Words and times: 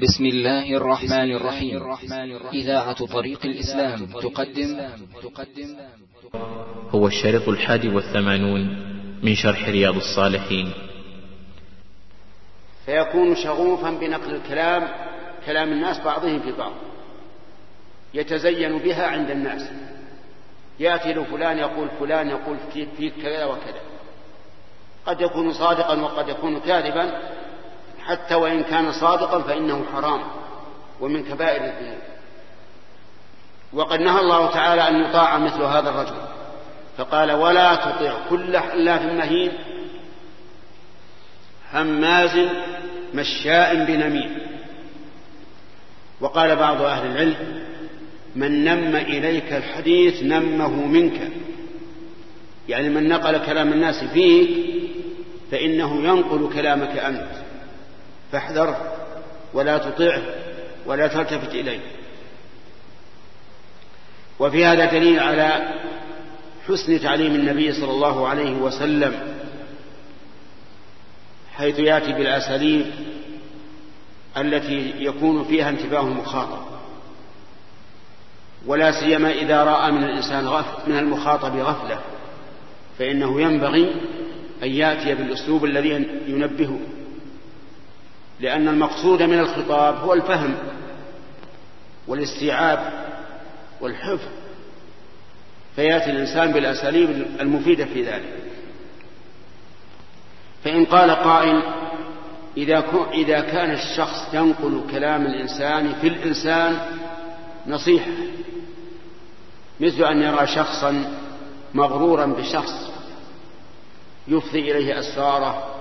بسم 0.00 0.24
الله 0.26 0.76
الرحمن 0.76 1.30
الرحيم. 1.32 1.82
إذاعة 2.52 3.06
طريق 3.06 3.46
الإسلام 3.46 4.06
تقدم. 4.06 4.80
هو 6.90 7.06
الشريط 7.06 7.48
الحادي 7.48 7.88
والثمانون 7.88 8.60
من 9.22 9.34
شرح 9.34 9.68
رياض 9.68 9.96
الصالحين. 9.96 10.72
فيكون 12.86 13.34
شغوفا 13.34 13.90
بنقل 13.90 14.34
الكلام 14.34 14.88
كلام 15.46 15.72
الناس 15.72 16.00
بعضهم 16.00 16.40
في 16.40 16.52
بعض. 16.52 16.72
يتزين 18.14 18.78
بها 18.78 19.06
عند 19.06 19.30
الناس. 19.30 19.70
يأتي 20.80 21.12
لفلان 21.12 21.58
يقول 21.58 21.88
فلان 22.00 22.28
يقول 22.28 22.56
فيك 22.72 23.12
كذا 23.22 23.44
وكذا. 23.44 23.80
قد 25.06 25.20
يكون 25.20 25.52
صادقا 25.52 26.00
وقد 26.00 26.28
يكون 26.28 26.60
كاذبا 26.60 27.39
حتى 28.10 28.34
وإن 28.34 28.62
كان 28.62 28.92
صادقا 28.92 29.42
فإنه 29.42 29.84
حرام 29.94 30.20
ومن 31.00 31.24
كبائر 31.24 31.64
الذنوب. 31.64 31.98
وقد 33.72 34.00
نهى 34.00 34.20
الله 34.20 34.50
تعالى 34.50 34.88
أن 34.88 35.00
يطاع 35.04 35.38
مثل 35.38 35.62
هذا 35.62 35.90
الرجل 35.90 36.16
فقال 36.96 37.32
ولا 37.32 37.74
تطع 37.74 38.12
كل 38.30 38.58
حلاف 38.58 39.02
مهين 39.02 39.52
هماز 41.72 42.48
مشاء 43.14 43.84
بنميم. 43.84 44.38
وقال 46.20 46.56
بعض 46.56 46.82
أهل 46.82 47.06
العلم 47.06 47.64
من 48.36 48.64
نم 48.64 48.96
إليك 48.96 49.52
الحديث 49.52 50.22
نمه 50.22 50.86
منك. 50.86 51.30
يعني 52.68 52.88
من 52.88 53.08
نقل 53.08 53.46
كلام 53.46 53.72
الناس 53.72 54.04
فيك 54.04 54.50
فإنه 55.50 56.02
ينقل 56.04 56.50
كلامك 56.54 56.98
أنت. 56.98 57.49
فاحذره 58.32 58.92
ولا 59.54 59.78
تطعه 59.78 60.22
ولا 60.86 61.06
تلتفت 61.06 61.54
إليه. 61.54 61.80
وفي 64.38 64.64
هذا 64.64 64.84
دليل 64.84 65.20
على 65.20 65.68
حسن 66.68 67.00
تعليم 67.00 67.34
النبي 67.34 67.72
صلى 67.72 67.90
الله 67.90 68.28
عليه 68.28 68.56
وسلم 68.56 69.36
حيث 71.52 71.78
يأتي 71.78 72.12
بالأساليب 72.12 72.86
التي 74.36 74.92
يكون 74.98 75.44
فيها 75.44 75.68
انتباه 75.68 76.00
المخاطب. 76.00 76.70
ولا 78.66 78.92
سيما 79.00 79.30
إذا 79.32 79.64
رأى 79.64 79.92
من 79.92 80.04
الإنسان 80.04 80.46
غفل 80.46 80.90
من 80.90 80.98
المخاطب 80.98 81.56
غفلة 81.56 81.98
فإنه 82.98 83.40
ينبغي 83.40 83.94
أن 84.62 84.68
يأتي 84.68 85.14
بالأسلوب 85.14 85.64
الذي 85.64 86.06
ينبهه. 86.26 86.78
لأن 88.40 88.68
المقصود 88.68 89.22
من 89.22 89.38
الخطاب 89.38 89.94
هو 89.96 90.14
الفهم 90.14 90.54
والاستيعاب 92.08 92.92
والحفظ. 93.80 94.28
فيأتي 95.76 96.10
الإنسان 96.10 96.52
بالأساليب 96.52 97.26
المفيدة 97.40 97.84
في 97.84 98.02
ذلك. 98.02 98.34
فإن 100.64 100.84
قال 100.84 101.10
قائل 101.10 101.62
إذا 102.56 102.84
إذا 103.12 103.40
كان 103.40 103.70
الشخص 103.70 104.34
ينقل 104.34 104.82
كلام 104.90 105.26
الإنسان 105.26 105.92
في 106.00 106.08
الإنسان 106.08 106.78
نصيحة 107.66 108.10
مثل 109.80 110.04
أن 110.04 110.22
يرى 110.22 110.46
شخصا 110.46 111.14
مغرورا 111.74 112.26
بشخص 112.26 112.90
يفضي 114.28 114.72
إليه 114.72 114.98
أسراره 114.98 115.79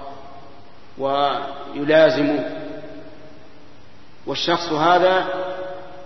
ويلازمه 0.99 2.59
والشخص 4.25 4.71
هذا 4.71 5.27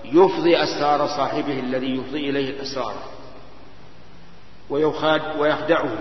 يفضي 0.05 0.63
أسرار 0.63 1.07
صاحبه 1.07 1.59
الذي 1.59 1.95
يفضي 1.95 2.29
إليه 2.29 2.49
الأسرار 2.49 2.95
ويخدعه. 5.39 5.97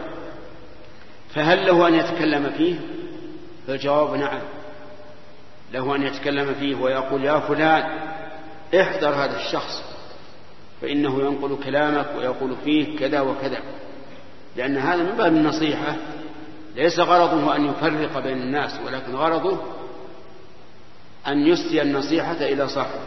فهل 1.34 1.66
له 1.66 1.88
أن 1.88 1.94
يتكلم 1.94 2.52
فيه؟ 2.56 2.74
فالجواب 3.66 4.14
نعم. 4.14 4.40
له 5.72 5.96
أن 5.96 6.02
يتكلم 6.02 6.54
فيه 6.54 6.74
ويقول 6.74 7.24
يا 7.24 7.40
فلان 7.40 7.82
احذر 8.80 9.08
هذا 9.08 9.36
الشخص 9.36 9.82
فإنه 10.82 11.20
ينقل 11.20 11.58
كلامك 11.64 12.06
ويقول 12.16 12.56
فيه 12.64 12.98
كذا 12.98 13.20
وكذا 13.20 13.58
لأن 14.56 14.76
هذا 14.76 15.02
من 15.02 15.16
باب 15.16 15.32
النصيحة 15.32 15.96
ليس 16.76 17.00
غرضه 17.00 17.56
أن 17.56 17.66
يفرق 17.66 18.18
بين 18.18 18.36
الناس 18.42 18.70
ولكن 18.86 19.14
غرضه 19.14 19.58
أن 21.26 21.46
يسدي 21.46 21.82
النصيحة 21.82 22.36
إلى 22.40 22.68
صاحبه. 22.68 23.00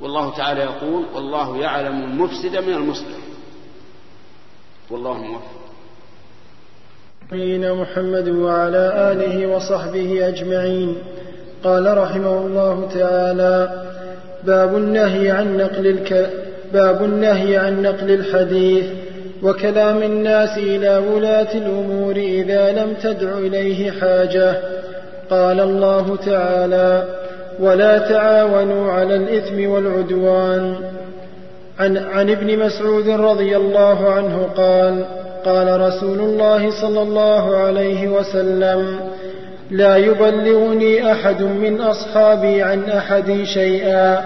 والله 0.00 0.36
تعالى 0.36 0.60
يقول 0.60 1.04
والله 1.14 1.58
يعلم 1.58 2.02
المفسد 2.02 2.56
من 2.56 2.74
المصلح. 2.74 3.18
والله 4.90 5.12
موفق. 5.12 5.62
نبينا 7.32 7.74
محمد 7.74 8.28
وعلى 8.28 9.12
آله 9.12 9.46
وصحبه 9.46 10.28
أجمعين. 10.28 10.96
قال 11.64 11.98
رحمه 11.98 12.38
الله 12.38 12.88
تعالى 12.94 13.82
باب 14.44 14.76
النهي 14.76 15.30
عن 15.30 15.56
نقل 15.56 15.86
الك... 15.86 16.42
باب 16.72 17.04
النهي 17.04 17.56
عن 17.56 17.82
نقل 17.82 18.10
الحديث. 18.10 19.01
وكلام 19.42 20.02
الناس 20.02 20.58
إلى 20.58 20.96
ولاة 20.96 21.54
الأمور 21.54 22.16
إذا 22.16 22.72
لم 22.72 22.94
تدع 23.02 23.38
إليه 23.38 23.90
حاجة. 23.90 24.54
قال 25.30 25.60
الله 25.60 26.16
تعالى 26.16 27.04
ولا 27.60 27.98
تعاونوا 27.98 28.92
على 28.92 29.16
الإثم 29.16 29.70
والعدوان. 29.70 30.76
عن, 31.78 31.96
عن 31.96 32.30
ابن 32.30 32.58
مسعود 32.58 33.08
رضي 33.08 33.56
الله 33.56 34.10
عنه 34.12 34.48
قال 34.56 35.04
قال 35.44 35.80
رسول 35.80 36.20
الله 36.20 36.70
صلى 36.80 37.02
الله 37.02 37.56
عليه 37.56 38.08
وسلم 38.08 38.96
لا 39.70 39.96
يبلغني 39.96 41.12
أحد 41.12 41.42
من 41.42 41.80
أصحابي 41.80 42.62
عن 42.62 42.84
أحد 42.84 43.42
شيئا 43.44 44.22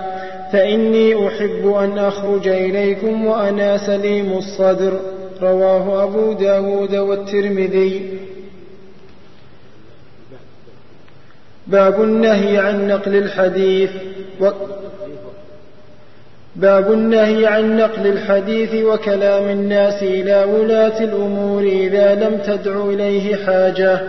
فإني 0.53 1.29
أحب 1.29 1.75
أن 1.81 1.99
أخرج 1.99 2.49
إليكم 2.49 3.27
وأنا 3.27 3.87
سليم 3.87 4.33
الصدر. 4.33 5.01
رواه 5.43 6.05
أبو 6.05 6.33
داود 6.33 6.95
والترمذي. 6.97 8.19
باب 11.67 12.03
النهي 12.03 12.59
عن 12.59 12.89
نقل 12.89 13.17
الحديث 13.17 13.91
و 14.41 14.51
باب 16.57 16.93
النهي 16.93 17.47
عن 17.47 17.77
نقل 17.77 18.07
الحديث 18.07 18.85
وكلام 18.85 19.49
الناس 19.49 20.03
إلى 20.03 20.45
ولاة 20.45 21.05
الأمور 21.05 21.63
إذا 21.63 22.15
لم 22.15 22.39
تدع 22.39 22.85
إليه 22.85 23.37
حاجة. 23.37 24.01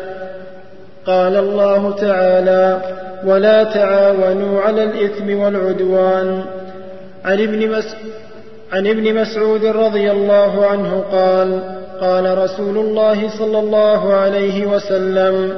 قال 1.07 1.35
الله 1.35 1.95
تعالى 1.95 2.81
ولا 3.25 3.63
تعاونوا 3.63 4.61
على 4.61 4.83
الإثم 4.83 5.39
والعدوان. 5.39 6.43
عن 7.25 7.41
ابن, 7.41 7.71
مس... 7.71 7.95
عن 8.73 8.87
ابن 8.87 9.21
مسعود 9.21 9.65
رضي 9.65 10.11
الله 10.11 10.65
عنه 10.65 11.03
قال 11.11 11.59
قال 12.01 12.37
رسول 12.37 12.77
الله 12.77 13.29
صلى 13.39 13.59
الله 13.59 14.13
عليه 14.13 14.65
وسلم 14.65 15.53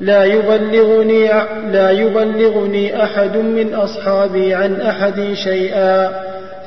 لا 0.00 0.24
يبلغني 0.24 1.28
لا 1.72 1.90
يبلغني 1.90 3.02
أحد 3.02 3.36
من 3.36 3.74
أصحابي 3.74 4.54
عن 4.54 4.80
أحد 4.80 5.32
شيئا 5.34 6.10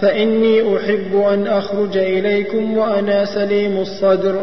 فإني 0.01 0.77
أحب 0.77 1.23
أن 1.33 1.47
أخرج 1.47 1.97
إليكم 1.97 2.77
وأنا 2.77 3.25
سليم 3.25 3.81
الصدر. 3.81 4.35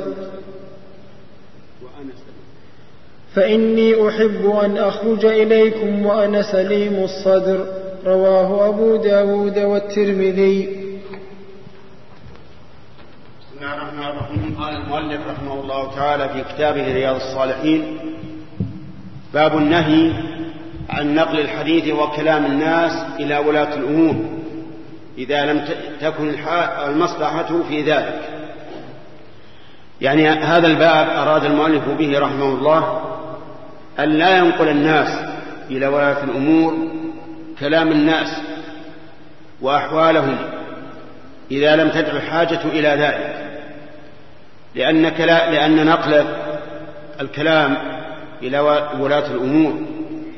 فإني 3.35 4.09
أحب 4.09 4.61
أن 4.65 4.79
أخرج 4.79 5.25
إليكم 5.25 6.07
وأنا 6.07 6.43
سليم 6.43 7.05
الصدر. 7.05 7.67
رواه 8.07 8.69
أبو 8.69 8.97
داود 8.97 9.59
والترمذي. 9.59 10.69
بسم 13.41 13.57
الله 13.61 13.75
الرحمن 13.75 14.03
الرحيم. 14.03 14.57
قال 14.61 14.77
المؤلف 14.77 15.21
رحمه 15.29 15.61
الله 15.61 15.95
تعالى 15.95 16.29
في 16.29 16.55
كتابه 16.55 16.95
رياض 16.95 17.17
الصالحين 17.17 17.99
باب 19.35 19.57
النهي 19.57 20.13
عن 20.91 21.15
نقل 21.15 21.41
الحديث 21.41 21.95
وكلام 21.95 22.47
الناس 22.47 22.93
إلى 23.21 23.39
ولاة 23.39 23.75
الأمور 23.75 24.15
إذا 25.19 25.53
لم 25.53 25.65
تكن 26.01 26.35
المصلحة 26.89 27.63
في 27.69 27.83
ذلك. 27.83 28.21
يعني 30.01 30.29
هذا 30.29 30.67
الباب 30.67 31.09
أراد 31.09 31.45
المؤلف 31.45 31.89
به 31.89 32.19
رحمه 32.19 32.49
الله 32.49 33.01
أن 34.03 34.09
لا 34.09 34.39
ينقل 34.39 34.69
الناس 34.69 35.09
إلى 35.71 35.87
ولاة 35.87 36.25
الأمور 36.25 36.79
كلام 37.61 37.89
الناس 37.89 38.29
وأحوالهم 39.61 40.37
إذا 41.51 41.77
لم 41.77 41.89
تدع 41.89 42.13
الحاجة 42.13 42.61
إلى 42.65 42.89
ذلك 42.89 43.51
لأن, 44.75 45.03
لأن 45.53 45.87
نقل 45.87 46.25
الكلام 47.21 47.77
إلى 48.43 48.61
ولاة 49.01 49.27
الأمور 49.27 49.81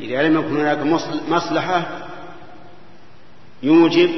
إذا 0.01 0.23
لم 0.23 0.39
يكن 0.39 0.61
هناك 0.61 0.79
مصلحة 1.29 1.83
يوجب 3.63 4.11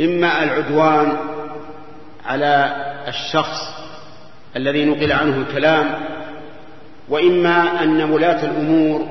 إما 0.00 0.44
العدوان 0.44 1.16
على 2.26 2.76
الشخص 3.08 3.60
الذي 4.56 4.84
نقل 4.84 5.12
عنه 5.12 5.36
الكلام 5.36 5.94
وإما 7.10 7.82
أن 7.82 8.02
ولاة 8.02 8.44
الأمور 8.44 9.08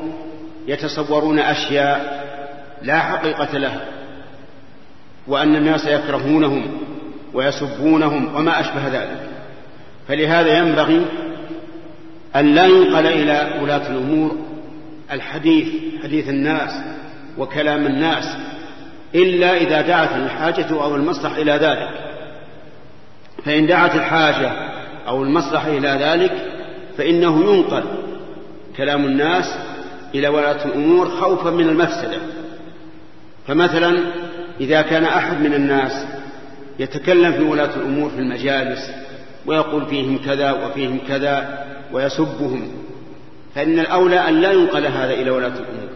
يتصورون 0.68 1.40
أشياء 1.40 2.26
لا 2.82 3.00
حقيقة 3.00 3.58
لها 3.58 3.82
وأن 5.28 5.56
الناس 5.56 5.86
يكرهونهم 5.86 6.78
ويسبونهم 7.34 8.36
وما 8.36 8.60
أشبه 8.60 8.88
ذلك. 8.88 9.20
فلهذا 10.08 10.58
ينبغي 10.58 11.06
أن 12.36 12.56
لا 12.56 12.66
ينقل 12.66 13.08
إلى 13.08 13.60
ولاة 13.62 13.92
الأمور 13.92 14.38
الحديث 15.12 15.68
حديث 16.04 16.30
الناس 16.30 16.72
وكلام 17.38 17.86
الناس 17.86 18.38
إلا 19.16 19.58
إذا 19.58 19.82
دعت 19.82 20.16
الحاجة 20.16 20.70
أو 20.72 20.96
المصلحة 20.96 21.42
إلى 21.42 21.52
ذلك. 21.52 21.90
فإن 23.46 23.68
دعت 23.68 23.96
الحاجة 23.96 24.52
أو 25.08 25.24
المصلحة 25.24 25.68
إلى 25.68 25.90
ذلك 25.90 26.59
فإنه 27.00 27.54
ينقل 27.54 27.84
كلام 28.78 29.06
الناس 29.06 29.46
إلى 30.16 30.28
ولاة 30.28 30.66
الأمور 30.66 31.10
خوفا 31.10 31.50
من 31.50 31.70
المفسدة. 31.70 32.18
فمثلا 33.48 34.00
إذا 34.62 34.82
كان 34.82 35.04
أحد 35.04 35.42
من 35.42 35.54
الناس 35.54 36.06
يتكلم 36.80 37.32
في 37.32 37.44
ولاة 37.44 37.76
الأمور 37.76 38.10
في 38.10 38.20
المجالس 38.20 38.92
ويقول 39.46 39.86
فيهم 39.86 40.18
كذا 40.18 40.52
وفيهم 40.52 41.00
كذا 41.08 41.66
ويسبهم 41.94 42.72
فإن 43.56 43.80
الأولى 43.80 44.30
أن 44.30 44.42
لا 44.42 44.52
ينقل 44.52 44.86
هذا 44.86 45.14
إلى 45.14 45.30
ولاة 45.32 45.48
الأمور 45.48 45.90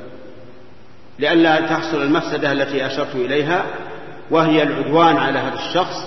لئلا 1.20 1.60
تحصل 1.60 2.02
المفسدة 2.02 2.52
التي 2.52 2.86
أشرت 2.86 3.16
إليها 3.16 3.66
وهي 4.32 4.64
العدوان 4.64 5.18
على 5.18 5.40
هذا 5.40 5.60
الشخص 5.70 6.06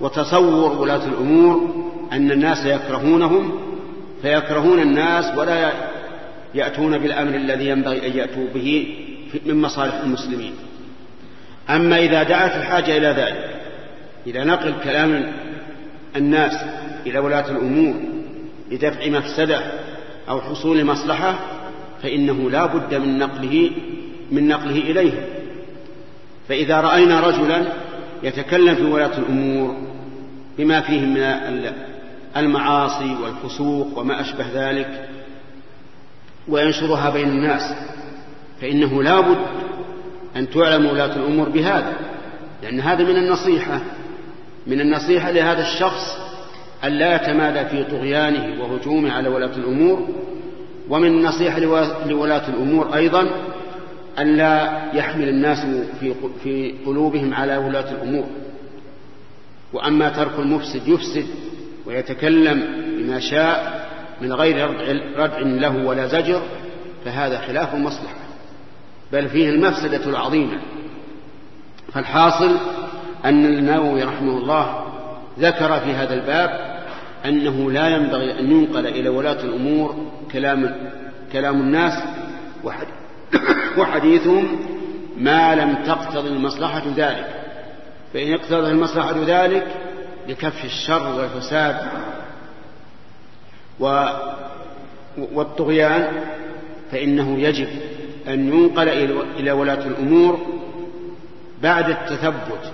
وتصور 0.00 0.72
ولاة 0.72 1.06
الأمور 1.06 1.74
أن 2.12 2.30
الناس 2.30 2.66
يكرهونهم 2.66 3.66
فيكرهون 4.26 4.80
الناس 4.80 5.38
ولا 5.38 5.72
يأتون 6.54 6.98
بالأمر 6.98 7.34
الذي 7.34 7.68
ينبغي 7.68 8.06
أن 8.06 8.18
يأتوا 8.18 8.46
به 8.54 8.86
من 9.46 9.62
مصالح 9.62 9.94
المسلمين. 9.94 10.52
أما 11.70 11.98
إذا 11.98 12.22
دعت 12.22 12.56
الحاجة 12.56 12.96
إلى 12.96 13.06
ذلك 13.06 13.50
إلى 14.26 14.44
نقل 14.44 14.74
كلام 14.84 15.32
الناس 16.16 16.52
إلى 17.06 17.18
ولاة 17.18 17.50
الأمور 17.50 17.94
لدفع 18.70 19.08
مفسدة 19.08 19.60
أو 20.28 20.40
حصول 20.40 20.84
مصلحة 20.84 21.38
فإنه 22.02 22.50
لا 22.50 22.66
بد 22.66 22.94
من 22.94 23.18
نقله 23.18 23.70
من 24.30 24.48
نقله 24.48 24.78
إليهم. 24.78 25.24
فإذا 26.48 26.80
رأينا 26.80 27.20
رجلا 27.20 27.62
يتكلم 28.22 28.74
في 28.74 28.84
ولاة 28.84 29.18
الأمور 29.18 29.76
بما 30.58 30.80
فيه 30.80 31.00
من 31.00 31.16
المعاصي 32.40 33.16
والفسوق 33.22 33.98
وما 33.98 34.20
أشبه 34.20 34.46
ذلك 34.54 35.08
وينشرها 36.48 37.10
بين 37.10 37.28
الناس 37.28 37.74
فإنه 38.60 39.02
لا 39.02 39.20
بد 39.20 39.38
أن 40.36 40.50
تعلم 40.50 40.86
ولاة 40.86 41.16
الأمور 41.16 41.48
بهذا 41.48 41.92
لأن 42.62 42.80
هذا 42.80 43.04
من 43.04 43.16
النصيحة 43.16 43.80
من 44.66 44.80
النصيحة 44.80 45.30
لهذا 45.30 45.62
الشخص 45.62 46.18
أن 46.84 46.92
لا 46.92 47.14
يتمادى 47.14 47.68
في 47.68 47.84
طغيانه 47.84 48.62
وهجومه 48.62 49.12
على 49.12 49.28
ولاة 49.28 49.56
الأمور 49.56 50.08
ومن 50.88 51.06
النصيحة 51.06 51.58
لولاة 52.06 52.48
الأمور 52.48 52.94
أيضا 52.94 53.28
أن 54.18 54.36
لا 54.36 54.82
يحمل 54.94 55.28
الناس 55.28 55.66
في 56.42 56.74
قلوبهم 56.86 57.34
على 57.34 57.56
ولاة 57.56 57.90
الأمور. 57.90 58.24
وأما 59.72 60.08
ترك 60.08 60.38
المفسد 60.38 60.88
يفسد 60.88 61.26
ويتكلم 61.86 62.62
بما 62.98 63.20
شاء 63.20 63.86
من 64.20 64.32
غير 64.32 64.70
ردع 65.16 65.38
له 65.38 65.86
ولا 65.86 66.06
زجر 66.06 66.42
فهذا 67.04 67.38
خلاف 67.38 67.74
المصلحة 67.74 68.26
بل 69.12 69.28
فيه 69.28 69.50
المفسدة 69.50 70.04
العظيمة. 70.10 70.58
فالحاصل 71.92 72.56
أن 73.24 73.44
النووي 73.44 74.02
رحمه 74.02 74.38
الله 74.38 74.86
ذكر 75.38 75.80
في 75.80 75.92
هذا 75.92 76.14
الباب 76.14 76.76
أنه 77.24 77.70
لا 77.70 77.88
ينبغي 77.88 78.40
أن 78.40 78.50
ينقل 78.50 78.86
إلى 78.86 79.08
ولاة 79.08 79.40
الأمور 79.44 80.10
كلام 80.32 80.74
كلام 81.32 81.60
الناس 81.60 82.02
وحديثهم 83.78 84.48
ما 85.18 85.54
لم 85.54 85.74
تقتضي 85.86 86.28
المصلحة 86.28 86.82
ذلك. 86.96 87.26
فإن 88.14 88.32
اقتضى 88.32 88.70
المصلحة 88.70 89.14
ذلك 89.26 89.66
لكف 90.28 90.64
الشر 90.64 91.08
والفساد 91.18 91.76
والطغيان 95.18 96.24
فإنه 96.90 97.38
يجب 97.38 97.68
أن 98.28 98.48
ينقل 98.52 98.88
إلى 99.38 99.52
ولاة 99.52 99.86
الأمور 99.86 100.46
بعد 101.62 101.90
التثبت 101.90 102.72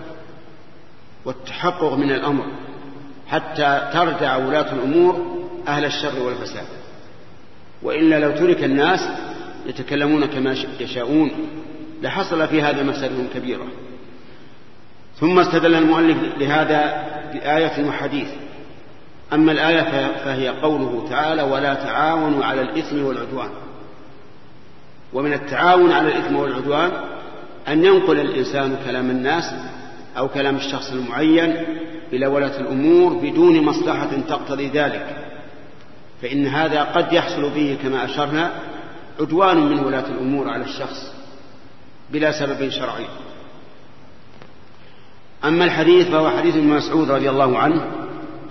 والتحقق 1.24 1.94
من 1.94 2.10
الأمر 2.10 2.44
حتى 3.28 3.90
تردع 3.92 4.36
ولاة 4.36 4.72
الأمور 4.72 5.42
أهل 5.68 5.84
الشر 5.84 6.22
والفساد. 6.22 6.66
وإلا 7.82 8.18
لو 8.18 8.30
ترك 8.30 8.64
الناس 8.64 9.08
يتكلمون 9.66 10.26
كما 10.26 10.56
يشاءون 10.80 11.30
لحصل 12.02 12.48
في 12.48 12.62
هذا 12.62 12.82
مسألة 12.82 13.26
كبيرة. 13.34 13.66
ثم 15.20 15.38
استدل 15.38 15.74
المؤلف 15.74 16.18
لهذا 16.38 17.04
بآية 17.32 17.88
وحديث. 17.88 18.28
أما 19.32 19.52
الآية 19.52 20.12
فهي 20.24 20.48
قوله 20.48 21.06
تعالى 21.10 21.42
ولا 21.42 21.74
تعاونوا 21.74 22.44
على 22.44 22.60
الإثم 22.60 23.04
والعدوان. 23.04 23.50
ومن 25.12 25.32
التعاون 25.32 25.92
على 25.92 26.08
الإثم 26.08 26.36
والعدوان 26.36 26.90
أن 27.68 27.84
ينقل 27.84 28.20
الإنسان 28.20 28.76
كلام 28.84 29.10
الناس 29.10 29.54
أو 30.18 30.28
كلام 30.28 30.56
الشخص 30.56 30.92
المعين 30.92 31.56
إلى 32.12 32.26
ولاة 32.26 32.60
الأمور 32.60 33.14
بدون 33.14 33.62
مصلحة 33.64 34.10
تقتضي 34.28 34.68
ذلك. 34.68 35.16
فإن 36.22 36.46
هذا 36.46 36.82
قد 36.82 37.12
يحصل 37.12 37.50
به 37.50 37.78
كما 37.82 38.04
أشرنا 38.04 38.50
عدوان 39.20 39.56
من 39.56 39.78
ولاة 39.78 40.06
الأمور 40.06 40.48
على 40.48 40.64
الشخص 40.64 41.12
بلا 42.10 42.32
سبب 42.32 42.68
شرعي. 42.68 43.06
أما 45.44 45.64
الحديث 45.64 46.08
فهو 46.08 46.30
حديث 46.30 46.56
ابن 46.56 46.66
مسعود 46.66 47.10
رضي 47.10 47.30
الله 47.30 47.58
عنه 47.58 47.86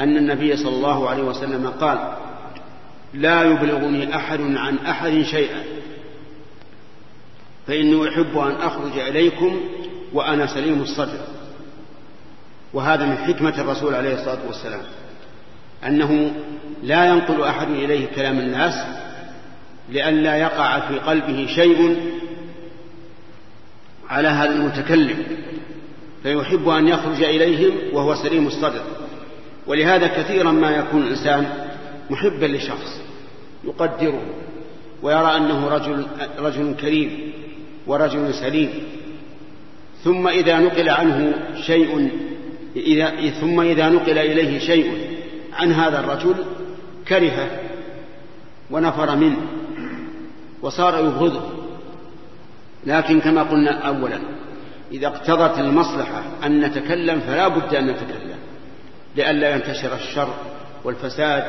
أن 0.01 0.17
النبي 0.17 0.57
صلى 0.57 0.75
الله 0.75 1.09
عليه 1.09 1.23
وسلم 1.23 1.67
قال 1.67 2.13
لا 3.13 3.43
يبلغني 3.43 4.15
أحد 4.15 4.41
عن 4.41 4.77
أحد 4.77 5.21
شيئا. 5.21 5.63
فإني 7.67 8.09
أحب 8.09 8.37
أن 8.37 8.51
أخرج 8.51 8.99
إليكم 8.99 9.61
وأنا 10.13 10.47
سليم 10.47 10.81
الصدر. 10.81 11.19
وهذا 12.73 13.05
من 13.05 13.17
حكمة 13.17 13.61
الرسول 13.61 13.95
عليه 13.95 14.13
الصلاة 14.13 14.47
والسلام. 14.47 14.81
أنه 15.87 16.31
لا 16.83 17.05
ينقل 17.05 17.43
أحد 17.43 17.69
إليه 17.69 18.07
كلام 18.15 18.39
الناس 18.39 18.73
لئلا 19.89 20.35
يقع 20.35 20.79
في 20.79 20.99
قلبه 20.99 21.47
شيء 21.55 22.11
على 24.09 24.27
هذا 24.27 24.55
المتكلم. 24.55 25.23
فيحب 26.23 26.69
أن 26.69 26.87
يخرج 26.87 27.23
إليهم 27.23 27.73
وهو 27.93 28.15
سليم 28.15 28.47
الصدر. 28.47 28.81
ولهذا 29.67 30.07
كثيرا 30.07 30.51
ما 30.51 30.71
يكون 30.71 31.01
الإنسان 31.01 31.67
محبا 32.09 32.45
لشخص 32.45 33.01
يقدره 33.63 34.21
ويرى 35.03 35.37
أنه 35.37 35.67
رجل, 35.67 36.05
رجل 36.39 36.75
كريم 36.81 37.33
ورجل 37.87 38.33
سليم. 38.33 38.69
ثم 40.03 40.27
إذا 40.27 40.59
نقل 40.59 40.89
عنه 40.89 41.33
شيء 41.61 42.09
إذا 42.75 43.29
ثم 43.29 43.61
إذا 43.61 43.89
نقل 43.89 44.17
إليه 44.17 44.59
شيء 44.59 44.91
عن 45.53 45.71
هذا 45.71 45.99
الرجل 45.99 46.35
كرهه 47.07 47.59
ونفر 48.71 49.15
منه 49.15 49.37
وصار 50.61 50.99
يبغضه. 50.99 51.41
لكن 52.85 53.19
كما 53.19 53.43
قلنا 53.43 53.71
أولا 53.71 54.19
إذا 54.91 55.07
اقتضت 55.07 55.59
المصلحة 55.59 56.23
أن 56.45 56.61
نتكلم 56.61 57.19
فلا 57.19 57.47
بد 57.47 57.75
أن 57.75 57.87
نتكلم 57.87 58.39
لئلا 59.15 59.49
ينتشر 59.49 59.95
الشر 59.95 60.29
والفساد 60.83 61.43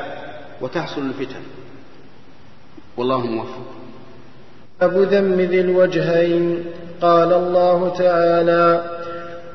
وتحصل 0.60 1.02
الفتن. 1.02 1.40
والله 2.96 3.26
موفق. 3.26 3.66
أبو 4.82 5.02
ذم 5.02 5.40
ذي 5.40 5.60
الوجهين 5.60 6.64
قال 7.02 7.32
الله 7.32 7.94
تعالى 7.98 8.84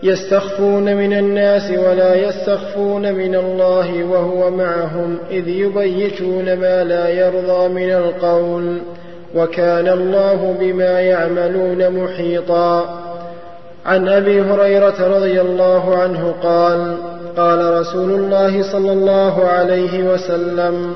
يستخفون 0.03 0.95
من 0.95 1.13
الناس 1.13 1.71
ولا 1.71 2.15
يستخفون 2.15 3.13
من 3.13 3.35
الله 3.35 4.03
وهو 4.03 4.51
معهم 4.51 5.17
إذ 5.31 5.47
يبيتون 5.47 6.53
ما 6.53 6.83
لا 6.83 7.09
يرضى 7.09 7.67
من 7.67 7.91
القول 7.91 8.81
وكان 9.35 9.87
الله 9.87 10.57
بما 10.59 10.99
يعملون 10.99 12.03
محيطا. 12.03 13.06
عن 13.87 14.07
أبي 14.07 14.41
هريرة 14.41 15.17
رضي 15.17 15.41
الله 15.41 15.95
عنه 15.95 16.35
قال 16.43 16.97
قال 17.37 17.79
رسول 17.79 18.11
الله 18.11 18.71
صلى 18.71 18.91
الله 18.91 19.43
عليه 19.47 20.03
وسلم 20.03 20.95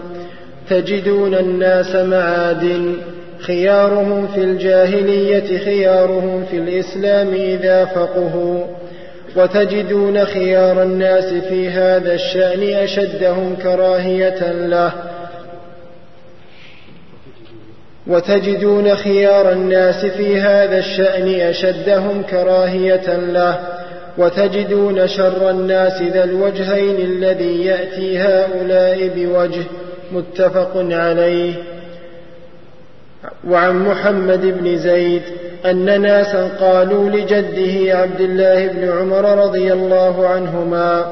تجدون 0.69 1.35
الناس 1.35 1.95
معادن 1.95 2.93
خيارهم 3.39 4.27
في 4.27 4.43
الجاهلية 4.43 5.57
خيارهم 5.57 6.45
في 6.51 6.57
الإسلام 6.57 7.27
إذا 7.33 7.85
فقهوا 7.85 8.63
وتجدون 9.35 10.25
خيار 10.25 10.83
الناس 10.83 11.33
في 11.33 11.69
هذا 11.69 12.13
الشأن 12.13 12.83
أشدهم 12.83 13.55
كراهية 13.63 14.51
له 14.51 14.91
وتجدون 18.07 18.95
خيار 18.95 19.51
الناس 19.51 20.05
في 20.05 20.41
هذا 20.41 20.77
الشأن 20.77 21.27
أشدهم 21.49 22.23
كراهية 22.23 23.15
له 23.15 23.59
وتجدون 24.17 25.07
شر 25.07 25.49
الناس 25.49 26.01
ذا 26.01 26.23
الوجهين 26.23 26.95
الذي 26.95 27.65
يأتي 27.65 28.19
هؤلاء 28.19 29.07
بوجه 29.15 29.63
متفق 30.11 30.71
عليه. 30.75 31.53
وعن 33.49 33.85
محمد 33.85 34.41
بن 34.41 34.77
زيد 34.77 35.21
أن 35.65 36.01
ناسا 36.01 36.49
قالوا 36.61 37.09
لجده 37.09 37.97
عبد 37.97 38.21
الله 38.21 38.67
بن 38.67 38.89
عمر 38.89 39.43
رضي 39.43 39.73
الله 39.73 40.27
عنهما 40.27 41.05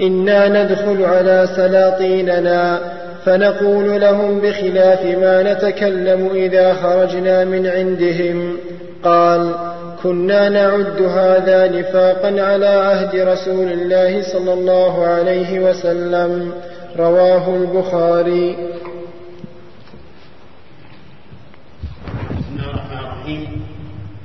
إنا 0.00 0.62
ندخل 0.62 1.04
على 1.04 1.48
سلاطيننا 1.56 2.80
فنقول 3.26 4.00
لهم 4.00 4.40
بخلاف 4.40 5.04
ما 5.04 5.52
نتكلم 5.52 6.30
إذا 6.34 6.74
خرجنا 6.74 7.44
من 7.44 7.66
عندهم. 7.66 8.56
قال 9.04 9.54
كنا 10.02 10.48
نعد 10.48 11.02
هذا 11.02 11.68
نفاقا 11.68 12.42
على 12.42 12.66
عهد 12.66 13.16
رسول 13.16 13.72
الله 13.72 14.22
صلى 14.22 14.52
الله 14.52 15.06
عليه 15.06 15.60
وسلم. 15.60 16.52
رواه 16.98 17.56
البخاري. 17.56 18.56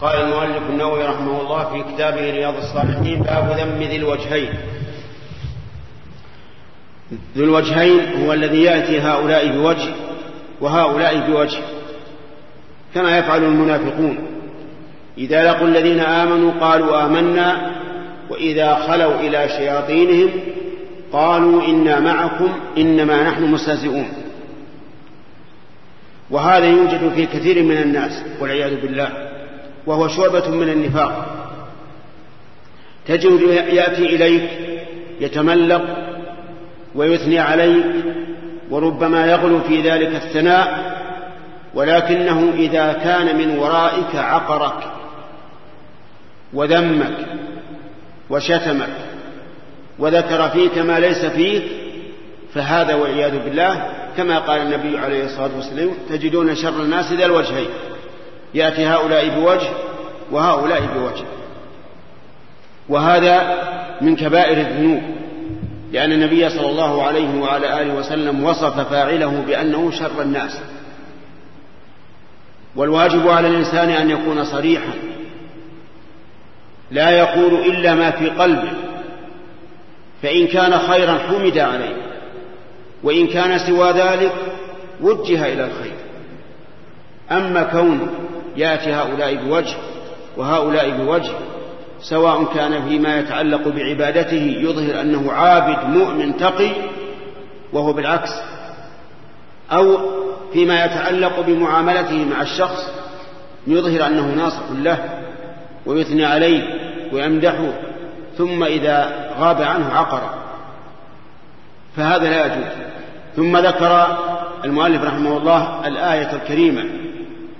قال 0.01 0.21
المؤلف 0.21 0.69
النووي 0.69 1.03
رحمه 1.03 1.41
الله 1.41 1.63
في 1.63 1.93
كتابه 1.93 2.21
رياض 2.21 2.53
الصالحين 2.55 3.21
باب 3.21 3.57
ذم 3.59 3.79
ذي 3.79 3.95
الوجهين. 3.95 4.49
ذو 7.37 7.43
الوجهين 7.43 7.99
هو 8.23 8.33
الذي 8.33 8.63
يأتي 8.63 8.99
هؤلاء 8.99 9.47
بوجه 9.47 9.93
وهؤلاء 10.61 11.31
بوجه 11.31 11.59
كما 12.95 13.17
يفعل 13.17 13.43
المنافقون. 13.43 14.17
إذا 15.17 15.51
لقوا 15.51 15.67
الذين 15.67 15.99
آمنوا 15.99 16.51
قالوا 16.59 17.05
آمنا 17.05 17.71
وإذا 18.29 18.75
خلوا 18.75 19.19
إلى 19.19 19.49
شياطينهم 19.49 20.29
قالوا 21.13 21.65
إنا 21.65 21.99
معكم 21.99 22.53
إنما 22.77 23.29
نحن 23.29 23.43
مستهزئون. 23.43 24.07
وهذا 26.29 26.65
يوجد 26.65 27.11
في 27.15 27.25
كثير 27.25 27.63
من 27.63 27.77
الناس 27.77 28.23
والعياذ 28.39 28.81
بالله 28.81 29.09
وهو 29.85 30.07
شعبة 30.07 30.49
من 30.49 30.69
النفاق. 30.69 31.37
تجد 33.07 33.41
يأتي 33.71 34.15
إليك 34.15 34.49
يتملق 35.19 36.10
ويثني 36.95 37.39
عليك 37.39 37.85
وربما 38.69 39.25
يغلو 39.25 39.59
في 39.59 39.81
ذلك 39.81 40.15
الثناء 40.15 40.91
ولكنه 41.73 42.53
إذا 42.55 42.93
كان 42.93 43.37
من 43.37 43.57
ورائك 43.57 44.15
عقرك 44.15 44.83
وذمك 46.53 47.17
وشتمك 48.29 48.95
وذكر 49.99 50.49
فيك 50.49 50.77
ما 50.77 50.99
ليس 50.99 51.25
فيك 51.25 51.63
فهذا 52.53 52.95
والعياذ 52.95 53.39
بالله 53.43 53.91
كما 54.17 54.39
قال 54.39 54.61
النبي 54.61 54.97
عليه 54.97 55.25
الصلاة 55.25 55.49
والسلام 55.55 55.89
تجدون 56.09 56.55
شر 56.55 56.81
الناس 56.81 57.13
ذا 57.13 57.25
الوجهين 57.25 57.67
يأتي 58.53 58.85
هؤلاء 58.85 59.29
بوجه 59.29 59.69
وهؤلاء 60.31 60.81
بوجه. 60.95 61.25
وهذا 62.89 63.57
من 64.01 64.15
كبائر 64.15 64.57
الذنوب. 64.57 65.01
لأن 65.91 66.11
النبي 66.11 66.49
صلى 66.49 66.69
الله 66.69 67.03
عليه 67.03 67.39
وعلى 67.39 67.81
آله 67.81 67.93
وسلم 67.93 68.43
وصف 68.43 68.79
فاعله 68.79 69.43
بأنه 69.47 69.91
شر 69.91 70.21
الناس. 70.21 70.61
والواجب 72.75 73.27
على 73.27 73.47
الإنسان 73.47 73.89
أن 73.89 74.09
يكون 74.09 74.43
صريحا. 74.43 74.93
لا 76.91 77.09
يقول 77.09 77.53
إلا 77.53 77.95
ما 77.95 78.11
في 78.11 78.29
قلبه. 78.29 78.73
فإن 80.21 80.47
كان 80.47 80.79
خيرا 80.79 81.17
حمد 81.17 81.57
عليه. 81.57 81.95
وإن 83.03 83.27
كان 83.27 83.59
سوى 83.59 83.91
ذلك 83.91 84.33
وجه 85.01 85.53
إلى 85.53 85.65
الخير. 85.65 85.95
أما 87.31 87.63
كون 87.63 88.09
يأتي 88.57 88.93
هؤلاء 88.93 89.35
بوجه 89.35 89.75
وهؤلاء 90.37 90.89
بوجه 90.89 91.31
سواء 92.01 92.43
كان 92.43 92.89
فيما 92.89 93.19
يتعلق 93.19 93.67
بعبادته 93.67 94.57
يظهر 94.59 95.01
أنه 95.01 95.31
عابد 95.31 95.97
مؤمن 95.97 96.37
تقي 96.37 96.71
وهو 97.73 97.93
بالعكس. 97.93 98.31
أو 99.71 99.97
فيما 100.53 100.85
يتعلق 100.85 101.39
بمعاملته 101.39 102.25
مع 102.25 102.41
الشخص 102.41 102.91
يظهر 103.67 104.07
أنه 104.07 104.35
ناصح 104.35 104.63
له 104.71 105.09
ويثني 105.85 106.25
عليه 106.25 106.63
ويمدحه 107.13 107.73
ثم 108.37 108.63
إذا 108.63 109.29
غاب 109.39 109.61
عنه 109.61 109.93
عقر. 109.93 110.21
فهذا 111.95 112.29
لا 112.29 112.45
يجوز. 112.45 112.71
ثم 113.35 113.57
ذكر 113.57 114.17
المؤلف 114.65 115.03
رحمه 115.03 115.37
الله 115.37 115.87
الآية 115.87 116.33
الكريمة 116.33 116.85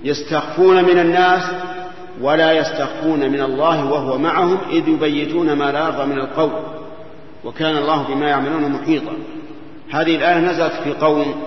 يستخفون 0.04 0.84
من 0.84 0.98
الناس 0.98 1.42
ولا 2.20 2.52
يستخفون 2.52 3.20
من 3.30 3.40
الله 3.40 3.92
وهو 3.92 4.18
معهم 4.18 4.58
إذ 4.70 4.88
يبيتون 4.88 5.52
ما 5.52 5.72
لا 5.72 5.84
يرضى 5.84 6.06
من 6.06 6.18
القول. 6.18 6.50
وكان 7.44 7.76
الله 7.76 8.02
بما 8.02 8.28
يعملون 8.28 8.70
محيطا. 8.70 9.12
هذه 9.90 10.16
الآية 10.16 10.38
نزلت 10.38 10.72
في 10.72 10.92
قوم 10.92 11.42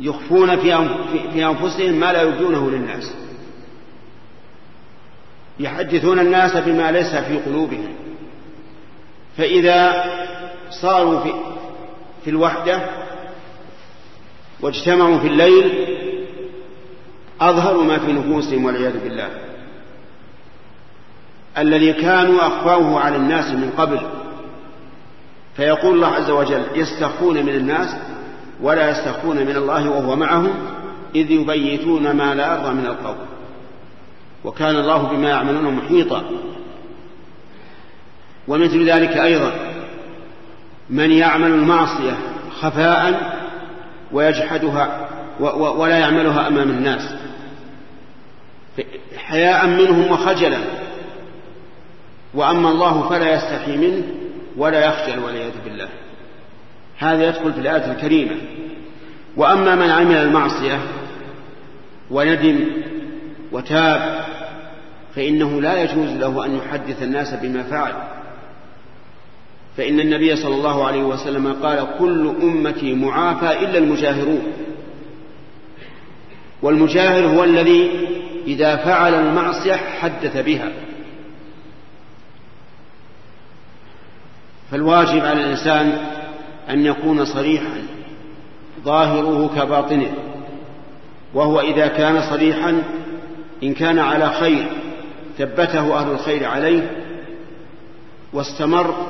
يخفون 0.00 0.56
في 0.56 1.44
أنفسهم 1.46 1.92
ما 1.92 2.12
لا 2.12 2.22
يبدونه 2.22 2.70
للناس. 2.70 3.14
يحدثون 5.60 6.18
الناس 6.18 6.56
بما 6.56 6.92
ليس 6.92 7.16
في 7.16 7.38
قلوبهم. 7.38 7.88
فإذا 9.36 10.04
صاروا 10.70 11.20
في, 11.20 11.32
في 12.24 12.30
الوحدة 12.30 12.80
واجتمعوا 14.60 15.18
في 15.18 15.26
الليل 15.26 15.98
أظهروا 17.40 17.84
ما 17.84 17.98
في 17.98 18.12
نفوسهم 18.12 18.64
والعياذ 18.64 19.04
بالله. 19.04 19.28
الذي 21.58 21.92
كانوا 21.92 22.46
أخفوه 22.46 23.00
على 23.00 23.16
الناس 23.16 23.50
من 23.50 23.70
قبل 23.78 24.00
فيقول 25.56 25.94
الله 25.94 26.06
عز 26.06 26.30
وجل 26.30 26.62
يستخفون 26.74 27.34
من 27.34 27.54
الناس 27.54 27.96
ولا 28.62 28.90
يستخفون 28.90 29.36
من 29.36 29.56
الله 29.56 29.90
وهو 29.90 30.16
معهم 30.16 30.54
إذ 31.14 31.30
يبيتون 31.30 32.10
ما 32.10 32.34
لا 32.34 32.54
يرضى 32.54 32.74
من 32.74 32.86
القول. 32.86 33.16
وكان 34.44 34.76
الله 34.76 35.02
بما 35.02 35.28
يعملون 35.28 35.74
محيطا. 35.74 36.24
ومثل 38.48 38.90
ذلك 38.90 39.16
أيضا 39.16 39.52
من 40.90 41.10
يعمل 41.10 41.50
المعصية 41.50 42.18
خفاء 42.60 43.36
ويجحدها 44.12 45.08
ولا 45.60 45.98
يعملها 45.98 46.48
أمام 46.48 46.70
الناس. 46.70 47.17
حياء 49.16 49.66
منهم 49.66 50.12
وخجلا. 50.12 50.58
وأما 52.34 52.70
الله 52.70 53.08
فلا 53.08 53.34
يستحي 53.34 53.76
منه 53.76 54.02
ولا 54.56 54.86
يخجل 54.86 55.18
والعياذ 55.24 55.52
بالله. 55.64 55.88
هذا 56.98 57.28
يدخل 57.28 57.52
في 57.52 57.60
الآية 57.60 57.92
الكريمة. 57.92 58.36
وأما 59.36 59.74
من 59.74 59.90
عمل 59.90 60.16
المعصية 60.16 60.78
وندم 62.10 62.64
وتاب 63.52 64.24
فإنه 65.14 65.60
لا 65.60 65.82
يجوز 65.82 66.10
له 66.10 66.44
أن 66.44 66.56
يحدث 66.56 67.02
الناس 67.02 67.34
بما 67.34 67.62
فعل. 67.62 67.92
فإن 69.76 70.00
النبي 70.00 70.36
صلى 70.36 70.54
الله 70.54 70.86
عليه 70.86 71.02
وسلم 71.02 71.52
قال 71.52 71.86
كل 71.98 72.34
أمتي 72.42 72.94
معافى 72.94 73.64
إلا 73.64 73.78
المجاهرون. 73.78 74.42
والمجاهر 76.62 77.26
هو 77.26 77.44
الذي 77.44 77.90
إذا 78.48 78.76
فعل 78.76 79.14
المعصية 79.14 79.74
حدث 79.74 80.36
بها. 80.36 80.72
فالواجب 84.70 85.24
على 85.24 85.44
الإنسان 85.44 85.98
أن 86.70 86.86
يكون 86.86 87.24
صريحا 87.24 87.82
ظاهره 88.84 89.50
كباطنه. 89.56 90.12
وهو 91.34 91.60
إذا 91.60 91.86
كان 91.86 92.30
صريحا 92.30 92.82
إن 93.62 93.74
كان 93.74 93.98
على 93.98 94.30
خير 94.30 94.66
ثبته 95.38 95.98
أهل 96.00 96.10
الخير 96.10 96.44
عليه 96.44 96.90
واستمر 98.32 99.06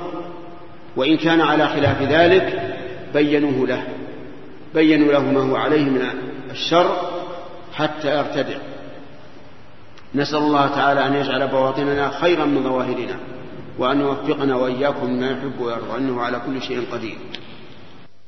وإن 0.96 1.16
كان 1.16 1.40
على 1.40 1.68
خلاف 1.68 2.02
ذلك 2.02 2.76
بينوه 3.14 3.66
له. 3.66 3.82
بينوا 4.74 5.12
له 5.12 5.32
ما 5.32 5.40
هو 5.40 5.56
عليه 5.56 5.84
من 5.84 6.02
الشر 6.50 6.96
حتى 7.74 8.18
يرتدع. 8.18 8.58
نسأل 10.14 10.38
الله 10.38 10.66
تعالى 10.66 11.06
أن 11.06 11.14
يجعل 11.14 11.48
بواطننا 11.48 12.08
خيرا 12.08 12.44
من 12.44 12.62
ظواهرنا 12.62 13.16
وأن 13.78 14.00
يوفقنا 14.00 14.56
وإياكم 14.56 15.06
لما 15.06 15.26
يحب 15.26 15.60
ويرضى 15.60 15.98
أنه 15.98 16.20
على 16.20 16.40
كل 16.46 16.62
شيء 16.62 16.80
قدير. 16.92 17.16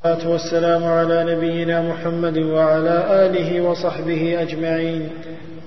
والصلاة 0.04 0.32
والسلام 0.32 0.84
على 0.84 1.34
نبينا 1.34 1.82
محمد 1.82 2.38
وعلى 2.38 3.04
آله 3.10 3.60
وصحبه 3.60 4.42
أجمعين. 4.42 5.08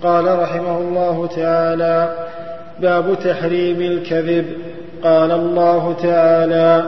قال 0.04 0.40
رحمه 0.40 0.78
الله 0.78 1.28
تعالى 1.28 2.28
باب 2.80 3.18
تحريم 3.24 3.82
الكذب. 3.82 4.46
قال 5.04 5.32
الله 5.32 5.96
تعالى 6.04 6.86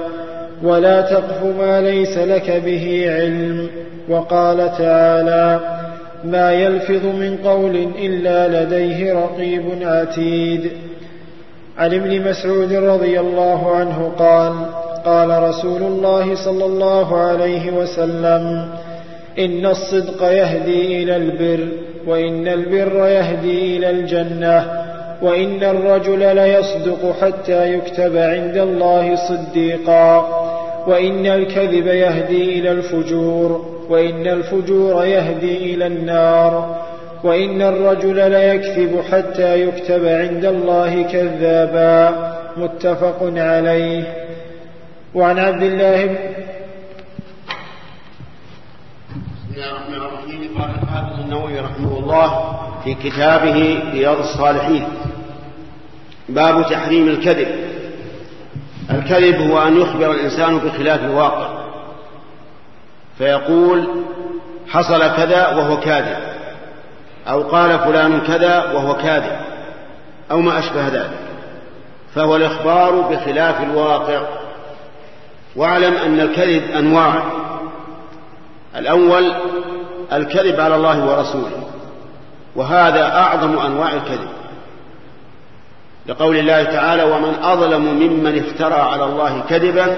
ولا 0.64 1.02
تقف 1.02 1.44
ما 1.44 1.82
ليس 1.82 2.18
لك 2.18 2.52
به 2.52 3.06
علم. 3.10 3.70
وقال 4.10 4.58
تعالى 4.58 5.60
ما 6.26 6.54
يلفظ 6.54 7.06
من 7.06 7.38
قول 7.44 7.90
إلا 8.00 8.64
لديه 8.64 9.14
رقيب 9.14 9.64
عتيد. 9.82 10.72
عن 11.78 11.94
ابن 11.94 12.30
مسعود 12.30 12.74
رضي 12.74 13.20
الله 13.20 13.76
عنه 13.76 14.12
قال 14.20 14.54
قال 15.06 15.44
رسول 15.44 15.84
الله 15.84 16.36
صلى 16.36 16.66
الله 16.66 17.18
عليه 17.18 17.72
وسلم 17.72 18.70
إن 19.40 19.66
الصدق 19.66 20.24
يهدي 20.24 21.04
إلى 21.04 21.16
البر 21.16 21.68
وإن 22.08 22.48
البر 22.48 23.08
يهدي 23.08 23.78
إلى 23.78 23.90
الجنة 23.90 24.86
وإن 25.22 25.64
الرجل 25.64 26.36
ليصدق 26.36 27.16
حتى 27.22 27.74
يكتب 27.74 28.18
عند 28.18 28.58
الله 28.58 29.16
صديقا 29.16 30.28
وإن 30.88 31.26
الكذب 31.26 31.88
يهدي 31.88 32.60
إلى 32.60 32.72
الفجور. 32.72 33.75
وإن 33.90 34.28
الفجور 34.28 35.06
يهدي 35.06 35.74
إلى 35.74 35.88
النار 35.88 36.86
وإن 37.24 37.62
الرجل 37.62 38.32
ليكذب 38.32 39.02
حتى 39.12 39.62
يكتب 39.62 40.06
عند 40.06 40.46
الله 40.46 41.04
كذابا 41.04 42.36
متفق 42.58 43.20
عليه. 43.22 44.04
وعن 45.16 45.40
عبد 45.40 45.64
الله 45.64 46.06
بن 46.06 46.16
بسم 49.46 49.56
الله 49.56 49.72
الرحمن 49.72 49.96
الرحيم. 49.96 50.62
قال 50.62 50.70
الحافظ 50.84 51.20
النووي 51.20 51.60
رحمه 51.60 52.00
الله 52.00 52.60
في 52.84 52.94
كتابه 52.94 53.80
رياض 53.92 54.18
الصالحين 54.18 54.84
باب 56.30 56.66
تحريم 56.70 57.08
الكذب. 57.08 57.48
الكذب 58.92 59.52
هو 59.52 59.68
أن 59.68 59.82
يخبر 59.82 60.12
الإنسان 60.12 60.58
بخلاف 60.58 61.00
الواقع. 61.00 61.65
فيقول 63.18 64.04
حصل 64.68 65.16
كذا 65.16 65.48
وهو 65.48 65.80
كاذب 65.80 66.18
أو 67.28 67.42
قال 67.42 67.80
فلان 67.80 68.22
كذا 68.22 68.72
وهو 68.74 68.94
كاذب 68.94 69.38
أو 70.32 70.42
ما 70.42 70.60
أشبه 70.60 70.88
ذلك. 70.88 71.20
فهو 72.16 72.36
الإخبار 72.36 73.02
بخلاف 73.02 73.64
الواقع. 73.64 74.22
واعلم 75.56 75.98
أن 75.98 76.20
الكذب 76.20 76.72
أنواع. 76.72 77.24
الأول 78.76 79.34
الكذب 80.14 80.60
على 80.60 80.76
الله 80.76 81.06
ورسوله 81.06 81.64
وهذا 82.56 83.06
أعظم 83.06 83.60
أنواع 83.60 83.94
الكذب. 83.94 84.30
لقول 86.08 86.38
الله 86.38 86.64
تعالى 86.64 87.04
ومن 87.04 87.36
أظلم 87.44 87.86
ممن 87.86 88.38
افترى 88.40 88.82
على 88.82 89.04
الله 89.04 89.44
كذبا 89.50 89.98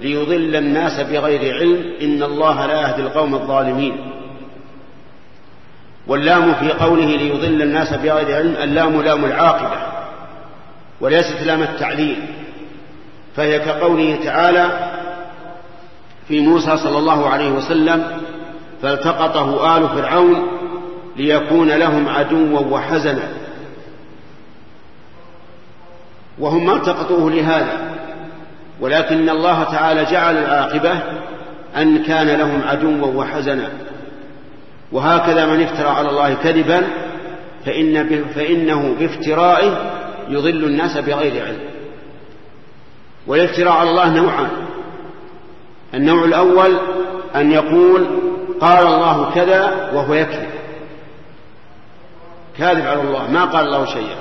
ليضل 0.00 0.56
الناس 0.56 1.00
بغير 1.00 1.54
علم 1.54 1.92
إن 2.02 2.22
الله 2.22 2.66
لا 2.66 2.80
يهدي 2.80 3.02
القوم 3.02 3.34
الظالمين. 3.34 4.12
واللام 6.06 6.54
في 6.54 6.72
قوله 6.72 7.06
ليضل 7.06 7.62
الناس 7.62 7.92
بغير 7.94 8.36
علم 8.36 8.56
اللام 8.62 9.02
لام 9.02 9.24
العاقبة 9.24 9.76
وليست 11.00 11.42
لام 11.42 11.62
التعليل. 11.62 12.16
فهي 13.36 13.58
كقوله 13.58 14.18
تعالى 14.24 14.92
في 16.28 16.40
موسى 16.40 16.76
صلى 16.76 16.98
الله 16.98 17.28
عليه 17.28 17.50
وسلم 17.50 18.20
فالتقطه 18.82 19.76
آل 19.76 19.88
فرعون 19.88 20.46
ليكون 21.16 21.68
لهم 21.70 22.08
عدوا 22.08 22.60
وحزنا. 22.60 23.28
وهم 26.38 26.66
ما 26.66 26.76
التقطوه 26.76 27.30
لهذا؟ 27.30 27.95
ولكن 28.80 29.28
الله 29.28 29.64
تعالى 29.64 30.04
جعل 30.04 30.36
العاقبة 30.36 30.92
أن 31.76 32.02
كان 32.02 32.28
لهم 32.28 32.62
عدوا 32.66 33.06
وحزنا. 33.06 33.68
وهكذا 34.92 35.46
من 35.46 35.62
افترى 35.62 35.88
على 35.88 36.10
الله 36.10 36.34
كذبا 36.34 36.82
فإن 37.64 38.24
فإنه 38.34 38.96
بافترائه 38.98 39.92
يضل 40.28 40.64
الناس 40.64 40.98
بغير 40.98 41.46
علم. 41.46 41.60
والافتراء 43.26 43.72
على 43.72 43.90
الله 43.90 44.14
نوعان. 44.14 44.50
النوع 45.94 46.24
الأول 46.24 46.76
أن 47.36 47.52
يقول 47.52 48.06
قال 48.60 48.86
الله 48.86 49.30
كذا 49.34 49.90
وهو 49.94 50.14
يكذب. 50.14 50.50
كاذب 52.58 52.86
على 52.86 53.00
الله 53.00 53.30
ما 53.30 53.44
قال 53.44 53.66
الله 53.66 53.86
شيئا. 53.86 54.16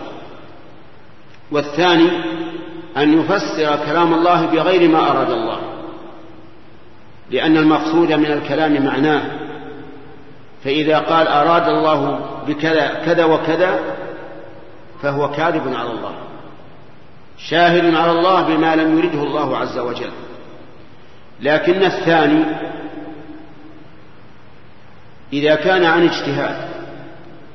والثاني 1.52 2.10
أن 2.98 3.20
يفسر 3.20 3.86
كلام 3.86 4.14
الله 4.14 4.46
بغير 4.46 4.90
ما 4.90 5.12
أراد 5.12 5.32
الله. 5.32 5.60
لأن 7.32 7.58
المقصود 7.58 8.12
من 8.12 8.32
الكلام 8.32 8.86
معناه. 8.86 9.22
فإذا 10.64 11.00
قال 11.00 11.28
أراد 11.28 11.68
الله 11.68 12.20
بكذا 12.48 12.88
كذا 13.06 13.26
وكذا 13.26 13.80
فهو 15.02 15.32
كاذب 15.32 15.74
على 15.76 15.92
الله. 15.92 16.14
شاهد 17.38 17.96
على 17.96 18.12
الله 18.12 18.42
بما 18.42 18.76
لم 18.76 18.98
يرده 18.98 19.24
الله 19.24 19.58
عز 19.58 19.78
وجل. 19.78 20.12
لكن 21.42 21.84
الثاني 21.84 22.44
إذا 25.34 25.56
كان 25.56 25.86
عن 25.86 26.04
اجتهاد 26.04 26.56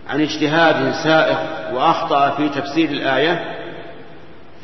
عن 0.09 0.20
اجتهاد 0.20 0.92
سائغ 0.92 1.38
وأخطأ 1.74 2.31
في 2.31 2.48
تفسير 2.48 2.88
الآية 2.88 3.60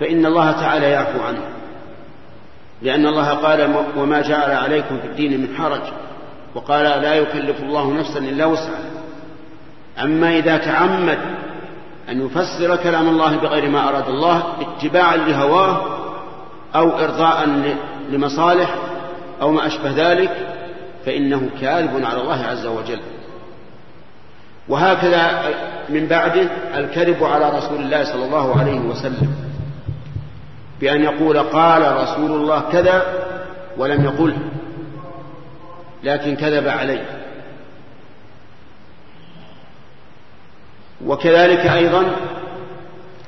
فإن 0.01 0.27
الله 0.27 0.53
تعالى 0.53 0.91
يعفو 0.91 1.21
عنه. 1.21 1.41
لأن 2.83 3.07
الله 3.07 3.29
قال 3.31 3.85
وما 3.97 4.21
جعل 4.21 4.51
عليكم 4.51 4.99
في 4.99 5.07
الدين 5.07 5.41
من 5.41 5.57
حرج. 5.57 5.81
وقال 6.55 7.03
لا 7.03 7.15
يكلف 7.15 7.63
الله 7.63 7.93
نفسا 7.93 8.19
إلا 8.19 8.47
وسعها. 8.47 8.91
أما 10.03 10.37
إذا 10.37 10.57
تعمد 10.57 11.19
أن 12.09 12.27
يفسر 12.27 12.77
كلام 12.77 13.09
الله 13.09 13.37
بغير 13.37 13.71
ما 13.71 13.89
أراد 13.89 14.09
الله 14.09 14.43
اتباعا 14.61 15.17
لهواه 15.17 15.99
أو 16.75 16.99
إرضاء 16.99 17.49
لمصالح 18.11 18.75
أو 19.43 19.51
ما 19.51 19.67
أشبه 19.67 19.91
ذلك 19.91 20.31
فإنه 21.07 21.49
كاذب 21.61 22.05
على 22.05 22.21
الله 22.21 22.45
عز 22.45 22.67
وجل. 22.67 23.01
وهكذا 24.69 25.43
من 25.89 26.07
بعده 26.07 26.49
الكذب 26.77 27.25
على 27.25 27.59
رسول 27.59 27.81
الله 27.81 28.05
صلى 28.05 28.25
الله 28.25 28.61
عليه 28.61 28.81
وسلم. 28.81 29.46
بأن 30.81 31.03
يقول 31.03 31.39
قال 31.39 32.03
رسول 32.03 32.31
الله 32.31 32.61
كذا 32.73 33.03
ولم 33.77 34.05
يقله 34.05 34.39
لكن 36.05 36.37
كذب 36.37 36.69
عليه. 36.69 37.05
وكذلك 41.07 41.67
أيضا 41.67 42.05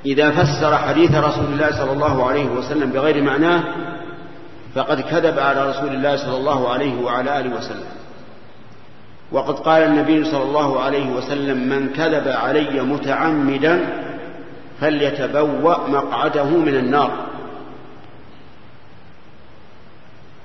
إذا 0.06 0.30
فسر 0.30 0.76
حديث 0.76 1.14
رسول 1.14 1.44
الله 1.44 1.70
صلى 1.70 1.92
الله 1.92 2.28
عليه 2.28 2.46
وسلم 2.46 2.90
بغير 2.90 3.22
معناه 3.22 3.64
فقد 4.74 5.00
كذب 5.00 5.38
على 5.38 5.70
رسول 5.70 5.88
الله 5.88 6.16
صلى 6.16 6.36
الله 6.36 6.68
عليه 6.68 7.02
وعلى 7.02 7.40
آله 7.40 7.56
وسلم. 7.56 7.86
وقد 9.32 9.54
قال 9.54 9.82
النبي 9.82 10.24
صلى 10.24 10.42
الله 10.42 10.80
عليه 10.80 11.10
وسلم 11.10 11.68
من 11.68 11.88
كذب 11.88 12.28
علي 12.28 12.82
متعمدا 12.82 13.80
فليتبوأ 14.80 15.88
مقعده 15.88 16.44
من 16.44 16.74
النار. 16.74 17.10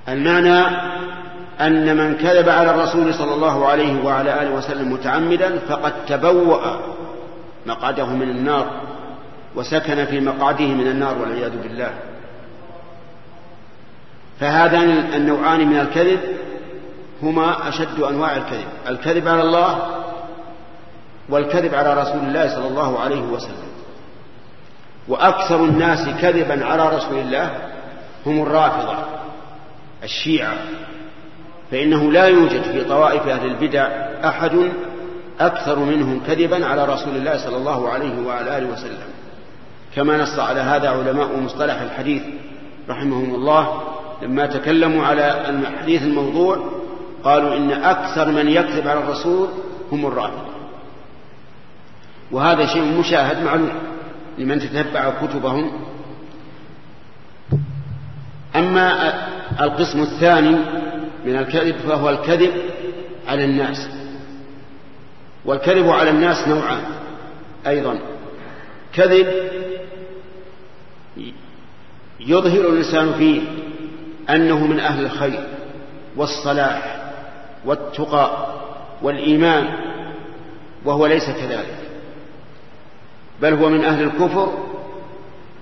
المعنى 0.07 0.59
أن 1.61 1.97
من 1.97 2.15
كذب 2.17 2.49
على 2.49 2.71
الرسول 2.71 3.13
صلى 3.13 3.33
الله 3.33 3.67
عليه 3.67 4.03
وعلى 4.05 4.41
آله 4.41 4.51
وسلم 4.51 4.93
متعمدا 4.93 5.59
فقد 5.59 5.93
تبوأ 6.05 6.59
مقعده 7.65 8.05
من 8.05 8.29
النار 8.29 8.81
وسكن 9.55 10.05
في 10.05 10.19
مقعده 10.19 10.65
من 10.65 10.87
النار 10.87 11.17
والعياذ 11.17 11.61
بالله. 11.63 11.93
فهذان 14.39 14.89
النوعان 15.13 15.67
من 15.67 15.79
الكذب 15.79 16.19
هما 17.23 17.69
أشد 17.69 17.99
أنواع 17.99 18.35
الكذب 18.35 18.67
الكذب 18.87 19.27
على 19.27 19.41
الله 19.41 19.79
والكذب 21.29 21.75
على 21.75 22.01
رسول 22.01 22.19
الله 22.19 22.55
صلى 22.55 22.67
الله 22.67 22.99
عليه 22.99 23.21
وسلم. 23.21 23.73
وأكثر 25.07 25.55
الناس 25.55 26.09
كذبا 26.21 26.65
على 26.65 26.95
رسول 26.95 27.17
الله 27.17 27.49
هم 28.25 28.41
الرافضة. 28.41 28.95
الشيعة 30.03 30.57
فإنه 31.71 32.11
لا 32.11 32.25
يوجد 32.25 32.61
في 32.61 32.83
طوائف 32.83 33.27
أهل 33.27 33.45
البدع 33.45 33.87
أحد 34.23 34.71
أكثر 35.39 35.79
منهم 35.79 36.21
كذبا 36.27 36.65
على 36.65 36.85
رسول 36.85 37.15
الله 37.15 37.37
صلى 37.37 37.57
الله 37.57 37.89
عليه 37.89 38.27
وعلى 38.27 38.57
آله 38.57 38.73
وسلم. 38.73 39.13
كما 39.95 40.17
نص 40.17 40.39
على 40.39 40.59
هذا 40.59 40.89
علماء 40.89 41.39
مصطلح 41.39 41.81
الحديث 41.81 42.21
رحمهم 42.89 43.35
الله 43.35 43.81
لما 44.21 44.45
تكلموا 44.45 45.05
على 45.05 45.49
الحديث 45.49 46.03
الموضوع 46.03 46.57
قالوا 47.23 47.57
إن 47.57 47.71
أكثر 47.71 48.31
من 48.31 48.47
يكذب 48.47 48.87
على 48.87 48.99
الرسول 48.99 49.47
هم 49.91 50.05
الرافضة. 50.05 50.53
وهذا 52.31 52.65
شيء 52.65 52.99
مشاهد 52.99 53.43
معلوم 53.43 53.71
لمن 54.37 54.59
تتبع 54.59 55.09
كتبهم 55.21 55.71
أما 58.55 59.13
القسم 59.61 60.01
الثاني 60.01 60.55
من 61.25 61.35
الكذب 61.35 61.75
فهو 61.75 62.09
الكذب 62.09 62.51
على 63.27 63.45
الناس. 63.45 63.87
والكذب 65.45 65.89
على 65.89 66.09
الناس 66.09 66.47
نوعان 66.47 66.83
أيضا. 67.67 67.99
كذب 68.93 69.27
يظهر 72.19 72.69
الإنسان 72.69 73.13
فيه 73.13 73.41
أنه 74.29 74.67
من 74.67 74.79
أهل 74.79 75.05
الخير 75.05 75.47
والصلاح 76.17 77.03
والتقى 77.65 78.53
والإيمان 79.01 79.67
وهو 80.85 81.07
ليس 81.07 81.25
كذلك 81.29 81.77
بل 83.41 83.53
هو 83.53 83.69
من 83.69 83.85
أهل 83.85 84.03
الكفر 84.03 84.53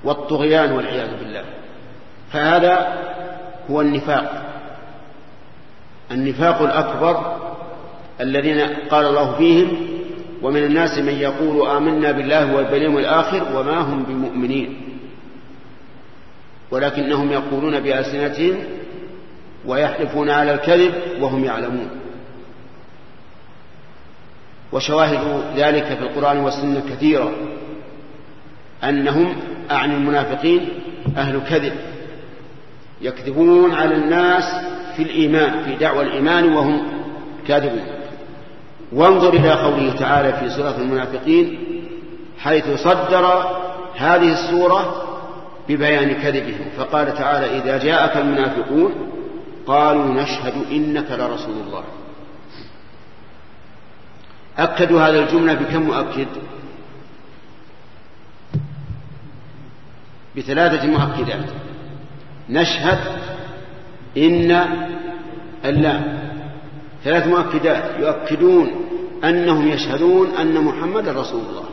والطغيان 0.04 0.72
والعياذ 0.72 1.20
بالله. 1.20 1.44
فهذا 2.34 2.98
هو 3.72 3.82
النفاق. 3.82 4.44
النفاق 6.12 6.62
الأكبر 6.62 7.38
الذين 8.22 8.60
قال 8.90 9.06
الله 9.06 9.36
فيهم 9.36 9.88
ومن 10.42 10.64
الناس 10.64 10.98
من 10.98 11.14
يقول 11.14 11.68
آمنا 11.70 12.12
بالله 12.12 12.56
واليوم 12.56 12.98
الآخر 12.98 13.58
وما 13.58 13.78
هم 13.78 14.04
بمؤمنين. 14.04 14.82
ولكنهم 16.72 17.32
يقولون 17.32 17.80
بألسنتهم 17.80 18.56
ويحلفون 19.66 20.30
على 20.30 20.54
الكذب 20.54 20.94
وهم 21.20 21.46
يعلمون. 21.46 21.90
وشواهد 24.72 25.44
ذلك 25.58 25.84
في 25.84 26.02
القرآن 26.02 26.38
والسنة 26.38 26.84
كثيرة 26.90 27.32
أنهم 28.84 29.36
أعني 29.72 29.94
المنافقين 29.94 30.70
أهل 31.18 31.42
كذب. 31.50 31.91
يكذبون 33.02 33.74
على 33.74 33.96
الناس 33.96 34.44
في 34.96 35.04
الإيمان 35.04 35.64
في 35.64 35.76
دعوى 35.76 36.04
الإيمان 36.04 36.54
وهم 36.54 36.88
كاذبون. 37.48 37.86
وانظر 38.92 39.34
إلى 39.34 39.52
قوله 39.52 39.94
تعالى 39.94 40.34
في 40.34 40.50
سورة 40.50 40.76
المنافقين 40.78 41.60
حيث 42.40 42.70
صدر 42.84 43.26
هذه 43.96 44.32
السورة 44.34 45.08
ببيان 45.70 46.14
كذبهم. 46.14 46.66
فقال 46.78 47.14
تعالى 47.14 47.58
إذا 47.58 47.78
جاءك 47.78 48.18
المنافقون 48.18 48.94
قالوا 49.68 50.06
نشهد 50.06 50.54
إنك 50.72 51.12
لرسول 51.12 51.56
الله. 51.68 51.84
أكدوا 54.58 55.02
هذا 55.02 55.20
الجملة 55.20 55.54
بكم 55.54 55.82
مؤكد؟ 55.82 56.28
بثلاثة 60.38 60.88
مؤكدات. 60.88 61.50
نشهد 62.52 63.00
إن 64.18 64.66
اللام. 65.66 66.20
ثلاث 67.04 67.28
مؤكدات 67.28 67.84
يؤكدون 68.00 68.72
أنهم 69.24 69.68
يشهدون 69.68 70.32
أن 70.32 70.62
محمد 70.64 71.08
رسول 71.08 71.42
الله. 71.50 71.66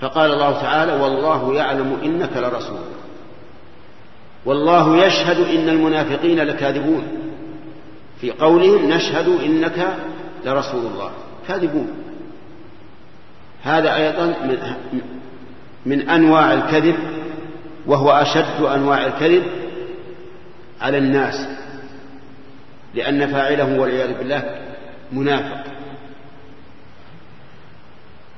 فقال 0.00 0.32
الله 0.32 0.60
تعالى 0.60 0.92
والله 0.92 1.54
يعلم 1.54 1.98
إنك 2.04 2.36
لرسول 2.36 2.78
والله 4.44 5.06
يشهد 5.06 5.40
إن 5.40 5.68
المنافقين 5.68 6.40
لكاذبون. 6.40 7.04
في 8.20 8.30
قولهم 8.30 8.90
نشهد 8.90 9.28
إنك 9.28 9.96
لرسول 10.44 10.86
الله. 10.86 11.10
كاذبون. 11.48 11.88
هذا 13.62 13.96
أيضا 13.96 14.26
من, 14.26 14.58
من 15.86 16.08
أنواع 16.08 16.52
الكذب 16.52 17.21
وهو 17.86 18.10
أشد 18.10 18.62
أنواع 18.62 19.06
الكذب 19.06 19.42
على 20.80 20.98
الناس 20.98 21.46
لأن 22.94 23.26
فاعله 23.26 23.80
والعياذ 23.80 24.18
بالله 24.18 24.60
منافق. 25.12 25.64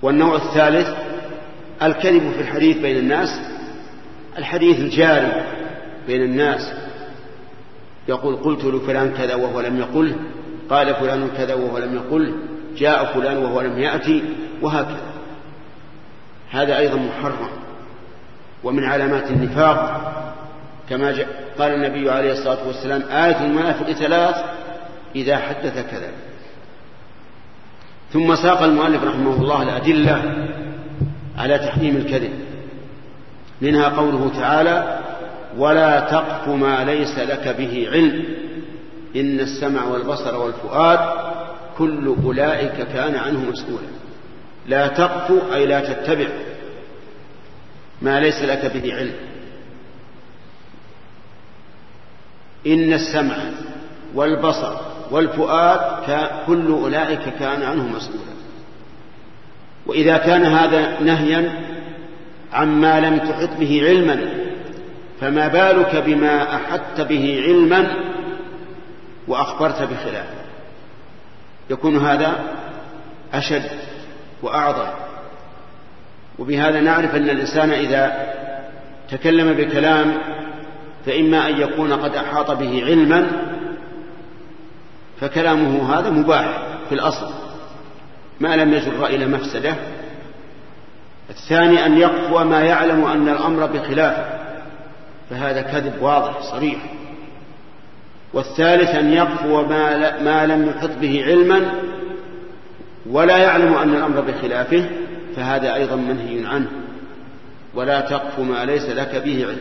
والنوع 0.03 0.37
الثالث 0.37 0.89
الكذب 1.83 2.33
في 2.33 2.41
الحديث 2.41 2.79
بين 2.79 2.97
الناس 2.97 3.41
الحديث 4.39 4.81
الجاري 4.81 5.33
بين 6.07 6.23
الناس. 6.23 6.73
يقول 8.09 8.37
قلت 8.37 8.65
لفلان 8.65 9.13
كذا 9.19 9.35
وهو 9.35 9.61
لم 9.61 9.79
يقله 9.79 10.17
قال 10.71 10.95
فلان 10.95 11.29
كذا 11.37 11.55
وهو 11.55 11.79
لم 11.79 11.95
يقله 11.95 12.33
جاء 12.77 13.05
فلان 13.05 13.37
وهو 13.37 13.61
لم 13.61 13.79
يأتي 13.79 14.23
وهكذا. 14.63 15.03
هذا 16.51 16.79
أيضا 16.79 16.97
محرم. 16.97 17.64
ومن 18.65 18.85
علامات 18.85 19.31
النفاق 19.31 20.01
كما 20.89 21.15
قال 21.59 21.75
النبي 21.75 22.11
عليه 22.11 22.33
الصلاة 22.33 22.67
والسلام 22.67 23.03
آية 23.11 23.45
المنافق 23.45 23.93
ثلاث 23.93 24.37
إذا 25.17 25.37
حدث 25.37 25.91
كذا. 25.91 26.09
ثم 28.13 28.35
ساق 28.35 28.63
المؤلف 28.63 29.05
رحمه 29.05 29.37
الله 29.37 29.63
الأدلة 29.63 30.47
على 31.39 31.59
تحريم 31.59 31.97
الكذب 31.97 32.33
منها 33.61 33.89
قوله 33.89 34.31
تعالى 34.41 34.99
ولا 35.59 36.01
تقف 36.01 36.49
ما 36.49 36.85
ليس 36.85 37.19
لك 37.19 37.57
به 37.59 37.89
علم 37.93 38.25
إن 39.17 39.41
السمع 39.41 39.85
والبصر 39.85 40.37
والفؤاد 40.37 40.99
كل 41.79 42.15
أولئك 42.25 42.89
كان 42.95 43.15
عنه 43.15 43.51
مسؤولا. 43.51 43.89
لا 44.67 44.87
تقف 44.87 45.53
أي 45.55 45.67
لا 45.67 45.81
تتبع. 45.81 46.29
ما 48.03 48.21
ليس 48.21 48.43
لك 48.43 48.73
به 48.75 48.95
علم. 48.95 49.15
إن 52.67 52.93
السمع 52.93 53.37
والبصر 54.15 54.77
والفؤاد 55.11 55.81
كل 56.47 56.67
أولئك 56.67 57.29
كان 57.39 57.63
عنه 57.63 57.89
مسؤولا. 57.89 58.35
وإذا 59.87 60.17
كان 60.17 60.45
هذا 60.45 61.01
نهيا 61.01 61.61
عما 62.53 63.01
لم 63.01 63.19
تحط 63.19 63.59
به 63.59 63.83
علما 63.85 64.45
فما 65.21 65.49
بالك 65.49 65.97
بما 65.97 66.57
أحطت 66.57 67.01
به 67.01 67.43
علما 67.43 67.97
وأخبرت 69.29 69.83
بخلافه 69.83 70.45
يكون 71.71 71.97
هذا 71.97 72.45
أشد 73.35 73.71
وأعظم. 74.43 75.04
وبهذا 76.39 76.81
نعرف 76.81 77.15
أن 77.15 77.31
الإنسان 77.31 77.71
إذا 77.71 78.35
تكلم 79.11 79.53
بكلام 79.53 80.15
فإما 81.07 81.49
أن 81.49 81.61
يكون 81.61 81.93
قد 81.93 82.17
أحاط 82.17 82.51
به 82.51 82.85
علما 82.85 83.27
فكلامه 85.21 85.99
هذا 85.99 86.11
مباح 86.11 86.63
في 86.89 86.95
الأصل 86.95 87.27
ما 88.41 88.57
لم 88.57 88.75
يجر 88.75 89.07
إلى 89.07 89.27
مفسدة. 89.27 89.75
الثاني 91.31 91.87
أن 91.87 91.99
يقوى 91.99 92.45
ما 92.45 92.63
يعلم 92.63 93.05
أن 93.05 93.29
الأمر 93.29 93.67
بخلافه 93.67 94.25
فهذا 95.31 95.63
كذب 95.63 96.03
واضح 96.03 96.43
صريح. 96.43 96.79
والثالث 98.33 98.91
أن 98.91 99.13
يقوى 99.13 99.67
ما, 100.23 100.47
لم 100.47 100.69
يحط 100.69 100.91
به 101.01 101.25
علما 101.25 101.61
ولا 103.11 103.37
يعلم 103.37 103.75
أن 103.75 103.95
الأمر 103.95 104.21
بخلافه. 104.21 104.85
فهذا 105.37 105.75
أيضا 105.75 105.97
منهي 105.97 106.47
عنه 106.47 106.67
ولا 107.75 108.01
تقف 108.01 108.41
ما 108.41 108.65
ليس 108.65 108.89
لك 108.89 109.23
به 109.25 109.47
علم. 109.47 109.59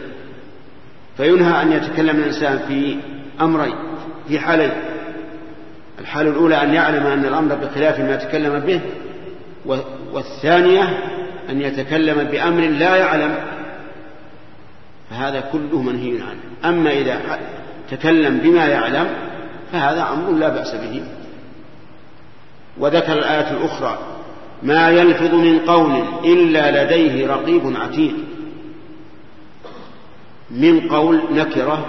فينهى 1.17 1.61
أن 1.61 1.71
يتكلم 1.71 2.17
الإنسان 2.17 2.59
في 2.67 2.97
أمرين 3.41 3.75
في 4.27 4.39
حالين. 4.39 4.71
الحالة 5.99 6.29
الأولى 6.29 6.63
أن 6.63 6.73
يعلم 6.73 7.05
أن 7.05 7.25
الأمر 7.25 7.55
بخلاف 7.55 7.99
ما 7.99 8.15
تكلم 8.15 8.59
به 8.59 8.81
والثانية 10.13 10.99
أن 11.49 11.61
يتكلم 11.61 12.23
بأمر 12.23 12.61
لا 12.61 12.95
يعلم. 12.95 13.35
فهذا 15.09 15.43
كله 15.51 15.81
منهي 15.81 16.21
عنه. 16.21 16.75
أما 16.75 16.91
إذا 16.91 17.39
تكلم 17.91 18.37
بما 18.37 18.67
يعلم 18.67 19.07
فهذا 19.71 20.09
أمر 20.13 20.31
لا 20.31 20.49
بأس 20.49 20.75
به. 20.75 21.03
وذكر 22.77 23.13
الآية 23.13 23.51
الأخرى 23.51 23.97
ما 24.63 24.89
يلفظ 24.89 25.33
من 25.33 25.59
قول 25.59 26.03
إلا 26.23 26.83
لديه 26.83 27.27
رقيب 27.27 27.73
عتيد 27.75 28.13
من 30.51 30.89
قول 30.89 31.21
نكرة 31.31 31.85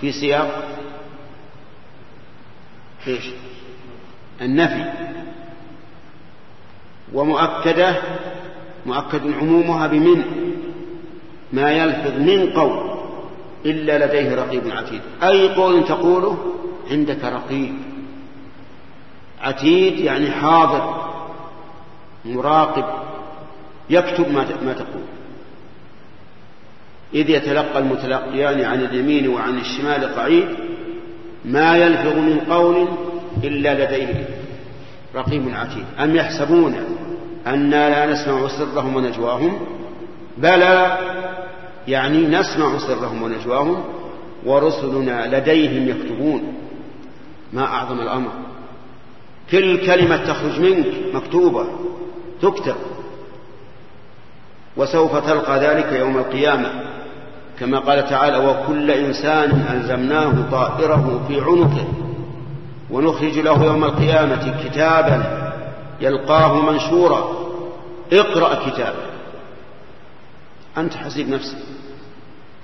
في 0.00 0.12
سياق 0.12 0.68
إيش؟ 3.06 3.30
النفي. 4.40 4.84
ومؤكدة 7.12 7.96
مؤكد 8.86 9.32
عمومها 9.40 9.86
بمن؟ 9.86 10.22
ما 11.52 11.70
يلفظ 11.70 12.20
من 12.20 12.50
قول 12.50 12.98
إلا 13.66 14.06
لديه 14.06 14.34
رقيب 14.34 14.62
عتيد 14.70 15.00
أي 15.22 15.54
قول 15.54 15.84
تقوله 15.84 16.54
عندك 16.90 17.24
رقيب. 17.24 17.74
عتيد 19.40 20.00
يعني 20.00 20.30
حاضر. 20.30 21.07
مراقب 22.24 22.84
يكتب 23.90 24.32
ما 24.32 24.72
تقول. 24.72 25.02
إذ 27.14 27.30
يتلقى 27.30 27.78
المتلقيان 27.78 28.60
عن 28.60 28.80
اليمين 28.84 29.28
وعن 29.28 29.58
الشمال 29.58 30.14
قعيد 30.14 30.48
ما 31.44 31.76
يلفظ 31.76 32.16
من 32.16 32.40
قول 32.50 32.88
إلا 33.44 33.84
لديه. 33.84 34.28
رقيب 35.14 35.48
عتيد. 35.54 35.84
أم 36.00 36.16
يحسبون 36.16 36.74
أنا 37.46 37.90
لا 37.90 38.12
نسمع 38.12 38.48
سرهم 38.48 38.96
ونجواهم؟ 38.96 39.58
بلى 40.38 40.98
يعني 41.88 42.26
نسمع 42.26 42.78
سرهم 42.78 43.22
ونجواهم 43.22 43.84
ورسلنا 44.46 45.36
لديهم 45.36 45.88
يكتبون. 45.88 46.54
ما 47.52 47.64
أعظم 47.64 48.00
الأمر. 48.00 48.30
كل 49.50 49.86
كلمة 49.86 50.16
تخرج 50.16 50.60
منك 50.60 50.86
مكتوبة. 51.14 51.66
تكتب. 52.42 52.76
وسوف 54.76 55.16
تلقى 55.16 55.58
ذلك 55.58 55.92
يوم 55.92 56.18
القيامة. 56.18 56.70
كما 57.60 57.78
قال 57.78 58.08
تعالى 58.08 58.38
وكل 58.38 58.90
إنسان 58.90 59.50
ألزمناه 59.72 60.50
طائره 60.50 61.24
في 61.28 61.40
عنقه. 61.40 61.88
ونخرج 62.90 63.38
له 63.38 63.64
يوم 63.64 63.84
القيامة 63.84 64.64
كتابا 64.64 65.52
يلقاه 66.00 66.70
منشورا. 66.70 67.38
اقرأ 68.12 68.70
كتابا 68.70 69.08
أنت 70.78 70.94
حسيب 70.94 71.28
نفسك. 71.28 71.58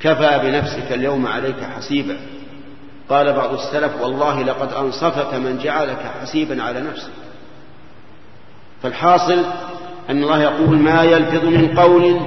كفى 0.00 0.40
بنفسك 0.42 0.92
اليوم 0.92 1.26
عليك 1.26 1.60
حسيبا. 1.76 2.16
قال 3.08 3.32
بعض 3.32 3.52
السلف 3.52 4.00
والله 4.00 4.42
لقد 4.42 4.72
أنصفك 4.72 5.34
من 5.34 5.58
جعلك 5.58 6.12
حسيبا 6.22 6.62
على 6.62 6.80
نفسك. 6.80 7.23
فالحاصل 8.84 9.44
أن 10.10 10.22
الله 10.22 10.42
يقول 10.42 10.78
ما 10.78 11.02
يلفظ 11.02 11.44
من 11.44 11.78
قول 11.78 12.20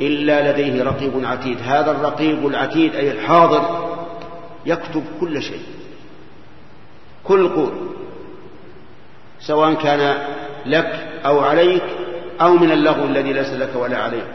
إلا 0.00 0.52
لديه 0.52 0.84
رقيب 0.84 1.12
عتيد. 1.24 1.58
هذا 1.62 1.90
الرقيب 1.90 2.46
العتيد 2.46 2.94
أي 2.94 3.10
الحاضر 3.10 3.88
يكتب 4.66 5.04
كل 5.20 5.42
شيء 5.42 5.62
كل 7.24 7.48
قول 7.48 7.72
سواء 9.40 9.74
كان 9.74 10.16
لك 10.66 11.06
أو 11.26 11.40
عليك 11.40 11.82
أو 12.40 12.52
من 12.52 12.70
اللغو 12.72 13.04
الذي 13.04 13.32
ليس 13.32 13.52
لك 13.52 13.70
ولا 13.76 13.98
عليك. 13.98 14.30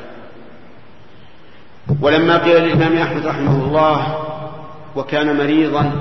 ولما 2.02 2.38
قيل 2.38 2.64
للإمام 2.64 2.98
أحمد 2.98 3.26
رحمه 3.26 3.66
الله 3.68 4.26
وكان 4.96 5.38
مريضا 5.38 5.92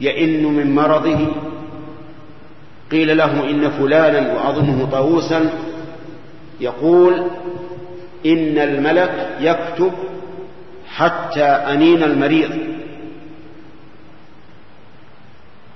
يئن 0.00 0.44
من 0.44 0.74
مرضه 0.74 1.26
قيل 2.90 3.16
له 3.16 3.50
إن 3.50 3.70
فلانا 3.70 4.32
وأظنه 4.32 4.88
طاووسا 4.92 5.50
يقول 6.60 7.14
إن 8.26 8.58
الملك 8.58 9.36
يكتب 9.40 9.92
حتى 10.86 11.44
أنين 11.44 12.02
المريض. 12.02 12.50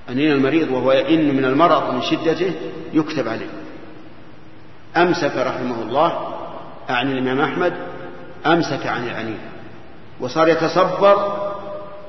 أنين 0.08 0.32
المريض 0.32 0.70
وهو 0.70 0.92
يئن 0.92 1.36
من 1.36 1.44
المرض 1.44 1.94
من 1.94 2.02
شدته 2.02 2.52
يكتب 2.92 3.28
عليه. 3.28 3.50
أمسك 4.96 5.36
رحمه 5.36 5.82
الله 5.82 6.34
أعني 6.90 7.12
الإمام 7.12 7.40
أحمد 7.40 7.72
أمسك 8.46 8.86
عن 8.86 9.08
العنين 9.08 9.38
وصار 10.20 10.48
يتصبر 10.48 11.38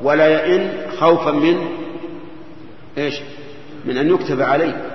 ولا 0.03 0.27
يئن 0.27 0.71
خوفا 0.99 1.31
من 1.31 1.67
إيش؟ 2.97 3.19
من 3.85 3.97
أن 3.97 4.09
يكتب 4.09 4.41
عليه. 4.41 4.92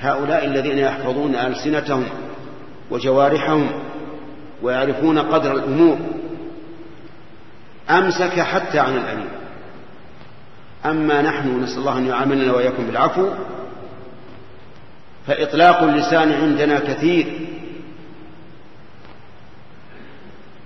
هؤلاء 0.00 0.44
الذين 0.44 0.78
يحفظون 0.78 1.34
ألسنتهم 1.36 2.04
وجوارحهم 2.90 3.70
ويعرفون 4.62 5.18
قدر 5.18 5.52
الأمور 5.52 5.98
أمسك 7.90 8.40
حتى 8.40 8.78
عن 8.78 8.96
الأليم 8.96 9.28
أما 10.84 11.22
نحن 11.22 11.60
نسأل 11.62 11.78
الله 11.78 11.98
أن 11.98 12.06
يعاملنا 12.06 12.52
وإياكم 12.52 12.86
بالعفو 12.86 13.28
فإطلاق 15.26 15.82
اللسان 15.82 16.32
عندنا 16.32 16.78
كثير. 16.78 17.26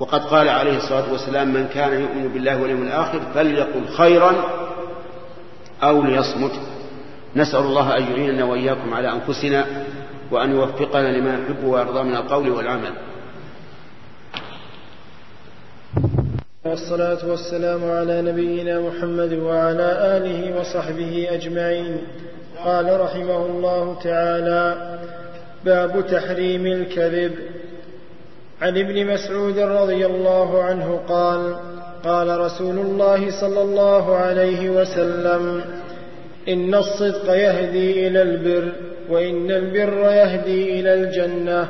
وقد 0.01 0.21
قال 0.25 0.49
عليه 0.49 0.77
الصلاة 0.77 1.13
والسلام 1.13 1.49
من 1.49 1.69
كان 1.75 2.01
يؤمن 2.01 2.29
بالله 2.29 2.63
واليوم 2.63 2.83
الآخر 2.83 3.21
فليقل 3.35 3.89
خيرا 3.97 4.35
أو 5.83 6.03
ليصمت. 6.03 6.61
نسأل 7.37 7.61
الله 7.61 7.97
أن 7.97 8.03
يعيننا 8.03 8.45
وإياكم 8.45 8.95
على 8.95 9.13
أنفسنا 9.13 9.67
وأن 10.31 10.51
يوفقنا 10.51 11.19
لما 11.19 11.35
يحب 11.35 11.65
ويرضى 11.65 12.03
من 12.03 12.17
القول 12.17 12.51
والعمل. 12.51 12.93
والصلاة 16.65 17.29
والسلام 17.29 17.91
على 17.91 18.23
نبينا 18.23 18.81
محمد 18.81 19.33
وعلى 19.33 20.17
آله 20.17 20.61
وصحبه 20.61 21.29
أجمعين. 21.31 21.99
قال 22.65 23.01
رحمه 23.01 23.47
الله 23.47 23.99
تعالى 24.03 24.99
باب 25.65 26.07
تحريم 26.07 26.67
الكذب. 26.67 27.33
عن 28.63 28.79
ابن 28.79 29.07
مسعود 29.07 29.59
رضي 29.59 30.07
الله 30.07 30.63
عنه 30.63 31.01
قال 31.09 31.57
قال 32.05 32.41
رسول 32.41 32.79
الله 32.79 33.41
صلى 33.41 33.63
الله 33.63 34.17
عليه 34.17 34.71
وسلم 34.71 35.65
إن 36.49 36.75
الصدق 36.75 37.33
يهدي 37.33 38.09
إلى 38.09 38.23
البر 38.23 38.73
وإن 39.11 39.51
البر 39.51 40.13
يهدي 40.13 40.81
إلى 40.81 40.95
الجنة. 40.95 41.69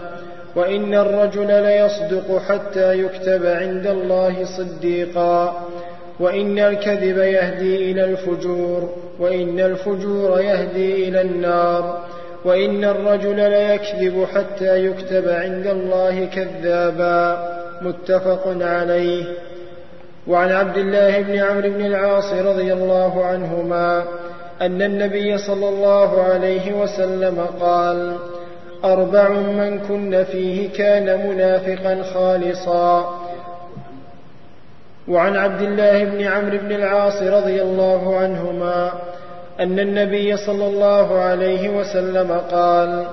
وإن 0.56 0.94
الرجل 0.94 1.46
ليصدق 1.46 2.38
حتى 2.38 2.98
يكتب 2.98 3.46
عند 3.46 3.86
الله 3.86 4.44
صديقا. 4.44 5.66
وإن 6.20 6.58
الكذب 6.58 7.18
يهدي 7.18 7.90
إلى 7.90 8.04
الفجور 8.04 8.92
وإن 9.18 9.60
الفجور 9.60 10.40
يهدي 10.40 11.08
إلى 11.08 11.20
النار. 11.20 12.04
وإن 12.44 12.84
الرجل 12.84 13.50
ليكذب 13.50 14.26
حتى 14.34 14.86
يكتب 14.86 15.28
عند 15.28 15.66
الله 15.66 16.24
كذابا. 16.24 17.48
متفق 17.82 18.56
عليه. 18.60 19.24
وعن 20.26 20.52
عبد 20.52 20.76
الله 20.76 21.20
بن 21.20 21.38
عمرو 21.38 21.70
بن 21.70 21.86
العاص 21.86 22.32
رضي 22.32 22.72
الله 22.72 23.24
عنهما 23.24 24.04
أن 24.62 24.82
النبي 24.82 25.38
صلى 25.38 25.68
الله 25.68 26.22
عليه 26.22 26.72
وسلم 26.72 27.46
قال 27.60 28.16
أربع 28.84 29.28
من 29.28 29.78
كن 29.78 30.24
فيه 30.24 30.72
كان 30.72 31.28
منافقا 31.28 32.02
خالصا. 32.14 33.20
وعن 35.08 35.36
عبد 35.36 35.62
الله 35.62 36.04
بن 36.04 36.22
عمرو 36.22 36.58
بن 36.58 36.72
العاص 36.72 37.22
رضي 37.22 37.62
الله 37.62 38.16
عنهما 38.16 38.92
أن 39.60 39.78
النبي 39.80 40.36
صلى 40.36 40.66
الله 40.66 41.20
عليه 41.20 41.68
وسلم 41.68 42.40
قال 42.50 43.04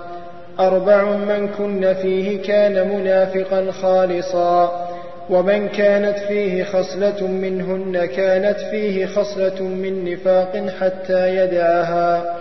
أربع 0.59 1.03
من 1.03 1.47
كن 1.47 1.93
فيه 1.93 2.41
كان 2.41 2.89
منافقا 2.89 3.71
خالصا. 3.71 4.87
ومن 5.29 5.67
كانت 5.67 6.17
فيه 6.17 6.63
خصلة 6.63 7.27
منهن 7.27 8.05
كانت 8.05 8.59
فيه 8.59 9.05
خصلة 9.05 9.61
من 9.61 10.13
نفاق 10.13 10.67
حتى 10.79 11.35
يدعها. 11.35 12.35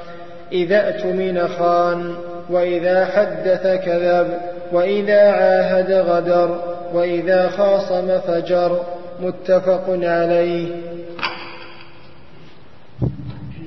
إذا 0.53 0.89
أتمن 0.89 1.49
خان 1.49 2.15
وإذا 2.51 3.07
حدث 3.07 3.63
كذب 3.63 4.41
وإذا 4.73 5.21
عاهد 5.31 5.93
غدر 5.93 6.61
وإذا 6.93 7.49
خاصم 7.49 8.19
فجر. 8.19 8.81
متفق 9.21 9.85
عليه. 9.89 10.69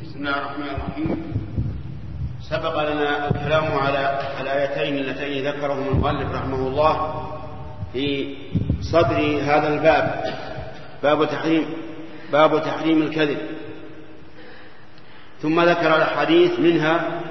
بسم 0.04 0.20
الله 0.20 0.38
الرحمن 0.38 0.66
الرحيم. 0.66 1.34
سبق 2.50 2.82
لنا 2.92 3.28
الكلام 3.28 3.78
على 3.78 4.20
الآيتين 4.42 4.98
اللتين 4.98 5.48
ذكرهما 5.48 5.92
المؤلف 5.92 6.32
رحمه 6.36 6.68
الله. 6.68 7.24
في 7.94 8.36
صدر 8.82 9.40
هذا 9.44 9.74
الباب. 9.74 10.24
باب 11.04 11.30
تحريم 11.30 11.66
باب 12.32 12.64
تحريم 12.64 13.02
الكذب. 13.02 13.38
ثم 15.42 15.62
ذكر 15.62 15.96
الحديث 15.96 16.60
منها 16.60 17.22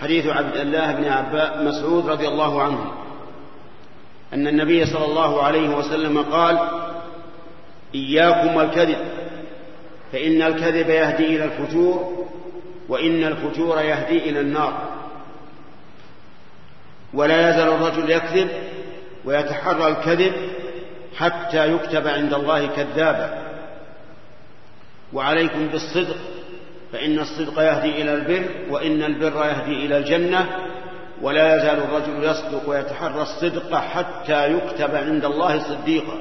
حديث 0.00 0.26
عبد 0.26 0.56
الله 0.56 0.92
بن 0.92 1.04
عباس 1.04 1.56
مسعود 1.56 2.08
رضي 2.08 2.28
الله 2.28 2.62
عنه 2.62 2.92
أن 4.32 4.46
النبي 4.46 4.86
صلى 4.86 5.04
الله 5.04 5.42
عليه 5.42 5.68
وسلم 5.68 6.22
قال 6.22 6.58
إياكم 7.94 8.56
والكذب 8.56 8.98
فإن 10.12 10.42
الكذب 10.42 10.88
يهدي 10.88 11.26
إلى 11.26 11.44
الفجور 11.44 12.26
وإن 12.88 13.24
الفجور 13.24 13.80
يهدي 13.80 14.30
إلى 14.30 14.40
النار. 14.40 14.88
ولا 17.14 17.50
يزال 17.50 17.68
الرجل 17.68 18.10
يكذب 18.10 18.48
ويتحرى 19.24 19.88
الكذب 19.88 20.32
حتى 21.16 21.72
يكتب 21.72 22.08
عند 22.08 22.34
الله 22.34 22.66
كذابا. 22.66 23.42
وعليكم 25.12 25.66
بالصدق 25.66 26.16
فإن 26.92 27.18
الصدق 27.18 27.62
يهدي 27.62 28.02
إلى 28.02 28.14
البر 28.14 28.48
وإن 28.70 29.02
البر 29.02 29.46
يهدي 29.46 29.86
إلى 29.86 29.98
الجنة. 29.98 30.46
ولا 31.22 31.56
يزال 31.56 31.78
الرجل 31.78 32.24
يصدق 32.24 32.68
ويتحرى 32.68 33.22
الصدق 33.22 33.76
حتى 33.76 34.52
يكتب 34.52 34.94
عند 34.94 35.24
الله 35.24 35.58
صديقا. 35.58 36.20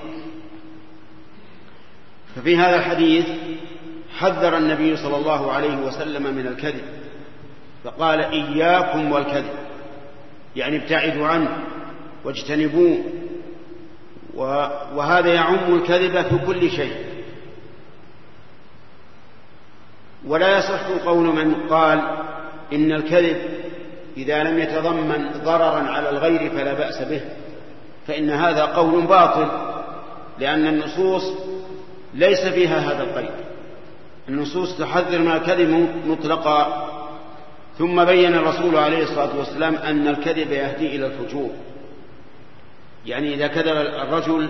ففي 2.36 2.58
هذا 2.58 2.76
الحديث 2.76 3.26
حذر 4.18 4.58
النبي 4.58 4.98
صلى 4.98 5.16
الله 5.16 5.52
عليه 5.52 5.76
وسلم 5.78 6.24
من 6.24 6.48
الكذب 6.48 6.84
فقال 7.84 8.20
إياكم 8.20 9.12
والكذب 9.12 9.54
يعني 10.56 10.78
ابتعدوا 10.78 11.28
عنه. 11.28 11.58
واجتنبوه. 12.28 12.98
وهذا 14.96 15.34
يعم 15.34 15.76
الكذب 15.76 16.22
في 16.22 16.46
كل 16.46 16.72
شيء. 16.72 16.96
ولا 20.28 20.58
يصح 20.58 20.88
قول 21.06 21.26
من 21.26 21.54
قال 21.70 22.02
إن 22.74 22.92
الكذب 22.92 23.38
إذا 24.18 24.44
لم 24.44 24.60
يتضمن 24.60 25.32
ضررا 25.44 25.90
على 25.90 26.10
الغير 26.10 26.50
فلا 26.50 26.74
بأس 26.74 27.02
به 27.02 27.22
فإن 28.08 28.30
هذا 28.30 28.66
قول 28.66 29.08
باطل 29.08 29.48
لأن 30.40 30.68
النصوص 30.68 31.34
ليس 32.14 32.40
فيها 32.40 32.80
هذا 32.80 33.04
القيد. 33.04 33.36
النصوص 34.30 34.78
تحذر 34.78 35.20
من 35.20 35.32
الكذب 35.32 35.90
مطلقا. 36.06 36.88
ثم 37.78 38.06
بين 38.06 38.34
الرسول 38.36 38.76
عليه 38.76 39.04
الصلاة 39.04 39.38
والسلام 39.38 39.76
أن 39.76 40.08
الكذب 40.08 40.52
يهدي 40.52 40.96
إلى 40.96 41.06
الفجور. 41.06 41.50
يعني 43.08 43.34
إذا 43.34 43.48
كذب 43.48 43.76
الرجل 43.78 44.50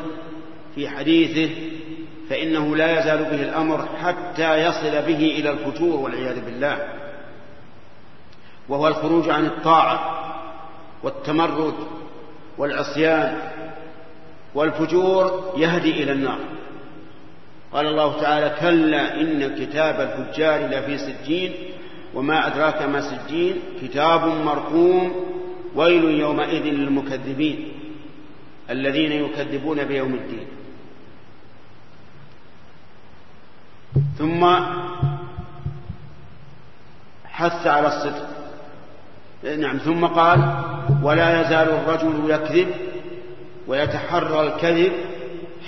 في 0.75 0.89
حديثه 0.89 1.53
فإنه 2.29 2.75
لا 2.75 2.99
يزال 2.99 3.23
به 3.23 3.43
الأمر 3.43 3.85
حتى 4.03 4.65
يصل 4.65 4.91
به 4.91 5.39
إلى 5.39 5.49
الفجور 5.49 5.99
والعياذ 5.99 6.45
بالله. 6.45 6.87
وهو 8.69 8.87
الخروج 8.87 9.29
عن 9.29 9.45
الطاعة 9.45 10.23
والتمرد 11.03 11.73
والعصيان 12.57 13.37
والفجور 14.55 15.53
يهدي 15.57 16.03
إلى 16.03 16.11
النار. 16.11 16.39
قال 17.73 17.87
الله 17.87 18.21
تعالى 18.21 18.55
كلا 18.59 19.21
إن 19.21 19.55
كتاب 19.55 20.01
الفجار 20.01 20.67
لفي 20.67 20.97
سجين 20.97 21.53
وما 22.13 22.47
أدراك 22.47 22.81
ما 22.81 23.01
سجين 23.01 23.55
كتاب 23.81 24.25
مرقوم 24.25 25.25
ويل 25.75 26.03
يومئذ 26.03 26.63
للمكذبين. 26.63 27.71
الذين 28.69 29.11
يكذبون 29.11 29.83
بيوم 29.83 30.13
الدين. 30.13 30.47
ثم 34.17 34.45
حث 37.25 37.67
على 37.67 37.87
الصدق. 37.87 38.27
نعم 39.57 39.77
ثم 39.77 40.05
قال 40.05 40.63
ولا 41.03 41.41
يزال 41.41 41.69
الرجل 41.69 42.29
يكذب 42.31 42.67
ويتحرى 43.67 44.47
الكذب 44.47 44.91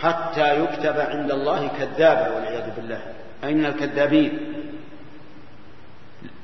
حتى 0.01 0.63
يكتب 0.63 0.99
عند 0.99 1.31
الله 1.31 1.67
كذابا 1.67 2.35
والعياذ 2.35 2.75
بالله. 2.75 3.01
أي 3.43 3.53
من 3.53 3.65
الكذابين؟ 3.65 4.39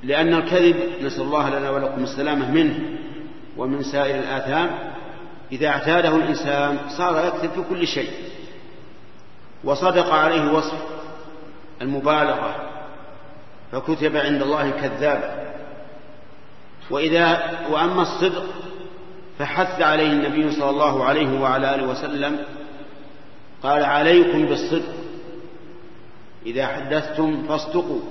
لأن 0.04 0.34
الكذب 0.34 0.76
نسأل 1.02 1.22
الله 1.22 1.60
لنا 1.60 1.70
ولكم 1.70 2.04
السلامة 2.04 2.52
منه 2.52 2.80
ومن 3.58 3.84
سائر 3.84 4.16
الآثام 4.16 4.95
إذا 5.52 5.68
اعتاده 5.68 6.16
الإنسان 6.16 6.80
صار 6.98 7.26
يكذب 7.28 7.52
في 7.52 7.62
كل 7.70 7.88
شيء. 7.88 8.12
وصدق 9.64 10.14
عليه 10.14 10.52
وصف 10.52 10.82
المبالغة 11.82 12.56
فكتب 13.72 14.18
عند 14.18 14.42
الله 14.42 14.70
كذابا 14.70 15.46
وإذا 16.90 17.58
وأما 17.72 18.02
الصدق 18.02 18.46
فحث 19.40 19.82
عليه 19.82 20.12
النبي 20.12 20.52
صلى 20.52 20.70
الله 20.70 21.04
عليه 21.06 21.42
وعلى 21.42 21.76
آله 21.76 21.88
وسلم 21.88 22.40
قال 23.64 23.84
عليكم 23.84 24.46
بالصدق. 24.46 24.94
إذا 26.46 26.68
حدثتم 26.68 27.48
فاصدقوا 27.48 28.02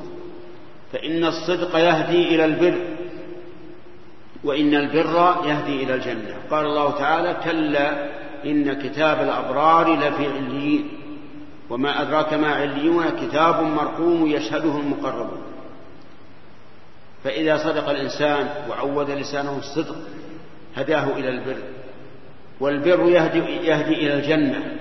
فإن 0.92 1.24
الصدق 1.24 1.76
يهدي 1.78 2.34
إلى 2.34 2.44
البر. 2.44 2.93
وإن 4.44 4.74
البر 4.74 5.36
يهدي 5.46 5.82
إلى 5.82 5.94
الجنة. 5.94 6.34
قال 6.50 6.66
الله 6.66 6.98
تعالى 6.98 7.36
كلا 7.44 8.08
إن 8.44 8.72
كتاب 8.72 9.22
الأبرار 9.22 9.94
لفي 9.94 10.26
عليين. 10.26 10.88
وما 11.70 12.02
أدراك 12.02 12.34
ما 12.34 12.54
عليون 12.54 13.04
كتاب 13.10 13.62
مرقوم 13.62 14.26
يشهده 14.26 14.78
المقربون. 14.78 15.42
فإذا 17.24 17.56
صدق 17.56 17.88
الإنسان 17.88 18.48
وعود 18.70 19.10
لسانه 19.10 19.58
الصدق 19.58 19.96
هداه 20.76 21.04
إلى 21.16 21.28
البر. 21.28 21.56
والبر 22.60 23.08
يهدي, 23.08 23.38
يهدي 23.38 23.94
إلى 23.94 24.14
الجنة 24.14 24.76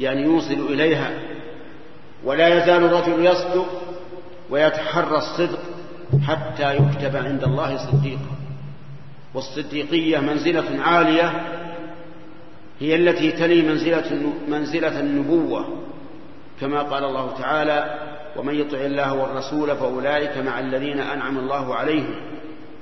يعني 0.00 0.22
يوصل 0.22 0.66
إليها. 0.70 1.10
ولا 2.24 2.48
يزال 2.48 2.84
الرجل 2.84 3.26
يصدق 3.26 3.66
ويتحرى 4.50 5.16
الصدق 5.16 5.58
حتى 6.28 6.76
يكتب 6.76 7.16
عند 7.16 7.44
الله 7.44 7.76
صديقا. 7.76 8.39
والصديقية 9.34 10.18
منزلة 10.18 10.82
عالية 10.82 11.32
هي 12.80 12.94
التي 12.94 13.32
تلي 13.32 13.62
منزلة, 13.62 14.32
منزلة 14.48 15.00
النبوة 15.00 15.68
كما 16.60 16.82
قال 16.82 17.04
الله 17.04 17.38
تعالى 17.38 17.98
ومن 18.36 18.54
يطع 18.54 18.78
الله 18.78 19.14
والرسول 19.14 19.76
فأولئك 19.76 20.38
مع 20.38 20.60
الذين 20.60 21.00
أنعم 21.00 21.38
الله 21.38 21.74
عليهم 21.74 22.14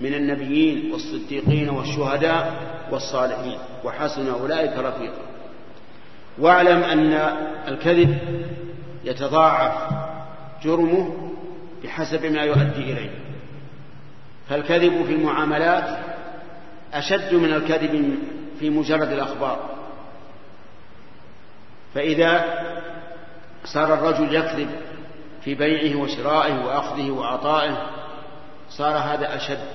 من 0.01 0.15
النبيين 0.15 0.93
والصديقين 0.93 1.71
والشهداء 1.71 2.53
والصالحين 2.91 3.59
وحسن 3.85 4.29
أولئك 4.29 4.73
رفيقا. 4.79 5.23
واعلم 6.39 6.83
أن 6.83 7.13
الكذب 7.69 8.19
يتضاعف 9.05 9.73
جرمه 10.65 11.33
بحسب 11.85 12.27
ما 12.27 12.43
يؤدي 12.43 12.93
إليه. 12.93 13.11
فالكذب 14.49 15.05
في 15.05 15.13
المعاملات 15.13 16.08
أشد 16.95 17.35
من 17.35 17.55
الكذب 17.55 18.19
في 18.61 18.71
مجرد 18.71 19.13
الأخبار. 19.13 19.71
فإذا 21.95 22.45
صار 23.65 23.95
الرجل 23.95 24.35
يكذب 24.35 24.69
في 25.45 25.55
بيعه 25.55 26.01
وشرائه 26.01 26.65
وأخذه 26.65 27.11
وعطائه 27.11 27.91
صار 28.71 28.97
هذا 28.97 29.37
أشد. 29.37 29.69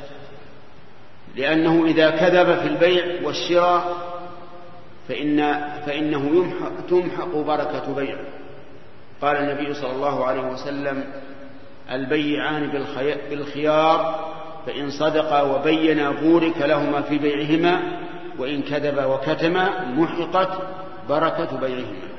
لأنه 1.36 1.86
إذا 1.86 2.10
كذب 2.10 2.60
في 2.60 2.68
البيع 2.68 3.28
والشراء 3.28 3.96
فإن 5.10 5.62
فإنه 5.86 6.26
يمحق 6.26 6.86
تمحق 6.90 7.36
بركة 7.36 7.96
بيعه. 7.96 8.26
قال 9.22 9.38
النبي 9.38 9.74
صلى 9.74 9.92
الله 9.92 10.26
عليه 10.26 10.42
وسلم 10.42 11.04
البيعان 11.92 12.68
بالخيار 13.30 14.33
فإن 14.66 14.90
صدقا 14.90 15.42
وبينا 15.42 16.12
بورك 16.12 16.58
لهما 16.58 17.02
في 17.02 17.18
بيعهما 17.18 17.82
وإن 18.38 18.62
كذبا 18.62 19.06
وكتما 19.06 19.86
محقت 19.86 20.50
بركة 21.10 21.58
بيعهما. 21.60 22.14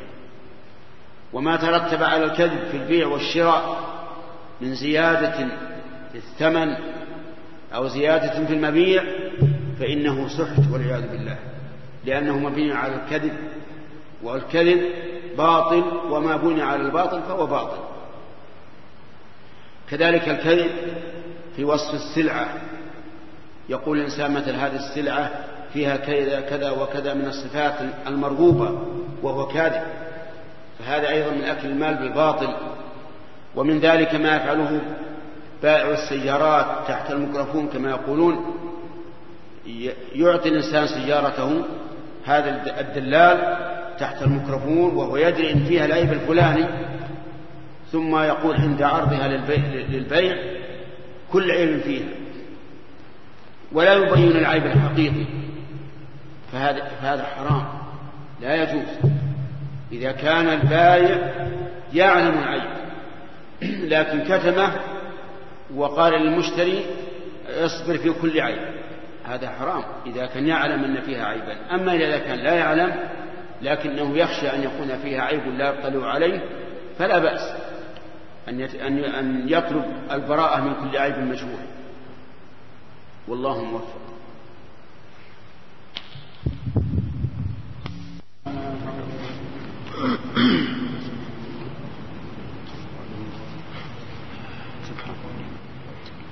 وما 1.32 1.56
ترتب 1.56 2.02
على 2.02 2.24
الكذب 2.24 2.58
في 2.70 2.76
البيع 2.76 3.06
والشراء 3.06 3.76
من 4.60 4.74
زيادة 4.74 5.48
في 6.12 6.18
الثمن 6.18 6.76
أو 7.74 7.88
زيادة 7.88 8.46
في 8.46 8.54
المبيع 8.54 9.04
فإنه 9.80 10.28
سحت 10.28 10.72
والعياذ 10.72 11.08
بالله. 11.10 11.38
لأنه 12.04 12.38
مبني 12.38 12.72
على 12.72 12.94
الكذب 12.94 13.32
والكذب 14.22 14.80
باطل 15.38 15.84
وما 16.10 16.36
بني 16.36 16.62
على 16.62 16.82
الباطل 16.82 17.22
فهو 17.22 17.46
باطل. 17.46 17.78
كذلك 19.90 20.28
الكذب 20.28 20.70
في 21.56 21.64
وصف 21.64 21.94
السلعة. 21.94 22.48
يقول 23.68 23.98
الإنسان 23.98 24.34
مثل 24.34 24.50
هذه 24.50 24.76
السلعة 24.76 25.30
فيها 25.72 25.96
كذا 25.96 26.40
كذا 26.40 26.70
وكذا 26.70 27.14
من 27.14 27.26
الصفات 27.26 27.74
المرغوبة 28.06 28.78
وهو 29.22 29.46
كاذب. 29.46 29.82
فهذا 30.78 31.08
أيضا 31.08 31.30
من 31.30 31.44
أكل 31.44 31.68
المال 31.68 31.94
بالباطل. 31.94 32.54
ومن 33.56 33.78
ذلك 33.78 34.14
ما 34.14 34.36
يفعله 34.36 34.80
بائع 35.62 35.90
السيارات 35.90 36.66
تحت 36.88 37.10
الميكروفون 37.10 37.68
كما 37.68 37.90
يقولون. 37.90 38.56
يعطي 40.14 40.48
الإنسان 40.48 40.86
سيارته 40.86 41.62
هذا 42.24 42.80
الدلال 42.80 43.56
تحت 43.98 44.22
الميكروفون 44.22 44.94
وهو 44.96 45.16
يدري 45.16 45.52
إن 45.52 45.64
فيها 45.64 45.84
العيب 45.84 46.12
الفلاني. 46.12 46.66
ثم 47.92 48.16
يقول 48.16 48.56
عند 48.56 48.82
عرضها 48.82 49.28
للبيع, 49.28 49.64
للبيع 49.88 50.36
كل 51.32 51.50
عيب 51.50 51.80
فيها. 51.80 52.08
ولا 53.72 53.94
يبين 53.94 54.36
العيب 54.36 54.66
الحقيقي. 54.66 55.24
فهذا 56.52 56.84
فهذا 56.84 57.24
حرام. 57.24 57.66
لا 58.40 58.62
يجوز. 58.62 59.12
إذا 59.92 60.12
كان 60.12 60.48
البائع 60.48 61.34
يعلم 61.94 62.38
العيب 62.38 62.70
لكن 63.62 64.20
كتمه 64.20 64.72
وقال 65.74 66.12
للمشتري 66.12 66.86
اصبر 67.48 67.98
في 67.98 68.12
كل 68.12 68.40
عيب 68.40 68.74
هذا 69.24 69.50
حرام. 69.50 69.82
إذا 70.06 70.26
كان 70.26 70.46
يعلم 70.46 70.84
أن 70.84 71.00
فيها 71.00 71.24
عيبا. 71.24 71.74
أما 71.74 71.94
إذا 71.94 72.18
كان 72.18 72.38
لا 72.38 72.54
يعلم 72.54 72.94
لكنه 73.62 74.18
يخشى 74.18 74.48
أن 74.48 74.62
يكون 74.62 74.98
فيها 75.02 75.22
عيب 75.22 75.46
لا 75.58 75.68
يطلع 75.68 76.10
عليه 76.10 76.40
فلا 76.98 77.18
بأس. 77.18 77.73
أن 78.48 78.60
أن 79.04 79.48
يطلب 79.48 79.84
البراءة 80.12 80.60
من 80.60 80.74
كل 80.74 80.98
عيب 80.98 81.18
مجهول. 81.18 81.64
والله 83.28 83.64
موفق. 83.64 84.04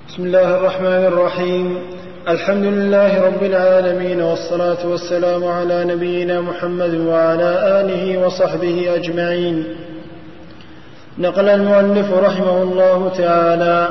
بسم 0.08 0.22
الله 0.24 0.56
الرحمن 0.56 0.86
الرحيم. 0.86 1.80
الحمد 2.28 2.64
لله 2.64 3.26
رب 3.26 3.42
العالمين 3.42 4.20
والصلاة 4.20 4.86
والسلام 4.86 5.44
على 5.44 5.84
نبينا 5.84 6.40
محمد 6.40 6.94
وعلى 6.94 7.80
آله 7.80 8.26
وصحبه 8.26 8.94
أجمعين. 8.94 9.76
نقل 11.18 11.48
المؤلف 11.48 12.12
رحمه 12.12 12.62
الله 12.62 13.12
تعالى 13.18 13.88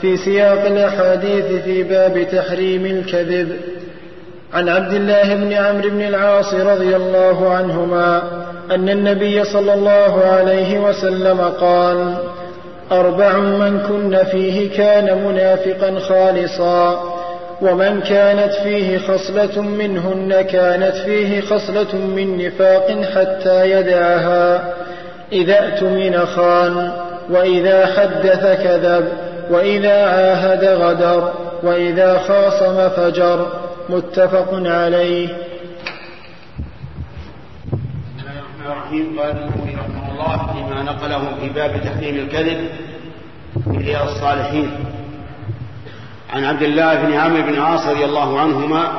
في 0.00 0.16
سياق 0.16 0.66
الأحاديث 0.66 1.44
في 1.44 1.82
باب 1.82 2.26
تحريم 2.32 2.86
الكذب. 2.86 3.56
عن 4.54 4.68
عبد 4.68 4.94
الله 4.94 5.34
بن 5.34 5.52
عمرو 5.52 5.90
بن 5.90 6.02
العاص 6.02 6.54
رضي 6.54 6.96
الله 6.96 7.52
عنهما 7.52 8.22
أن 8.70 8.88
النبي 8.88 9.44
صلى 9.44 9.74
الله 9.74 10.24
عليه 10.24 10.78
وسلم 10.78 11.40
قال 11.40 12.14
أربع 12.92 13.38
من 13.38 13.80
كن 13.88 14.24
فيه 14.24 14.76
كان 14.76 15.24
منافقا 15.28 15.98
خالصا 15.98 17.12
ومن 17.62 18.00
كانت 18.00 18.52
فيه 18.52 18.98
خصلة 18.98 19.62
منهن 19.62 20.42
كانت 20.42 20.96
فيه 20.96 21.40
خصلة 21.40 21.94
من 21.94 22.46
نفاق 22.46 23.02
حتى 23.14 23.70
يدعها. 23.70 24.74
إذا 25.32 25.58
اؤتمن 25.58 26.26
خان 26.26 26.92
وإذا 27.30 27.86
حدث 27.86 28.62
كذب 28.62 29.08
وإذا 29.50 30.06
عاهد 30.06 30.64
غدر 30.64 31.32
وإذا 31.62 32.18
خاصم 32.18 32.88
فجر 32.88 33.46
متفق 33.88 34.48
عليه. 34.52 35.28
الرحيم. 38.66 39.20
قال 39.20 39.50
رحمه 39.78 40.12
الله 40.12 40.52
فيما 40.52 40.82
نقله 40.82 41.22
في 41.40 41.48
باب 41.48 41.80
تحريم 41.84 42.16
الكذب 42.16 42.68
رياض 43.76 44.08
الصالحين. 44.08 44.70
عن 46.32 46.44
عبد 46.44 46.62
الله 46.62 46.94
بن 46.94 47.12
عامر 47.12 47.40
بن 47.40 47.60
عاص 47.60 47.86
رضي 47.86 48.04
الله 48.04 48.40
عنهما 48.40 48.92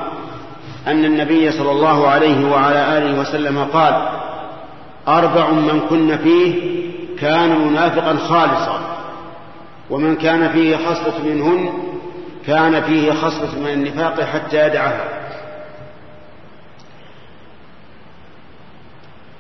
أن 0.88 1.06
النبي 1.06 1.52
صلى 1.52 1.72
الله 1.72 2.08
عليه 2.08 2.46
وعلى 2.46 2.98
آله 2.98 3.20
وسلم 3.20 3.64
قال 3.64 3.94
أربع 5.08 5.52
من 5.52 5.80
كن 5.90 6.18
فيه 6.18 6.84
كان 7.20 7.68
منافقا 7.68 8.18
خالصا. 8.18 8.94
ومن 9.90 10.16
كان 10.16 10.50
فيه 10.50 10.78
خصلة 10.78 11.26
منهن 11.26 11.70
كان 12.48 12.82
فيه 12.82 13.12
خصلة 13.14 13.60
من 13.60 13.70
النفاق 13.70 14.22
حتى 14.22 14.68
يدعها 14.68 15.24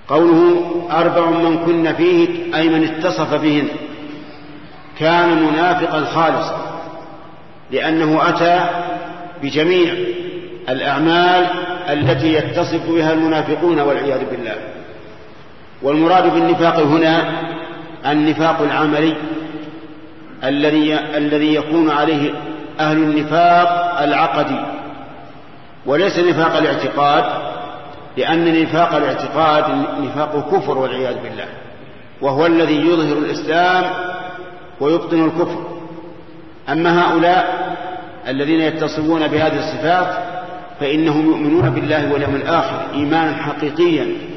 قوله 0.07 0.65
أربع 0.91 1.29
من 1.29 1.57
كن 1.65 1.93
فيه 1.93 2.27
أي 2.55 2.69
من 2.69 2.83
اتصف 2.83 3.33
بهن 3.33 3.67
كان 4.99 5.43
منافقا 5.43 6.05
خالصا 6.05 6.81
لأنه 7.71 8.29
أتى 8.29 8.69
بجميع 9.43 9.93
الأعمال 10.69 11.45
التي 11.89 12.33
يتصف 12.33 12.89
بها 12.89 13.13
المنافقون 13.13 13.79
والعياذ 13.79 14.29
بالله. 14.31 14.55
والمراد 15.83 16.33
بالنفاق 16.33 16.79
هنا 16.79 17.31
النفاق 18.05 18.61
العملي 18.61 19.15
الذي 20.43 20.95
الذي 21.17 21.55
يكون 21.55 21.89
عليه 21.89 22.33
أهل 22.79 22.97
النفاق 22.97 24.01
العقدي 24.01 24.59
وليس 25.85 26.19
نفاق 26.19 26.57
الاعتقاد 26.57 27.23
لأن 28.17 28.61
نفاق 28.61 28.95
الاعتقاد 28.95 29.63
نفاق 30.01 30.49
كفر 30.51 30.77
والعياذ 30.77 31.15
بالله 31.23 31.47
وهو 32.21 32.45
الذي 32.45 32.75
يظهر 32.75 33.17
الإسلام 33.17 33.83
ويبطن 34.79 35.25
الكفر. 35.25 35.63
أما 36.69 37.01
هؤلاء 37.01 37.75
الذين 38.27 38.61
يتصفون 38.61 39.27
بهذه 39.27 39.59
الصفات 39.59 40.07
فإنهم 40.79 41.25
يؤمنون 41.25 41.69
بالله 41.69 42.13
واليوم 42.13 42.35
الآخر 42.35 42.85
إيمانا 42.93 43.43
حقيقيا 43.43 44.32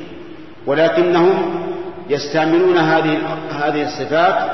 ولكنهم 0.66 1.64
يستعملون 2.10 2.76
هذه 2.76 3.18
هذه 3.50 3.82
الصفات 3.82 4.50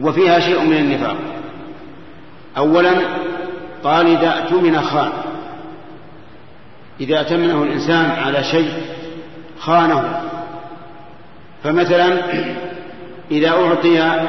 وفيها 0.00 0.40
شيء 0.40 0.60
من 0.60 0.76
النفاق. 0.76 1.16
أولا 2.56 2.92
قال 3.84 4.06
إذا 4.06 4.28
اؤتمن 4.28 4.80
خان 4.80 5.12
إذا 7.00 7.20
أتمنه 7.20 7.62
الإنسان 7.62 8.10
على 8.10 8.44
شيء 8.44 8.72
خانه 9.58 10.20
فمثلا 11.64 12.22
إذا 13.30 13.48
أعطي 13.48 14.26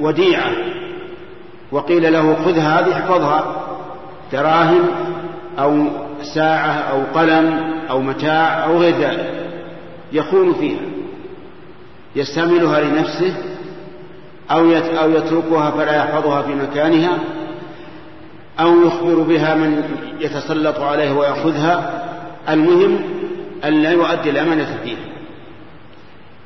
وديعة 0.00 0.50
وقيل 1.72 2.12
له 2.12 2.36
خذ 2.44 2.58
هذه 2.58 2.92
احفظها 2.92 3.66
دراهم 4.32 4.88
أو 5.58 5.86
ساعة 6.34 6.72
أو 6.72 7.02
قلم 7.14 7.74
أو 7.90 8.00
متاع 8.00 8.64
أو 8.64 8.78
غير 8.78 8.94
ذلك. 8.94 9.45
يخون 10.12 10.54
فيها 10.54 10.80
يستعملها 12.16 12.80
لنفسه 12.80 13.34
أو 14.50 14.72
أو 14.76 15.10
يتركها 15.10 15.70
فلا 15.70 15.96
يحفظها 15.96 16.42
في 16.42 16.54
مكانها 16.54 17.18
أو 18.60 18.86
يخبر 18.86 19.14
بها 19.14 19.54
من 19.54 19.82
يتسلط 20.20 20.78
عليه 20.80 21.12
ويأخذها 21.12 22.04
المهم 22.48 22.98
أن 23.64 23.82
لا 23.82 23.90
يؤدي 23.90 24.30
الأمانة 24.30 24.78
فيها. 24.84 25.06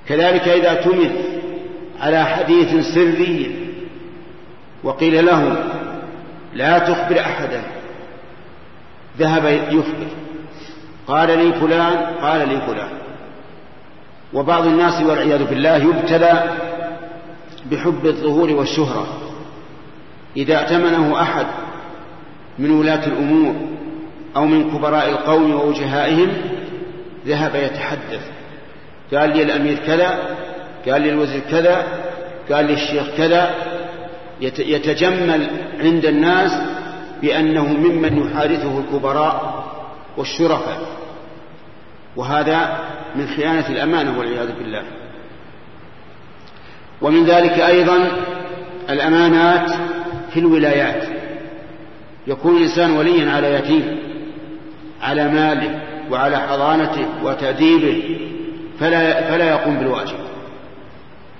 كذلك 0.08 0.48
إذا 0.48 0.74
تمن 0.74 1.10
على 2.00 2.24
حديث 2.24 2.94
سري 2.94 3.56
وقيل 4.84 5.26
له 5.26 5.64
لا 6.54 6.78
تخبر 6.78 7.20
أحدا 7.20 7.62
ذهب 9.18 9.44
يخبر 9.70 10.06
قال 11.06 11.38
لي 11.38 11.52
فلان 11.52 11.96
قال 12.22 12.48
لي 12.48 12.60
فلان. 12.66 12.99
وبعض 14.34 14.66
الناس 14.66 15.02
والعياذ 15.02 15.44
بالله 15.44 15.76
يبتلى 15.76 16.54
بحب 17.70 18.06
الظهور 18.06 18.50
والشهرة. 18.50 19.06
إذا 20.36 20.58
ائتمنه 20.58 21.22
أحد 21.22 21.46
من 22.58 22.70
ولاة 22.70 23.06
الأمور 23.06 23.54
أو 24.36 24.46
من 24.46 24.70
كبراء 24.70 25.08
القوم 25.08 25.54
ووجهائهم 25.54 26.32
ذهب 27.26 27.54
يتحدث. 27.54 28.30
قال 29.14 29.36
لي 29.36 29.42
الأمير 29.42 29.78
كذا 29.86 30.18
قال 30.88 31.02
لي 31.02 31.10
الوزير 31.10 31.40
كذا 31.50 31.86
قال 32.52 32.64
لي 32.64 32.72
الشيخ 32.72 33.16
كذا. 33.16 33.54
يتجمل 34.58 35.50
عند 35.80 36.04
الناس 36.04 36.52
بأنه 37.22 37.64
ممن 37.64 38.26
يحادثه 38.26 38.78
الكبراء 38.78 39.64
والشرفاء. 40.16 40.80
وهذا 42.16 42.78
من 43.14 43.26
خيانة 43.26 43.68
الأمانة 43.68 44.18
والعياذ 44.18 44.52
بالله. 44.58 44.82
ومن 47.02 47.24
ذلك 47.24 47.52
أيضا 47.52 48.08
الأمانات 48.90 49.70
في 50.30 50.40
الولايات. 50.40 51.04
يكون 52.26 52.56
الإنسان 52.56 52.90
وليا 52.90 53.32
على 53.32 53.54
يتيم 53.54 53.98
على 55.02 55.28
ماله 55.28 55.80
وعلى 56.10 56.38
حضانته 56.38 57.06
وتأديبه 57.24 58.18
فلا, 58.80 59.30
فلا 59.30 59.50
يقوم 59.50 59.76
بالواجب. 59.76 60.16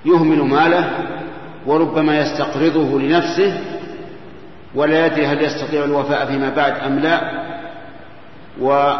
يهمل 0.05 0.37
ماله 0.37 0.91
وربما 1.65 2.19
يستقرضه 2.19 2.99
لنفسه 2.99 3.61
ولا 4.75 5.05
يدري 5.05 5.25
هل 5.25 5.43
يستطيع 5.43 5.83
الوفاء 5.83 6.25
فيما 6.25 6.49
بعد 6.49 6.73
أم 6.73 6.99
لا. 6.99 7.41
و 8.61 8.93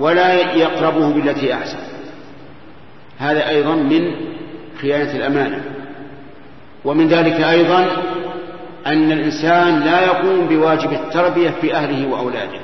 ولا 0.00 0.54
يقربه 0.54 1.12
بالتي 1.12 1.54
أحسن. 1.54 1.78
هذا 3.18 3.48
أيضا 3.48 3.74
من 3.74 4.14
خيانة 4.80 5.16
الأمانة. 5.16 5.64
ومن 6.84 7.08
ذلك 7.08 7.40
أيضا 7.40 7.86
أن 8.86 9.12
الإنسان 9.12 9.80
لا 9.80 10.04
يقوم 10.04 10.46
بواجب 10.48 10.92
التربية 10.92 11.50
في 11.50 11.74
أهله 11.74 12.08
وأولاده. 12.08 12.60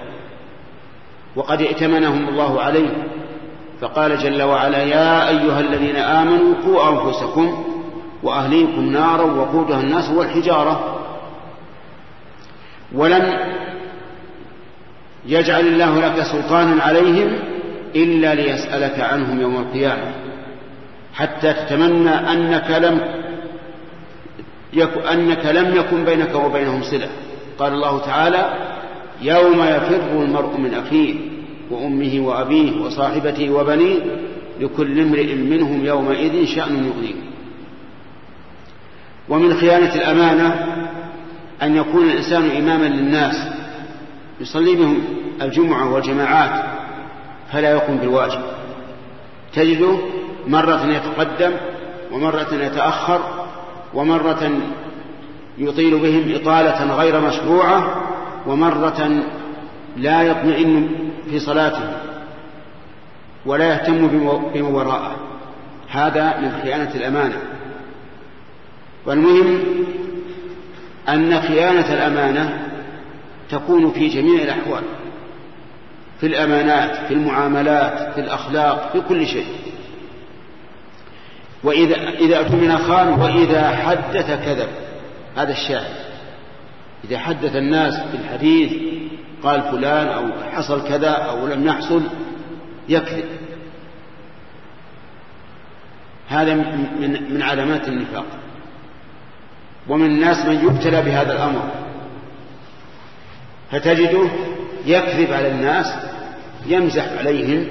وقد 1.36 1.62
ائتمنهم 1.62 2.28
الله 2.28 2.60
عليه 2.62 2.90
فقال 3.80 4.18
جل 4.18 4.42
وعلا 4.42 4.82
يا 4.82 5.28
أيها 5.28 5.60
الذين 5.60 5.96
آمنوا 5.96 6.54
قوا 6.64 6.88
أنفسكم 6.88 7.64
وأهليكم 8.22 8.80
نارا 8.80 9.22
وقودها 9.22 9.80
الناس 9.80 10.10
والحجارة. 10.10 11.00
ولم 12.94 13.38
يجعل 15.26 15.66
الله 15.66 16.00
لك 16.00 16.22
سلطانا 16.22 16.82
عليهم 16.82 17.32
إلا 17.96 18.34
ليسألك 18.34 19.00
عنهم 19.00 19.40
يوم 19.40 19.56
القيامة. 19.56 20.14
حتى 21.14 21.52
تتمنى 21.52 22.10
أنك 22.10 22.70
لم 22.70 23.00
أنك 25.12 25.46
لم 25.46 25.76
يكن 25.76 26.04
بينك 26.04 26.34
وبينهم 26.34 26.82
صلة. 26.82 27.08
قال 27.58 27.72
الله 27.72 27.98
تعالى 27.98 28.54
يوم 29.22 29.62
يفر 29.62 30.22
المرء 30.22 30.56
من 30.58 30.74
أخيه 30.74 31.14
وأمه 31.70 32.20
وأبيه 32.20 32.80
وصاحبته 32.80 33.50
وبنيه 33.50 33.98
لكل 34.60 35.00
امرئ 35.00 35.34
منهم 35.34 35.84
يومئذ 35.84 36.46
شأن 36.46 36.76
يغنيه. 36.76 37.14
ومن 39.28 39.54
خيانة 39.54 39.94
الأمانة 39.94 40.66
أن 41.62 41.76
يكون 41.76 42.10
الإنسان 42.10 42.50
إماما 42.56 42.86
للناس 42.86 43.63
يصلي 44.40 44.76
بهم 44.76 45.04
الجمعة 45.42 45.94
والجماعات 45.94 46.64
فلا 47.52 47.70
يقوم 47.70 47.96
بالواجب. 47.96 48.40
تجده 49.54 49.96
مرة 50.46 50.86
يتقدم 50.86 51.52
ومرة 52.12 52.48
يتأخر 52.52 53.20
ومرة 53.94 54.50
يطيل 55.58 55.98
بهم 55.98 56.34
إطالة 56.34 56.94
غير 56.94 57.20
مشروعة 57.20 58.02
ومرة 58.46 59.22
لا 59.96 60.22
يطمئن 60.22 60.88
في 61.30 61.38
صلاته 61.38 61.92
ولا 63.46 63.64
يهتم 63.64 64.06
بما 64.54 64.68
وراءه 64.68 65.16
هذا 65.90 66.40
من 66.40 66.60
خيانة 66.62 66.90
الأمانة. 66.94 67.38
والمهم 69.06 69.60
أن 71.08 71.40
خيانة 71.40 71.92
الأمانة 71.94 72.73
تكون 73.54 73.90
في 73.90 74.08
جميع 74.08 74.42
الأحوال 74.42 74.82
في 76.20 76.26
الأمانات 76.26 77.06
في 77.06 77.14
المعاملات 77.14 78.14
في 78.14 78.20
الأخلاق 78.20 78.90
في 78.92 79.00
كل 79.00 79.26
شيء. 79.26 79.46
وإذا 81.64 82.08
إذا 82.08 82.40
أتمن 82.40 82.78
خان 82.78 83.08
وإذا 83.08 83.76
حدث 83.76 84.44
كذب 84.44 84.68
هذا 85.36 85.52
الشاهد 85.52 85.94
إذا 87.04 87.18
حدث 87.18 87.56
الناس 87.56 88.00
بالحديث 88.12 88.72
قال 89.42 89.62
فلان 89.62 90.06
أو 90.06 90.24
حصل 90.52 90.88
كذا 90.88 91.10
أو 91.10 91.46
لم 91.46 91.66
يحصل 91.66 92.02
يكذب. 92.88 93.24
هذا 96.28 96.54
من 96.54 97.26
من 97.30 97.42
علامات 97.42 97.88
النفاق. 97.88 98.26
ومن 99.88 100.06
الناس 100.06 100.46
من 100.46 100.64
يبتلى 100.64 101.02
بهذا 101.02 101.32
الأمر. 101.32 101.83
فتجده 103.74 104.30
يكذب 104.86 105.32
على 105.32 105.48
الناس 105.48 105.94
يمزح 106.66 107.18
عليهم 107.18 107.66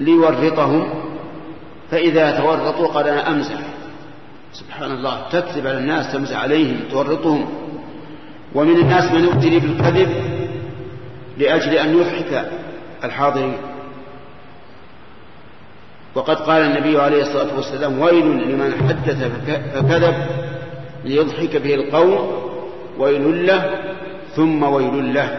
ليورطهم 0.00 0.88
فإذا 1.90 2.30
تورطوا 2.30 2.86
قال 2.86 3.08
أنا 3.08 3.30
أمزح. 3.30 3.58
سبحان 4.52 4.90
الله 4.92 5.28
تكذب 5.32 5.66
على 5.66 5.78
الناس 5.78 6.12
تمزح 6.12 6.36
عليهم 6.36 6.76
تورطهم. 6.90 7.48
ومن 8.54 8.76
الناس 8.76 9.12
من 9.12 9.24
يبتلي 9.24 9.60
بالكذب 9.60 10.08
لأجل 11.38 11.74
أن 11.74 11.98
يضحك 11.98 12.50
الحاضرين. 13.04 13.56
وقد 16.14 16.36
قال 16.36 16.62
النبي 16.62 16.98
عليه 16.98 17.22
الصلاة 17.22 17.56
والسلام 17.56 18.00
ويل 18.00 18.26
لمن 18.26 18.74
حدث 18.88 19.30
فكذب 19.74 20.14
ليضحك 21.04 21.56
به 21.56 21.74
القوم 21.74 22.42
ويل 22.98 23.46
له 23.46 23.93
ثم 24.36 24.62
ويل 24.62 25.14
له. 25.14 25.38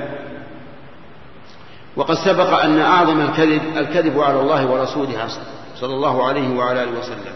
وقد 1.95 2.15
سبق 2.15 2.59
أن 2.59 2.79
أعظم 2.79 3.21
الكذب 3.21 3.61
الكذب 3.77 4.19
على 4.19 4.39
الله 4.39 4.71
ورسوله 4.71 5.27
صلى 5.75 5.93
الله 5.93 6.27
عليه 6.27 6.57
وعلى 6.57 6.83
آله 6.83 6.99
وسلم. 6.99 7.35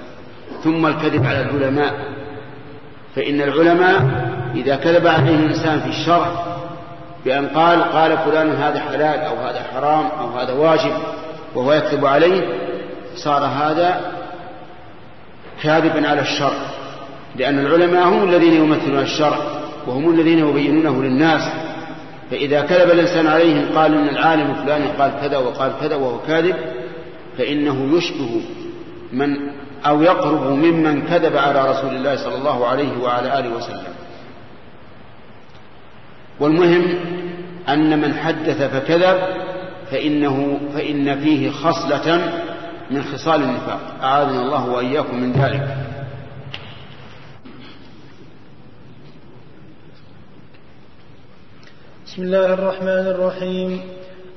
ثم 0.63 0.85
الكذب 0.85 1.25
على 1.25 1.41
العلماء. 1.41 1.93
فإن 3.15 3.41
العلماء 3.41 4.01
إذا 4.55 4.75
كذب 4.75 5.07
عليه 5.07 5.35
الإنسان 5.35 5.79
في 5.79 5.89
الشرع 5.89 6.45
بأن 7.25 7.47
قال 7.47 7.83
قال 7.83 8.17
فلان 8.17 8.51
هذا 8.51 8.79
حلال 8.79 9.19
أو 9.19 9.35
هذا 9.35 9.63
حرام 9.73 10.05
أو 10.19 10.37
هذا 10.37 10.53
واجب 10.53 10.93
وهو 11.55 11.73
يكذب 11.73 12.05
عليه 12.05 12.47
صار 13.15 13.45
هذا 13.45 14.11
كاذبا 15.63 16.09
على 16.09 16.21
الشرع. 16.21 16.59
لأن 17.35 17.59
العلماء 17.59 18.03
هم 18.03 18.29
الذين 18.29 18.53
يمثلون 18.53 18.99
الشرع. 18.99 19.37
وهم 19.89 20.09
الذين 20.09 20.39
يبينونه 20.49 21.03
للناس. 21.03 21.41
فإذا 22.31 22.61
كذب 22.61 22.91
الإنسان 22.91 23.27
عليهم 23.27 23.65
قال 23.75 23.93
إن 23.93 24.09
العالم 24.09 24.53
فلان 24.53 24.87
قال 24.87 25.11
كذا 25.21 25.37
وقال 25.37 25.71
كذا 25.81 25.95
وهو 25.95 26.19
كاذب 26.19 26.55
فإنه 27.37 27.97
يشبه 27.97 28.41
من 29.13 29.37
أو 29.85 30.01
يقرب 30.01 30.47
ممن 30.47 31.01
كذب 31.01 31.37
على 31.37 31.71
رسول 31.71 31.95
الله 31.95 32.15
صلى 32.15 32.35
الله 32.35 32.67
عليه 32.67 32.97
وعلى 32.97 33.39
آله 33.39 33.49
وسلم. 33.49 33.93
والمهم 36.39 36.83
أن 37.69 38.01
من 38.01 38.13
حدث 38.13 38.61
فكذب 38.61 39.17
فإنه 39.91 40.59
فإن 40.73 41.19
فيه 41.19 41.49
خصلة 41.49 42.31
من 42.91 43.03
خصال 43.03 43.43
النفاق. 43.43 43.79
أعاذنا 44.03 44.41
الله 44.41 44.69
وإياكم 44.69 45.19
من 45.19 45.31
ذلك. 45.31 45.88
بسم 52.19 52.27
الله 52.27 52.53
الرحمن 52.53 53.07
الرحيم. 53.07 53.81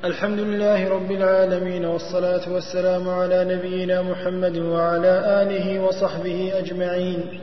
الحمد 0.05 0.39
لله 0.39 0.89
رب 0.89 1.11
العالمين 1.11 1.85
والصلاة 1.85 2.53
والسلام 2.53 3.09
على 3.09 3.45
نبينا 3.55 4.03
محمد 4.03 4.59
وعلى 4.59 5.43
آله 5.43 5.81
وصحبه 5.81 6.53
أجمعين. 6.59 7.41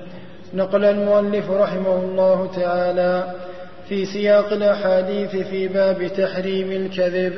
نقل 0.54 0.86
المؤلف 0.86 1.52
رحمه 1.52 1.96
الله 1.96 2.50
تعالى 2.56 3.24
في 3.90 4.06
سياق 4.06 4.54
الأحاديث 4.54 5.36
في 5.36 5.68
باب 5.68 6.08
تحريم 6.18 6.72
الكذب. 6.72 7.34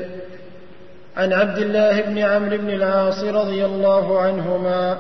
عن 1.17 1.33
عبد 1.33 1.57
الله 1.57 2.01
بن 2.01 2.17
عمرو 2.17 2.57
بن 2.57 2.69
العاص 2.69 3.23
رضي 3.23 3.65
الله 3.65 4.19
عنهما 4.19 4.97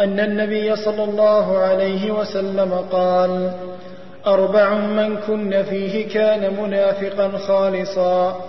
أن 0.00 0.20
النبي 0.20 0.76
صلى 0.76 1.04
الله 1.04 1.58
عليه 1.58 2.10
وسلم 2.12 2.74
قال 2.92 3.52
أربع 4.26 4.74
من 4.74 5.16
كن 5.16 5.62
فيه 5.62 6.08
كان 6.08 6.62
منافقا 6.62 7.28
خالصا 7.38 8.40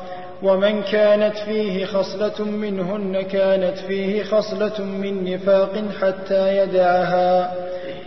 ومن 0.43 0.81
كانت 0.81 1.37
فيه 1.37 1.85
خصلة 1.85 2.45
منهن 2.45 3.21
كانت 3.21 3.77
فيه 3.77 4.23
خصلة 4.23 4.79
من 4.79 5.33
نفاق 5.33 5.83
حتى 6.01 6.57
يدعها. 6.57 7.53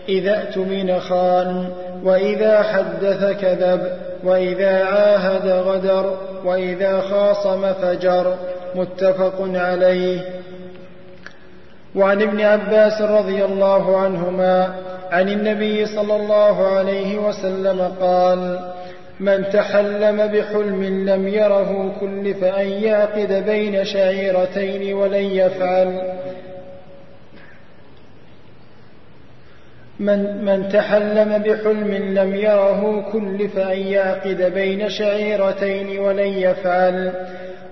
إذا 0.08 0.42
اؤتمن 0.42 1.00
خان 1.00 1.68
وإذا 2.04 2.62
حدث 2.62 3.40
كذب 3.40 3.98
وإذا 4.24 4.84
عاهد 4.84 5.48
غدر 5.48 6.16
وإذا 6.44 7.00
خاصم 7.00 7.72
فجر. 7.72 8.34
متفق 8.74 9.34
عليه. 9.54 10.20
وعن 11.96 12.22
ابن 12.22 12.40
عباس 12.40 13.02
رضي 13.02 13.44
الله 13.44 13.96
عنهما 13.96 14.74
عن 15.14 15.28
النبي 15.28 15.86
صلى 15.86 16.16
الله 16.16 16.66
عليه 16.66 17.18
وسلم 17.18 17.92
قال 18.00 18.58
من 19.20 19.44
تحلم 19.52 20.26
بحلم 20.26 20.84
لم 21.08 21.28
يره 21.28 21.92
كلف 22.00 22.44
أن 22.44 22.66
يعقد 22.66 23.44
بين 23.46 23.84
شعيرتين 23.84 24.94
ولن 24.94 25.24
يفعل. 25.24 26.02
من, 30.00 30.44
من 30.44 30.68
تحلم 30.68 31.38
بحلم 31.38 31.94
لم 31.94 32.34
يره 32.34 33.10
كلف 33.12 33.58
أن 33.58 33.78
يعقد 33.78 34.52
بين 34.54 34.88
شعيرتين 34.88 35.98
ولن 35.98 36.28
يفعل. 36.28 37.12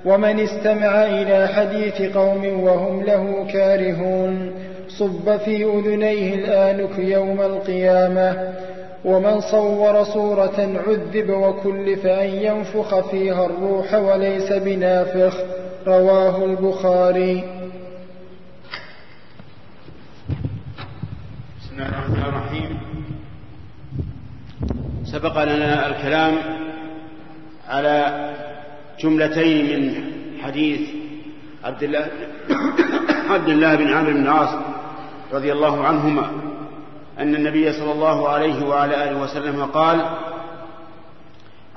ومن 0.04 0.40
استمع 0.40 1.04
إلى 1.04 1.48
حديث 1.48 2.16
قوم 2.16 2.60
وهم 2.62 3.04
له 3.04 3.46
كارهون. 3.52 4.52
صب 4.98 5.36
في 5.36 5.64
أذنيه 5.64 6.34
الآنك 6.34 6.98
يوم 6.98 7.40
القيامة 7.40 8.54
ومن 9.04 9.40
صور 9.40 10.04
صورة 10.04 10.78
عذب 10.86 11.30
وكلف 11.30 12.06
أن 12.06 12.28
ينفخ 12.28 13.10
فيها 13.10 13.46
الروح 13.46 13.94
وليس 13.94 14.52
بنافخ 14.52 15.36
رواه 15.86 16.44
البخاري. 16.44 17.44
بسم 21.60 21.72
الله 21.72 21.88
الرحمن 21.88 22.22
الرحيم. 22.22 22.78
سبق 25.04 25.44
لنا 25.44 25.86
الكلام 25.86 26.34
على 27.68 28.30
جملتين 29.00 29.80
من 29.80 29.94
حديث 30.42 30.80
عبد 31.64 31.82
الله 31.82 32.06
عبد 33.34 33.48
الله 33.48 33.74
بن 33.76 33.92
عامر 33.92 34.12
بن 34.12 34.22
العاص 34.22 34.71
رضي 35.32 35.52
الله 35.52 35.84
عنهما 35.84 36.30
أن 37.18 37.34
النبي 37.34 37.72
صلى 37.72 37.92
الله 37.92 38.28
عليه 38.28 38.66
وعلى 38.66 39.04
آله 39.04 39.22
وسلم 39.22 39.64
قال 39.64 40.04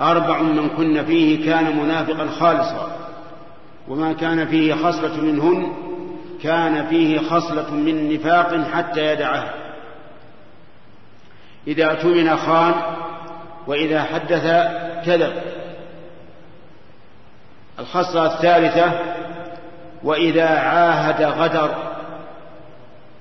أربع 0.01 0.41
من 0.41 0.69
كن 0.69 1.05
فيه 1.05 1.45
كان 1.45 1.77
منافقا 1.77 2.27
خالصا 2.27 2.97
وما 3.87 4.13
كان 4.13 4.47
فيه 4.47 4.73
خصلة 4.73 5.21
منهن 5.21 5.73
كان 6.43 6.87
فيه 6.87 7.19
خصلة 7.19 7.73
من 7.73 8.13
نفاق 8.13 8.61
حتى 8.73 9.13
يدعه. 9.13 9.53
إذا 11.67 11.85
اؤتمن 11.91 12.37
خان 12.37 12.73
وإذا 13.67 14.03
حدث 14.03 14.43
كذب. 15.05 15.33
الخصلة 17.79 18.25
الثالثة 18.25 18.99
وإذا 20.03 20.49
عاهد 20.49 21.21
غدر. 21.21 21.84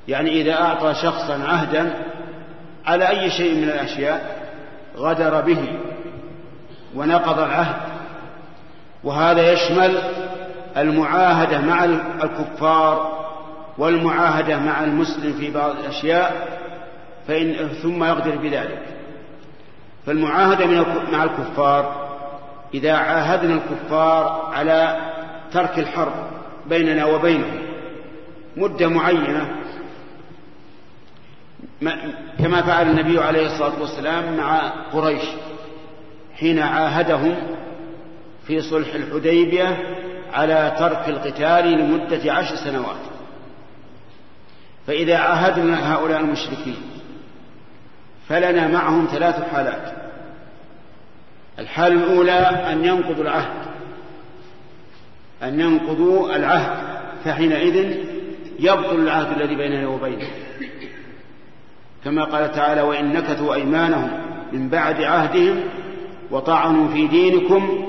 يعني 0.09 0.41
إذا 0.41 0.53
أعطى 0.53 0.95
شخصا 0.95 1.45
عهدا 1.45 2.05
على 2.87 3.09
أي 3.09 3.31
شيء 3.31 3.55
من 3.55 3.65
الأشياء 3.65 4.45
غدر 4.97 5.41
به 5.41 5.79
ونقض 6.95 7.39
العهد. 7.39 7.77
وهذا 9.05 9.53
يشمل 9.53 9.99
المعاهدة 10.77 11.61
مع 11.61 11.85
الكفار 12.25 13.25
والمعاهدة 13.79 14.59
مع 14.59 14.85
المسلم 14.85 15.33
في 15.33 15.51
بعض 15.51 15.71
الأشياء 15.71 16.49
فإن 17.29 17.69
ثم 17.83 18.05
يغدر 18.05 18.37
بذلك. 18.37 18.83
فالمعاهدة 20.07 20.67
مع 21.13 21.25
الكفار 21.25 22.05
إذا 22.75 22.93
عاهدنا 22.93 23.55
الكفار 23.55 24.51
على 24.53 24.97
ترك 25.53 25.79
الحرب 25.79 26.13
بيننا 26.67 27.05
وبينهم 27.05 27.59
مدة 28.57 28.89
معينة 28.89 29.64
كما 32.39 32.62
فعل 32.62 32.91
النبي 32.91 33.18
عليه 33.18 33.47
الصلاة 33.47 33.80
والسلام 33.80 34.37
مع 34.37 34.68
قريش 34.93 35.24
حين 36.37 36.59
عاهدهم 36.59 37.35
في 38.47 38.61
صلح 38.61 38.95
الحديبية 38.95 39.78
على 40.32 40.74
ترك 40.78 41.09
القتال 41.09 41.72
لمدة 41.72 42.32
عشر 42.32 42.57
سنوات. 42.57 43.01
فإذا 44.87 45.16
عاهدنا 45.16 45.95
هؤلاء 45.95 46.20
المشركين 46.20 46.76
فلنا 48.28 48.68
معهم 48.68 49.09
ثلاث 49.12 49.53
حالات. 49.53 50.05
الحالة 51.59 51.95
الأولى 51.95 52.41
أن 52.72 52.85
ينقضوا 52.85 53.22
العهد 53.22 53.64
أن 55.43 55.61
ينقضوا 55.61 56.37
العهد 56.37 56.76
فحينئذ 57.24 57.97
يبطل 58.59 59.01
العهد 59.01 59.41
الذي 59.41 59.55
بيننا 59.55 59.89
وبينهم 59.89 60.30
كما 62.05 62.25
قال 62.25 62.53
تعالى 62.53 62.83
وإن 62.83 63.13
نكثوا 63.13 63.55
أيمانهم 63.55 64.11
من 64.53 64.69
بعد 64.69 65.03
عهدهم 65.03 65.61
وطعنوا 66.31 66.89
في 66.89 67.07
دينكم 67.07 67.85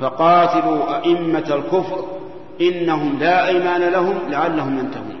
فقاتلوا 0.00 0.96
أئمة 0.96 1.54
الكفر 1.54 2.04
إنهم 2.60 3.18
لا 3.18 3.48
أيمان 3.48 3.80
لهم 3.80 4.18
لعلهم 4.28 4.78
ينتهون. 4.78 5.16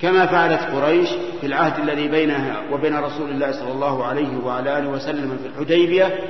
كما 0.00 0.26
فعلت 0.26 0.60
قريش 0.60 1.08
في 1.40 1.46
العهد 1.46 1.88
الذي 1.88 2.08
بينها 2.08 2.56
وبين 2.72 2.96
رسول 2.96 3.30
الله 3.30 3.52
صلى 3.52 3.72
الله 3.72 4.04
عليه 4.04 4.38
وعلى 4.44 4.78
آله 4.78 4.88
وسلم 4.88 5.38
في 5.42 5.48
الحديبية 5.48 6.20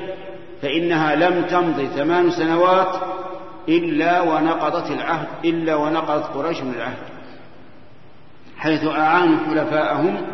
فإنها 0.62 1.14
لم 1.14 1.42
تمضي 1.42 1.86
ثمان 1.86 2.30
سنوات 2.30 2.94
إلا 3.68 4.20
ونقضت 4.20 4.90
العهد 4.90 5.26
إلا 5.44 5.74
ونقضت 5.74 6.24
قريش 6.36 6.60
من 6.60 6.74
العهد. 6.74 7.19
حيث 8.60 8.86
أعانوا 8.86 9.38
حلفاءهم 9.46 10.26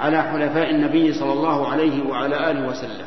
على 0.00 0.22
حلفاء 0.22 0.70
النبي 0.70 1.12
صلى 1.12 1.32
الله 1.32 1.68
عليه 1.68 2.02
وعلى 2.02 2.50
آله 2.50 2.68
وسلم. 2.68 3.06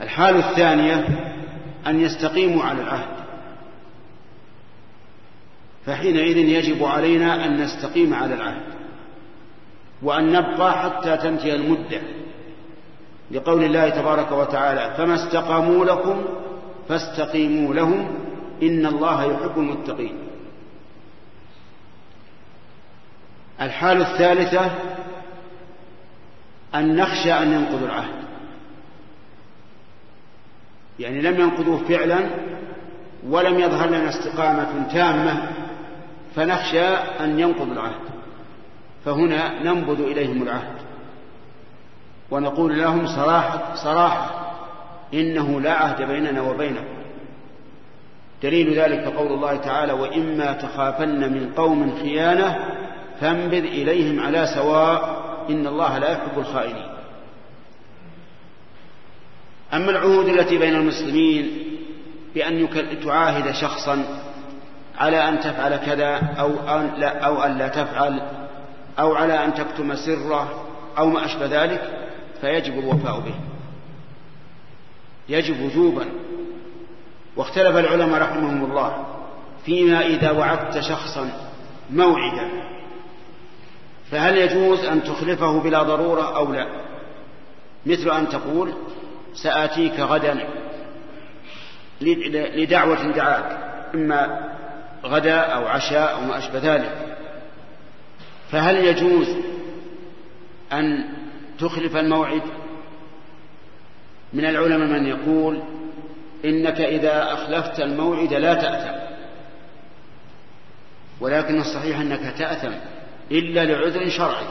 الحالة 0.00 0.50
الثانية 0.50 1.08
أن 1.86 2.00
يستقيموا 2.00 2.62
على 2.64 2.82
العهد. 2.82 3.20
فحينئذ 5.86 6.36
يجب 6.36 6.84
علينا 6.84 7.46
أن 7.46 7.62
نستقيم 7.62 8.14
على 8.14 8.34
العهد 8.34 8.62
وأن 10.02 10.32
نبقى 10.32 10.72
حتى 10.72 11.16
تنتهي 11.16 11.54
المدة 11.54 12.00
لقول 13.30 13.64
الله 13.64 13.88
تبارك 13.88 14.32
وتعالى 14.32 14.94
فما 14.96 15.14
استقاموا 15.14 15.84
لكم 15.84 16.24
فاستقيموا 16.88 17.74
لهم 17.74 18.08
إن 18.62 18.86
الله 18.86 19.24
يحب 19.24 19.58
المتقين. 19.58 20.29
الحالة 23.62 24.12
الثالثة 24.12 24.70
أن 26.74 26.96
نخشى 26.96 27.32
أن 27.32 27.52
ينقضوا 27.52 27.86
العهد. 27.86 28.20
يعني 30.98 31.20
لم 31.20 31.40
ينقضوه 31.40 31.78
فعلا 31.78 32.18
ولم 33.26 33.60
يظهر 33.60 33.88
لنا 33.88 34.08
استقامة 34.08 34.88
تامة 34.92 35.48
فنخشى 36.36 36.86
أن 37.20 37.40
ينقضوا 37.40 37.72
العهد. 37.72 38.00
فهنا 39.04 39.62
ننبذ 39.62 40.00
إليهم 40.00 40.42
العهد. 40.42 40.76
ونقول 42.30 42.78
لهم 42.78 43.06
صراحة, 43.06 43.74
صراحة 43.74 44.50
إنه 45.14 45.60
لا 45.60 45.72
عهد 45.72 46.02
بيننا 46.02 46.42
وبينكم. 46.42 47.00
دليل 48.42 48.78
ذلك 48.80 49.04
قول 49.04 49.32
الله 49.32 49.56
تعالى 49.56 49.92
وإما 49.92 50.52
تخافن 50.52 51.32
من 51.32 51.52
قوم 51.56 51.98
خيانة 52.02 52.69
فانبذ 53.20 53.64
إليهم 53.64 54.20
على 54.20 54.46
سواء 54.54 55.20
إن 55.50 55.66
الله 55.66 55.98
لا 55.98 56.12
يحب 56.12 56.38
الخائنين. 56.38 56.90
أما 59.74 59.90
العهود 59.90 60.28
التي 60.28 60.58
بين 60.58 60.74
المسلمين 60.74 61.64
بأن 62.34 62.68
تعاهد 63.04 63.54
شخصا 63.54 64.04
على 64.98 65.28
أن 65.28 65.40
تفعل 65.40 65.76
كذا 65.76 66.16
أو 66.38 66.48
أن 66.48 66.90
لا, 66.98 67.18
أو 67.18 67.42
أن 67.42 67.58
لا 67.58 67.68
تفعل 67.68 68.22
أو 68.98 69.14
على 69.14 69.44
أن 69.44 69.54
تكتم 69.54 69.94
سره 69.94 70.64
أو 70.98 71.06
ما 71.06 71.24
أشبه 71.24 71.46
ذلك 71.46 72.10
فيجب 72.40 72.78
الوفاء 72.78 73.20
به. 73.20 73.34
يجب 75.28 75.62
وجوبا. 75.62 76.06
واختلف 77.36 77.76
العلماء 77.76 78.22
رحمهم 78.22 78.64
الله 78.64 79.06
فيما 79.64 80.06
إذا 80.06 80.30
وعدت 80.30 80.80
شخصا 80.80 81.30
موعدا. 81.90 82.50
فهل 84.10 84.36
يجوز 84.36 84.84
أن 84.84 85.02
تخلفه 85.02 85.60
بلا 85.60 85.82
ضرورة 85.82 86.36
أو 86.36 86.52
لا؟ 86.52 86.66
مثل 87.86 88.10
أن 88.10 88.28
تقول 88.28 88.72
سآتيك 89.34 90.00
غدا 90.00 90.48
لدعوة 92.30 93.12
دعاك 93.12 93.58
إما 93.94 94.50
غدا 95.04 95.40
أو 95.40 95.66
عشاء 95.66 96.14
أو 96.14 96.20
ما 96.20 96.38
أشبه 96.38 96.58
ذلك. 96.58 97.16
فهل 98.50 98.76
يجوز 98.84 99.28
أن 100.72 101.04
تخلف 101.58 101.96
الموعد؟ 101.96 102.42
من 104.32 104.44
العلماء 104.44 104.88
من 104.88 105.06
يقول 105.06 105.62
إنك 106.44 106.80
إذا 106.80 107.32
أخلفت 107.32 107.80
الموعد 107.80 108.34
لا 108.34 108.54
تأثم 108.54 109.00
ولكن 111.20 111.60
الصحيح 111.60 112.00
أنك 112.00 112.34
تأثم. 112.38 112.72
إلا 113.30 113.64
لعذر 113.64 114.08
شرعي. 114.08 114.46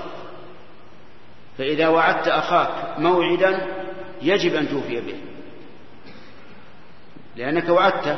فإذا 1.58 1.88
وعدت 1.88 2.28
أخاك 2.28 3.00
موعدا 3.00 3.68
يجب 4.22 4.56
أن 4.56 4.70
توفي 4.70 5.02
به. 5.02 5.16
لأنك 7.36 7.70
وعدته 7.70 8.18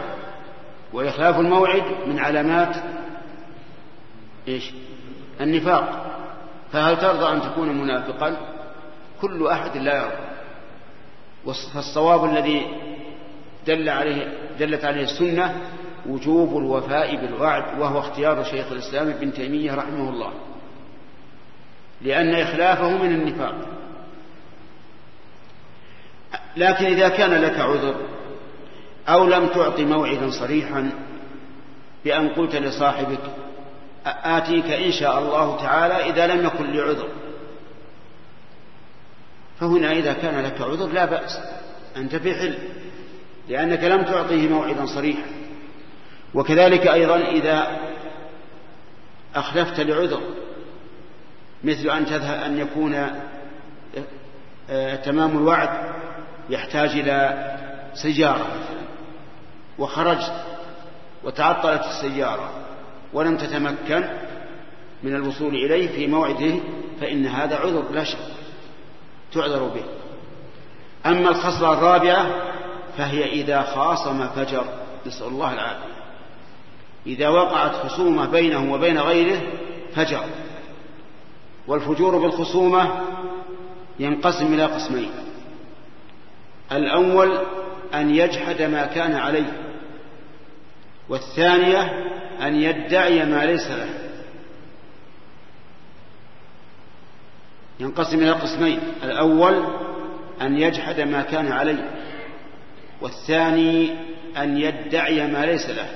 وإخلاف 0.94 1.40
الموعد 1.40 1.84
من 2.08 2.20
علامات 2.20 2.76
إيش؟ 4.48 4.72
النفاق. 5.42 6.16
فهل 6.72 6.98
ترضى 6.98 7.34
أن 7.34 7.42
تكون 7.42 7.82
منافقا؟ 7.82 8.38
كل 9.22 9.48
أحد 9.48 9.78
لا 9.78 9.96
يرضى. 9.96 10.32
فالصواب 11.74 12.26
الذي 12.26 12.68
دل 13.68 13.90
عليه 13.90 14.38
دلت 14.60 14.86
عليه 14.86 15.04
السنة 15.04 15.62
وجوب 16.06 16.58
الوفاء 16.58 17.16
بالوعد 17.16 17.80
وهو 17.80 18.00
اختيار 18.00 18.44
شيخ 18.44 18.72
الإسلام 18.72 19.10
ابن 19.10 19.34
تيمية 19.34 19.76
رحمه 19.76 20.10
الله. 20.10 20.34
لأن 22.04 22.36
إخلافه 22.36 22.90
من 22.90 23.12
النفاق. 23.12 23.56
لكن 26.58 26.86
إذا 26.86 27.10
كان 27.10 27.42
لك 27.42 27.60
عذر 27.60 27.96
أو 29.08 29.28
لم 29.28 29.48
تعطي 29.48 29.86
موعدا 29.86 30.30
صريحا 30.30 30.92
بأن 32.06 32.30
قلت 32.30 32.56
لصاحبك 32.56 33.20
آتيك 34.06 34.66
إن 34.66 34.92
شاء 34.92 35.20
الله 35.20 35.58
تعالى 35.58 36.10
إذا 36.10 36.28
لم 36.28 36.46
يكن 36.46 36.72
لي 36.72 36.82
عذر 36.82 37.08
فهنا 39.60 39.92
إذا 39.92 40.14
كان 40.14 40.44
لك 40.44 40.62
عذر 40.62 40.88
لا 40.88 41.06
بأس 41.06 41.40
أنت 41.98 42.16
في 42.16 42.36
حل 42.36 42.58
لأنك 43.50 43.84
لم 43.84 44.04
تعطيه 44.04 44.48
موعدا 44.48 44.86
صريحا. 44.86 45.24
وكذلك 46.34 46.88
أيضا 46.88 47.18
إذا 47.18 47.80
أخلفت 49.36 49.80
لعذر 49.80 50.22
مثل 51.64 51.90
أن 51.90 52.06
تذهب 52.06 52.44
أن 52.44 52.58
يكون 52.58 52.96
آه، 54.70 54.96
تمام 54.96 55.38
الوعد 55.38 55.70
يحتاج 56.50 56.90
إلى 56.90 57.48
سيارة 57.94 58.44
مثلا 58.44 58.82
وخرجت 59.80 60.34
وتعطلت 61.24 61.82
السيارة 61.82 62.50
ولم 63.14 63.38
تتمكن 63.38 64.04
من 65.04 65.16
الوصول 65.16 65.56
إليه 65.56 65.88
في 65.88 66.08
موعده 66.08 66.54
فإن 67.02 67.26
هذا 67.26 67.56
عذر 67.56 67.92
لا 67.92 68.04
شك 68.04 68.18
تعذر 69.34 69.64
به. 69.64 69.84
أما 71.06 71.30
الخصلة 71.30 71.74
الرابعة 71.74 72.28
فهي 72.98 73.24
إذا 73.26 73.62
خاصم 73.62 74.28
فجر 74.28 74.66
نسأل 75.06 75.28
الله 75.28 75.54
العافية. 75.54 75.92
إذا 77.06 77.28
وقعت 77.30 77.72
خصومة 77.72 78.26
بينه 78.26 78.74
وبين 78.74 79.00
غيره 79.00 79.42
فجر. 79.96 80.24
والفجور 81.72 82.18
بالخصومة 82.18 83.02
ينقسم 84.00 84.54
إلى 84.54 84.66
قسمين. 84.66 85.12
الأول 86.72 87.38
أن 87.94 88.16
يجحد 88.16 88.62
ما 88.62 88.86
كان 88.86 89.16
عليه 89.16 89.54
والثانية 91.10 91.82
أن 92.42 92.56
يدعي 92.56 93.26
ما 93.26 93.46
ليس 93.46 93.68
له. 93.68 93.90
ينقسم 97.80 98.18
إلى 98.18 98.32
قسمين 98.32 98.80
الأول 99.04 99.66
أن 100.42 100.58
يجحد 100.58 101.02
ما 101.02 101.22
كان 101.22 101.52
عليه 101.52 101.90
والثاني 103.02 103.92
أن 104.38 104.58
يدعي 104.58 105.28
ما 105.28 105.46
ليس 105.46 105.70
له. 105.70 105.90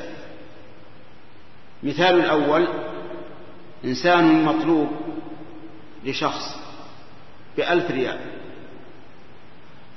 مثال 1.83 2.19
الأول 2.19 2.67
إنسان 3.85 4.43
مطلوب 4.43 5.04
لشخص 6.05 6.59
بألف 7.57 7.91
ريال. 7.91 8.19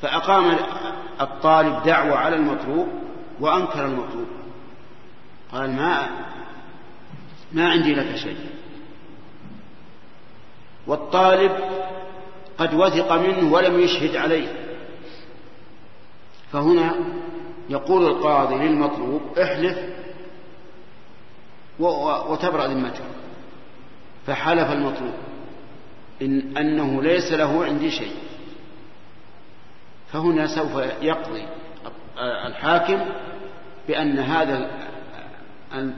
فأقام 0.03 0.57
الطالب 1.21 1.83
دعوة 1.83 2.17
على 2.17 2.37
المطلوب 2.37 2.89
وأنكر 3.41 3.85
المطلوب. 3.87 4.29
قال 5.53 5.71
ما 5.71 6.09
ما 7.53 7.71
عندي 7.71 7.95
لك 7.95 8.17
شيء. 8.17 8.39
والطالب 10.87 11.53
قد 12.59 12.75
وثق 12.75 13.13
منه 13.13 13.53
ولم 13.53 13.81
يشهد 13.81 14.17
عليه. 14.17 14.77
فهنا 16.53 16.95
يقول 17.69 18.07
القاضي 18.07 18.55
للمطلوب 18.55 19.39
احلف 19.39 19.79
وتبرأ 21.79 22.67
ذمته. 22.67 23.05
فحلف 24.27 24.73
المطلوب. 24.73 25.15
إن 26.23 26.57
أنه 26.57 27.03
ليس 27.03 27.33
له 27.33 27.64
عندي 27.64 27.91
شيء. 27.91 28.14
فهنا 30.12 30.47
سوف 30.47 30.77
يقضي 31.03 31.47
الحاكم 32.47 33.01
بأن 33.89 34.19
هذا 34.19 34.71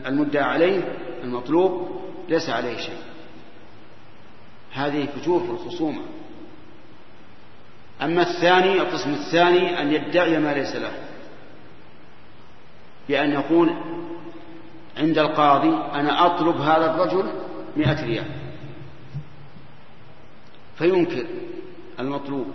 المدعى 0.06 0.42
عليه 0.42 0.96
المطلوب 1.24 2.00
ليس 2.28 2.50
عليه 2.50 2.76
شيء. 2.76 3.02
هذه 4.72 5.06
فجور 5.06 5.40
في 5.40 5.50
الخصومة. 5.50 6.02
أما 8.02 8.22
الثاني 8.22 8.72
القسم 8.72 9.12
الثاني 9.12 9.80
أن 9.82 9.92
يدعي 9.92 10.38
ما 10.38 10.54
ليس 10.54 10.76
له. 10.76 10.92
بأن 13.08 13.32
يقول 13.32 13.70
عند 14.98 15.18
القاضي 15.18 15.68
أنا 15.68 16.26
أطلب 16.26 16.56
هذا 16.56 16.94
الرجل 16.94 17.32
مئة 17.76 18.04
ريال. 18.04 18.26
فينكر 20.80 21.26
المطلوب. 22.00 22.46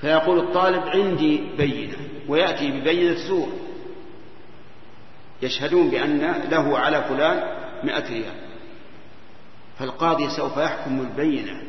فيقول 0.00 0.38
الطالب 0.38 0.82
عندي 0.82 1.40
بينة 1.56 1.96
ويأتي 2.28 2.70
ببينة 2.70 3.14
زور 3.14 3.48
يشهدون 5.42 5.90
بأن 5.90 6.34
له 6.50 6.78
على 6.78 7.02
فلان 7.02 7.42
مئة 7.84 8.08
ريال. 8.08 8.34
فالقاضي 9.78 10.28
سوف 10.28 10.56
يحكم 10.56 11.00
البينة. 11.00 11.62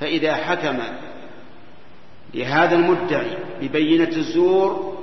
فإذا 0.00 0.34
حكم 0.34 0.78
لهذا 2.34 2.74
المدعي 2.74 3.36
ببينة 3.62 4.16
الزور 4.16 4.98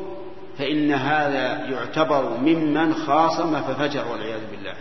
فإن 0.57 0.91
هذا 0.91 1.65
يعتبر 1.65 2.37
ممن 2.37 2.93
خاصم 2.93 3.61
ففجر 3.61 4.07
والعياذ 4.07 4.41
بالله. 4.51 4.75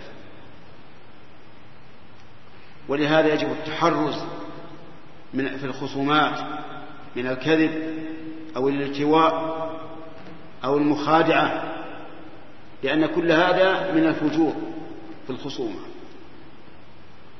ولهذا 2.88 3.34
يجب 3.34 3.50
التحرز 3.50 4.14
من 5.34 5.56
في 5.56 5.66
الخصومات 5.66 6.38
من 7.16 7.26
الكذب 7.26 7.70
أو 8.56 8.68
الالتواء 8.68 9.56
أو 10.64 10.76
المخادعة 10.76 11.72
لأن 12.82 13.06
كل 13.06 13.32
هذا 13.32 13.92
من 13.92 14.06
الفجور 14.06 14.54
في 15.26 15.30
الخصومة. 15.30 15.80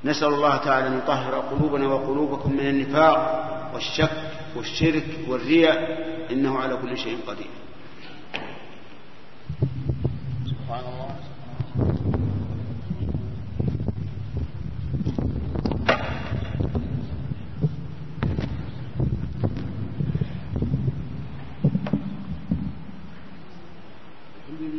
نسأل 0.04 0.28
الله 0.28 0.56
تعالى 0.56 0.86
أن 0.86 0.98
يطهر 0.98 1.34
قلوبنا 1.34 1.86
وقلوبكم 1.86 2.52
من 2.52 2.66
النفاق 2.66 3.70
والشك 3.74 4.30
والشرك 4.56 5.06
والرياء 5.28 6.06
إنه 6.32 6.58
على 6.58 6.76
كل 6.76 6.98
شيء 6.98 7.18
قدير. 7.26 7.50
سبحان 10.46 10.84
الله. 10.84 11.15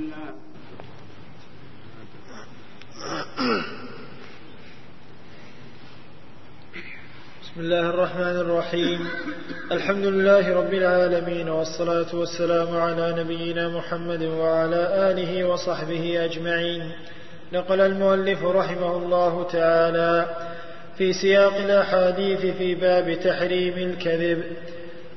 بسم 0.08 0.16
الله 7.58 7.90
الرحمن 7.90 8.22
الرحيم. 8.22 9.08
الحمد 9.72 10.06
لله 10.06 10.54
رب 10.54 10.74
العالمين 10.74 11.50
والصلاة 11.50 12.16
والسلام 12.16 12.78
على 12.78 13.24
نبينا 13.24 13.68
محمد 13.68 14.24
وعلى 14.24 15.12
آله 15.12 15.44
وصحبه 15.44 16.26
أجمعين. 16.26 16.92
نقل 17.54 17.82
المؤلف 17.82 18.44
رحمه 18.44 18.98
الله 18.98 19.44
تعالى 19.44 20.26
في 20.98 21.14
سياق 21.14 21.56
الأحاديث 21.56 22.46
في 22.58 22.76
باب 22.76 23.20
تحريم 23.24 23.78
الكذب. 23.78 24.44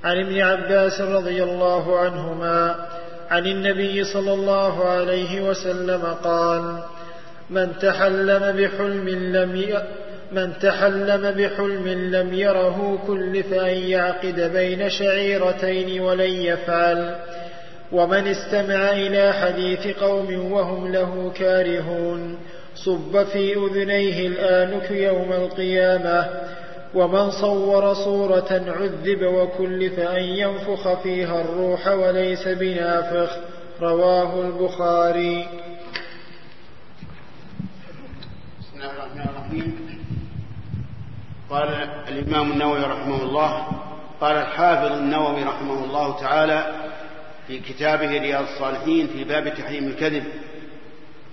عن 0.04 0.20
ابن 0.20 0.40
عباس 0.40 1.00
رضي 1.00 1.42
الله 1.42 1.98
عنهما 1.98 2.88
عن 3.30 3.46
النبي 3.46 4.04
صلى 4.04 4.32
الله 4.32 4.84
عليه 4.84 5.40
وسلم 5.40 6.02
قال 6.24 6.82
من 7.50 7.72
تحلم 7.82 8.56
بحلم 8.56 9.08
لم 9.08 9.80
من 10.32 10.52
تحلم 10.62 11.30
بحلم 11.30 11.88
لم 11.88 12.34
يره 12.34 13.02
كلف 13.06 13.52
أن 13.52 13.76
يعقد 13.76 14.52
بين 14.52 14.90
شعيرتين 14.90 16.00
ولن 16.00 16.30
يفعل. 16.30 17.14
ومن 17.92 18.26
استمع 18.26 18.90
إلى 18.90 19.32
حديث 19.32 19.86
قوم 19.86 20.52
وهم 20.52 20.92
له 20.92 21.32
كارهون. 21.36 22.38
صب 22.74 23.24
في 23.24 23.54
أذنيه 23.54 24.26
الآنك 24.26 24.90
يوم 24.90 25.32
القيامة 25.32 26.28
ومن 26.94 27.30
صور 27.30 27.94
صورة 27.94 28.62
عذب 28.66 29.22
وكلف 29.22 29.98
أن 29.98 30.22
ينفخ 30.22 31.02
فيها 31.02 31.40
الروح 31.40 31.88
وليس 31.88 32.48
بنافخ. 32.48 33.36
رواه 33.80 34.40
البخاري. 34.40 35.46
بسم 38.60 38.76
الله 38.76 38.90
الرحمن 38.90 39.20
الرحيم. 39.20 40.00
قال 41.50 41.68
الإمام 42.08 42.52
النووي 42.52 42.80
رحمه 42.80 43.22
الله 43.22 43.66
قال 44.20 44.36
الحافظ 44.36 44.92
النووي 44.92 45.42
رحمه 45.44 45.84
الله 45.84 46.20
تعالى 46.20 46.74
في 47.46 47.58
كتابه 47.58 48.10
رياض 48.10 48.44
الصالحين 48.44 49.06
في 49.06 49.24
باب 49.24 49.54
تحريم 49.54 49.86
الكذب 49.86 50.24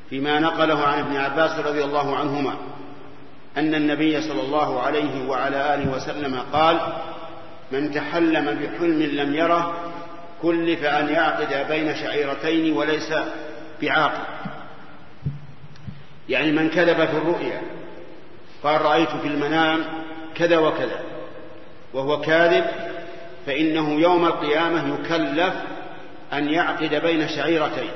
فيما 0.10 0.40
نقله 0.40 0.80
عن 0.80 1.00
ابن 1.00 1.16
عباس 1.16 1.60
رضي 1.60 1.84
الله 1.84 2.18
عنهما. 2.18 2.56
أن 3.58 3.76
النبي 3.76 4.22
صلى 4.22 4.42
الله 4.42 4.82
عليه 4.82 5.28
وعلى 5.28 5.74
آله 5.74 5.92
وسلم 5.92 6.40
قال 6.54 6.80
من 7.72 7.92
تحلم 7.92 8.46
بحلم 8.46 9.02
لم 9.02 9.36
يره 9.36 9.92
كلف 10.42 10.84
أن 10.84 11.10
يعقد 11.10 11.68
بين 11.70 11.96
شعيرتين 11.96 12.78
وليس 12.78 13.14
بعاقل 13.82 14.24
يعني 16.30 16.52
من 16.52 16.70
كذب 16.70 17.06
في 17.06 17.18
الرؤيا 17.18 17.62
قال 18.64 18.82
رأيت 18.82 19.10
في 19.10 19.28
المنام 19.28 19.84
كذا 20.36 20.58
وكذا 20.58 21.00
وهو 21.94 22.22
كاذب 22.22 22.66
فإنه 23.46 24.00
يوم 24.00 24.26
القيامة 24.26 24.96
يكلف 24.96 25.54
أن 26.34 26.50
يعقد 26.50 26.96
بين 26.96 27.28
شعيرتين. 27.28 27.92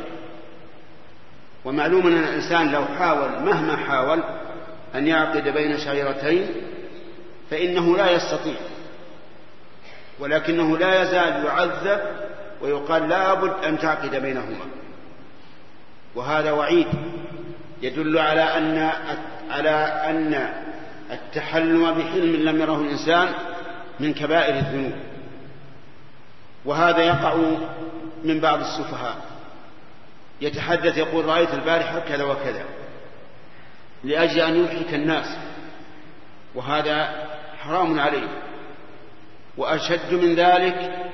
ومعلوم 1.66 2.08
أن 2.08 2.18
الإنسان 2.18 2.72
لو 2.72 2.86
حاول 3.00 3.30
مهما 3.30 3.76
حاول 3.76 4.24
أن 4.96 5.08
يعقد 5.08 5.48
بين 5.48 5.78
شعيرتين 5.78 6.48
فإنه 7.50 7.98
لا 7.98 8.12
يستطيع 8.12 8.56
ولكنه 10.20 10.78
لا 10.78 11.02
يزال 11.02 11.46
يعذب 11.46 12.02
ويقال 12.62 13.10
لا 13.10 13.34
بد 13.34 13.66
أن 13.66 13.80
تعقد 13.80 14.16
بينهما. 14.16 14.66
وهذا 16.16 16.52
وعيد 16.52 16.88
يدل 17.82 18.18
على 18.18 18.42
أن 18.42 18.92
على 19.50 19.70
أن 20.10 20.54
التحلم 21.12 21.92
بحلم 21.92 22.50
لم 22.50 22.62
يره 22.62 22.82
الإنسان 22.82 23.30
من 24.00 24.14
كبائر 24.14 24.56
الذنوب. 24.56 24.94
وهذا 26.66 27.04
يقع 27.04 27.36
من 28.24 28.40
بعض 28.40 28.60
السفهاء. 28.60 29.16
يتحدث 30.42 30.98
يقول 30.98 31.26
رأيت 31.26 31.54
البارحة 31.54 32.00
كذا 32.00 32.24
وكذا. 32.24 32.64
لأجل 34.04 34.40
أن 34.40 34.56
يضحك 34.56 34.94
الناس. 34.94 35.38
وهذا 36.56 37.28
حرام 37.60 38.00
عليه. 38.00 38.28
وأشد 39.58 40.14
من 40.14 40.36
ذلك 40.36 41.08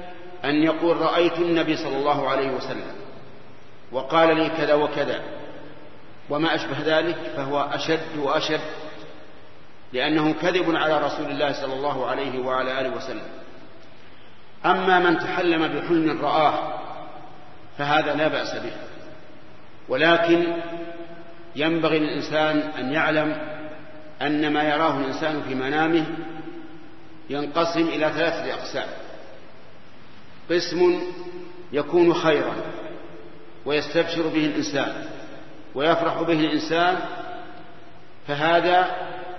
أن 0.45 0.63
يقول 0.63 0.97
رأيت 0.97 1.37
النبي 1.37 1.77
صلى 1.77 1.97
الله 1.97 2.29
عليه 2.29 2.49
وسلم 2.49 2.95
وقال 3.91 4.37
لي 4.37 4.49
كذا 4.49 4.73
وكذا. 4.73 5.21
وما 6.29 6.55
أشبه 6.55 6.77
ذلك 6.85 7.17
فهو 7.35 7.61
أشد 7.61 8.17
وأشد 8.17 8.61
لأنه 9.93 10.33
كذب 10.41 10.75
على 10.75 10.97
رسول 11.05 11.31
الله 11.31 11.51
صلى 11.51 11.73
الله 11.73 12.07
عليه 12.07 12.39
وعلى 12.39 12.81
آله 12.81 12.89
وسلم. 12.89 13.27
أما 14.65 14.99
من 14.99 15.19
تحلم 15.19 15.67
بحلم 15.67 16.21
رآه 16.21 16.73
فهذا 17.77 18.15
لا 18.15 18.27
بأس 18.27 18.55
به. 18.55 18.71
ولكن 19.89 20.53
ينبغي 21.57 21.99
للإنسان 21.99 22.57
أن 22.57 22.93
يعلم 22.93 23.37
أن 24.21 24.53
ما 24.53 24.63
يراه 24.63 24.99
الإنسان 24.99 25.41
في 25.47 25.55
منامه 25.55 26.05
ينقسم 27.29 27.87
إلى 27.87 28.09
ثلاثة 28.09 28.53
أقسام. 28.53 28.87
قسم 30.51 30.99
يكون 31.71 32.13
خيرا 32.13 32.55
ويستبشر 33.65 34.27
به 34.27 34.45
الإنسان 34.45 35.05
ويفرح 35.75 36.21
به 36.21 36.39
الإنسان 36.39 36.99
فهذا 38.27 38.95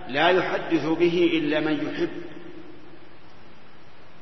لا 0.09 0.29
يحدث 0.29 0.87
به 0.87 1.31
إلا 1.33 1.61
من 1.61 1.89
يحب. 1.89 2.11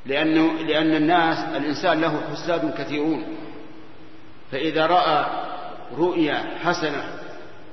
لأنه 0.06 0.52
لأن 0.62 0.94
الناس 0.94 1.38
الإنسان 1.56 2.00
له 2.00 2.20
حساد 2.32 2.74
كثيرون 2.78 3.24
فإذا 4.52 4.86
رأى 4.86 5.26
رؤيا 5.98 6.44
حسنة 6.64 7.25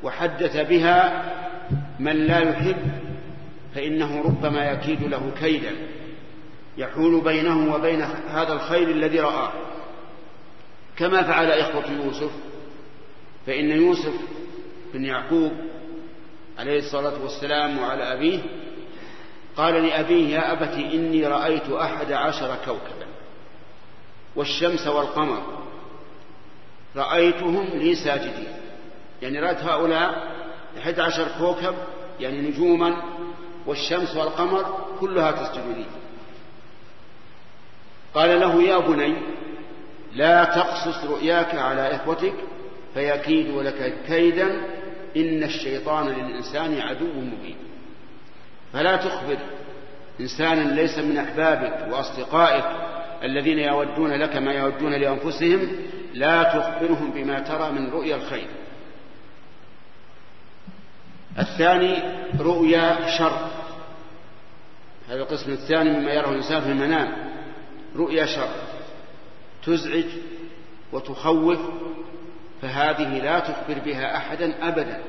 وحدث 0.04 0.58
بها 0.58 1.24
من 2.00 2.28
لا 2.28 2.40
يحب 2.40 2.78
فإنه 3.76 4.22
ربما 4.22 4.72
يكيد 4.72 5.04
له 5.04 5.32
كيدا. 5.40 5.72
يحول 6.78 7.22
بينه 7.22 7.76
وبين 7.76 8.02
هذا 8.30 8.54
الخير 8.54 8.90
الذي 8.90 9.20
رآه 9.20 9.52
كما 10.98 11.24
فعل 11.24 11.52
إخوة 11.52 11.92
يوسف 12.06 12.32
فإن 13.48 13.70
يوسف 13.70 14.14
بن 14.94 15.06
يعقوب 15.06 15.52
عليه 16.60 16.80
الصلاة 16.80 17.24
والسلام 17.24 17.80
وعلى 17.80 18.14
أبيه 18.14 18.40
قال 19.58 19.74
لأبيه 19.88 20.36
يا 20.36 20.52
أبت 20.52 20.74
إني 20.74 21.28
رأيت 21.28 21.70
أحد 21.70 22.12
عشر 22.12 22.56
كوكبا 22.66 23.08
والشمس 24.36 24.88
والقمر 24.88 25.64
رأيتهم 26.96 27.68
لي 27.74 27.96
ساجدين. 27.96 28.63
يعني 29.24 29.40
رأيت 29.40 29.64
هؤلاء 29.64 30.34
أحد 30.78 31.00
عشر 31.00 31.28
كوكب 31.40 31.76
يعني 32.20 32.42
نجوما 32.42 32.96
والشمس 33.66 34.16
والقمر 34.16 34.86
كلها 35.00 35.32
تسجد 35.32 35.78
لي. 35.78 35.86
قال 38.14 38.40
له 38.40 38.64
يا 38.64 38.78
بني 38.78 39.16
لا 40.14 40.44
تقصص 40.44 41.06
رؤياك 41.06 41.56
على 41.56 41.96
إخوتك 41.96 42.34
فيكيدوا 42.94 43.64
لك 43.64 43.94
كيدا 44.08 44.48
إن 45.18 45.44
الشيطان 45.44 46.08
للإنسان 46.08 46.82
عدو 46.82 47.06
مبين. 47.06 47.58
فلا 48.74 48.96
تخبر 48.96 49.38
إنسانا 50.20 50.74
ليس 50.74 51.00
من 51.00 51.18
أحبابك 51.18 51.94
وأصدقائك 51.94 52.66
الذين 53.24 53.60
يودون 53.60 54.12
لك 54.12 54.36
ما 54.36 54.54
يودون 54.54 54.94
لأنفسهم 54.94 55.68
لا 56.14 56.44
تخبرهم 56.44 57.12
بما 57.12 57.40
ترى 57.40 57.72
من 57.72 57.90
رؤيا 57.90 58.16
الخير. 58.16 58.48
الثاني 61.40 61.98
رؤيا 62.40 63.18
شر. 63.18 63.48
هذا 65.10 65.22
القسم 65.22 65.52
الثاني 65.52 65.90
مما 65.90 66.12
يراه 66.12 66.30
الإنسان 66.30 66.62
في 66.62 66.72
المنام. 66.72 67.14
رؤيا 67.96 68.26
شر. 68.26 68.50
تزعج 69.66 70.06
وتخوف 70.92 71.60
فهذه 72.62 73.18
لا 73.20 73.40
تخبر 73.40 73.80
بها 73.86 74.18
أحدا 74.18 74.68
أبدا. 74.68 75.02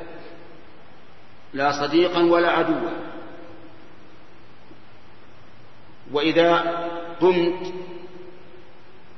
لا 1.55 1.87
صديقا 1.87 2.23
ولا 2.23 2.51
عدوا. 2.51 2.91
وإذا 6.13 6.59
قمت 7.21 7.73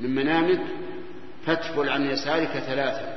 من 0.00 0.14
منامك 0.14 0.60
فاتفل 1.46 1.88
عن 1.88 2.10
يسارك 2.10 2.48
ثلاثا. 2.48 3.15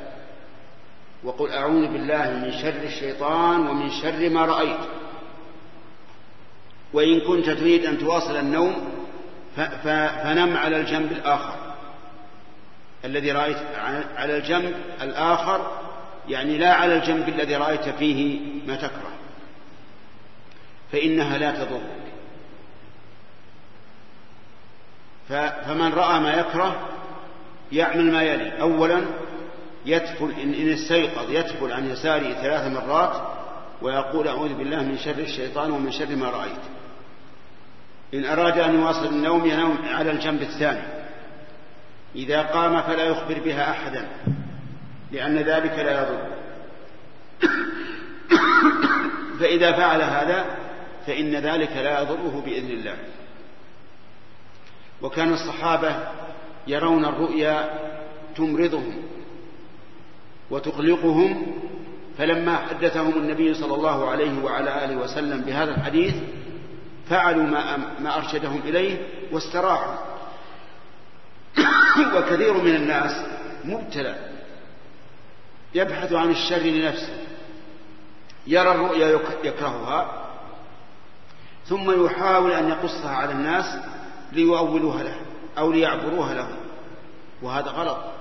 وقل 1.23 1.51
أعوذ 1.51 1.87
بالله 1.87 2.31
من 2.43 2.51
شر 2.61 2.83
الشيطان 2.83 3.67
ومن 3.67 3.89
شر 3.89 4.29
ما 4.29 4.45
رأيت. 4.45 4.79
وإن 6.93 7.19
كنت 7.19 7.49
تريد 7.49 7.85
أن 7.85 7.97
تواصل 7.97 8.35
النوم 8.37 8.89
فنم 9.55 10.57
على 10.57 10.79
الجنب 10.79 11.11
الآخر. 11.11 11.55
الذي 13.05 13.31
رأيت 13.31 13.57
على 14.15 14.37
الجنب 14.37 14.75
الآخر 15.01 15.71
يعني 16.29 16.57
لا 16.57 16.73
على 16.73 16.95
الجنب 16.95 17.29
الذي 17.29 17.55
رأيت 17.55 17.89
فيه 17.89 18.39
ما 18.67 18.75
تكره. 18.75 19.11
فإنها 20.91 21.37
لا 21.37 21.51
تضرك. 21.51 21.99
فمن 25.65 25.93
رأى 25.93 26.19
ما 26.19 26.33
يكره 26.33 26.89
يعمل 27.71 28.11
ما 28.11 28.23
يلي. 28.23 28.61
أولا 28.61 29.01
يتفل 29.85 30.31
إن 30.31 30.69
استيقظ 30.69 31.31
يتفل 31.31 31.71
عن 31.71 31.89
يساره 31.89 32.33
ثلاث 32.33 32.67
مرات 32.67 33.21
ويقول 33.81 34.27
أعوذ 34.27 34.53
بالله 34.53 34.83
من 34.83 34.97
شر 34.97 35.19
الشيطان 35.19 35.71
ومن 35.71 35.91
شر 35.91 36.15
ما 36.15 36.29
رأيت. 36.29 36.61
إن 38.13 38.25
أراد 38.25 38.59
أن 38.59 38.75
يواصل 38.75 39.05
النوم 39.05 39.45
ينام 39.45 39.77
على 39.85 40.11
الجنب 40.11 40.41
الثاني. 40.41 40.81
إذا 42.15 42.41
قام 42.41 42.81
فلا 42.81 43.03
يخبر 43.03 43.39
بها 43.39 43.71
أحدا 43.71 44.07
لأن 45.11 45.37
ذلك 45.37 45.71
لا 45.71 46.01
يضر. 46.01 46.27
فإذا 49.39 49.71
فعل 49.71 50.01
هذا 50.01 50.45
فإن 51.07 51.35
ذلك 51.35 51.71
لا 51.71 52.01
يضره 52.01 52.43
بإذن 52.45 52.71
الله. 52.71 52.95
وكان 55.01 55.33
الصحابة 55.33 55.95
يرون 56.67 57.05
الرؤيا 57.05 57.69
تمرضهم. 58.35 59.18
وتقلقهم 60.51 61.55
فلما 62.17 62.57
حدثهم 62.57 63.13
النبي 63.13 63.53
صلى 63.53 63.75
الله 63.75 64.09
عليه 64.09 64.43
وعلى 64.43 64.85
آله 64.85 64.97
وسلم 64.97 65.41
بهذا 65.41 65.71
الحديث 65.75 66.15
فعلوا 67.09 67.43
ما, 67.43 67.77
ما 67.99 68.17
أرشدهم 68.17 68.61
إليه 68.65 69.07
واستراحوا. 69.31 69.95
وكثير 72.15 72.53
من 72.53 72.75
الناس 72.75 73.25
مبتلى 73.63 74.15
يبحث 75.75 76.13
عن 76.13 76.29
الشر 76.29 76.57
لنفسه 76.57 77.13
يرى 78.47 78.71
الرؤيا 78.71 79.19
يكرهها 79.43 80.25
ثم 81.65 82.05
يحاول 82.05 82.51
أن 82.51 82.69
يقصها 82.69 83.15
على 83.15 83.31
الناس 83.31 83.77
ليؤولوها 84.31 85.03
له 85.03 85.15
أو 85.57 85.71
ليعبروها 85.71 86.33
له 86.33 86.47
وهذا 87.41 87.69
غلط. 87.69 88.18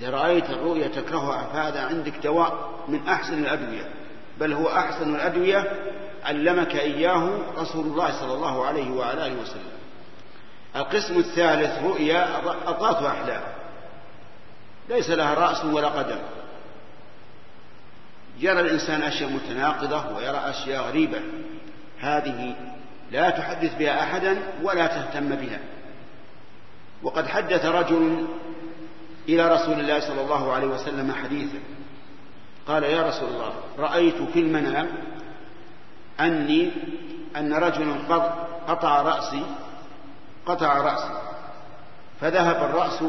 إذا 0.00 0.10
رأيت 0.10 0.50
الرؤيا 0.50 0.88
تكرهها 0.88 1.46
فهذا 1.52 1.80
عندك 1.80 2.12
دواء 2.24 2.70
من 2.88 3.08
أحسن 3.08 3.38
الأدوية 3.38 3.88
بل 4.40 4.52
هو 4.52 4.68
أحسن 4.68 5.14
الأدوية 5.14 5.72
علمك 6.24 6.74
إياه 6.74 7.38
رسول 7.56 7.86
الله 7.86 8.20
صلى 8.20 8.32
الله 8.32 8.66
عليه 8.66 8.90
وعلى 8.90 9.26
آله 9.26 9.40
وسلم. 9.42 9.80
القسم 10.76 11.18
الثالث 11.18 11.82
رؤيا 11.82 12.38
أضغاث 12.66 13.02
أحلام. 13.02 13.42
ليس 14.88 15.10
لها 15.10 15.34
رأس 15.34 15.64
ولا 15.64 15.88
قدم. 15.88 16.18
يرى 18.38 18.60
الإنسان 18.60 19.02
أشياء 19.02 19.30
متناقضة 19.30 20.16
ويرى 20.16 20.42
أشياء 20.44 20.82
غريبة. 20.82 21.20
هذه 22.00 22.56
لا 23.10 23.30
تحدث 23.30 23.74
بها 23.78 24.02
أحدا 24.02 24.36
ولا 24.62 24.86
تهتم 24.86 25.28
بها. 25.28 25.60
وقد 27.02 27.26
حدث 27.26 27.64
رجل 27.64 28.26
إلى 29.28 29.48
رسول 29.48 29.80
الله 29.80 30.00
صلى 30.00 30.20
الله 30.20 30.52
عليه 30.52 30.66
وسلم 30.66 31.12
حديثا. 31.12 31.58
قال 32.66 32.82
يا 32.82 33.02
رسول 33.02 33.28
الله 33.28 33.52
رأيت 33.78 34.22
في 34.22 34.38
المنام 34.38 34.88
أني 36.20 36.70
أن 37.36 37.54
رجلا 37.54 37.94
قد 38.08 38.32
قطع 38.68 39.02
رأسي 39.02 39.42
قطع 40.46 40.78
رأسي 40.78 41.20
فذهب 42.20 42.56
الرأس 42.56 43.04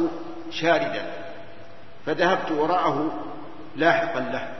شاردا 0.51 1.13
فذهبت 2.05 2.51
وراءه 2.51 3.23
لاحقا 3.75 4.19
له 4.19 4.53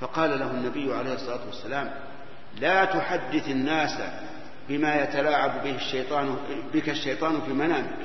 فقال 0.00 0.38
له 0.38 0.50
النبي 0.50 0.94
عليه 0.94 1.14
الصلاة 1.14 1.46
والسلام 1.46 1.90
لا 2.60 2.84
تحدث 2.84 3.48
الناس 3.48 3.98
بما 4.68 5.02
يتلاعب 5.02 5.62
به 5.64 5.74
الشيطان 5.74 6.36
بك 6.74 6.88
الشيطان 6.88 7.40
في 7.46 7.52
منامك. 7.52 7.98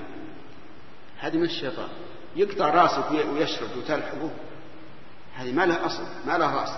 هذه 1.20 1.38
من 1.38 1.44
الشيطان. 1.44 1.89
يقطع 2.36 2.70
راسك 2.70 3.12
ويشرد 3.12 3.78
وتلحقه 3.78 4.30
هذه 5.36 5.52
ما 5.52 5.66
لها 5.66 5.86
أصل 5.86 6.04
ما 6.28 6.38
لها 6.38 6.62
رأس. 6.62 6.74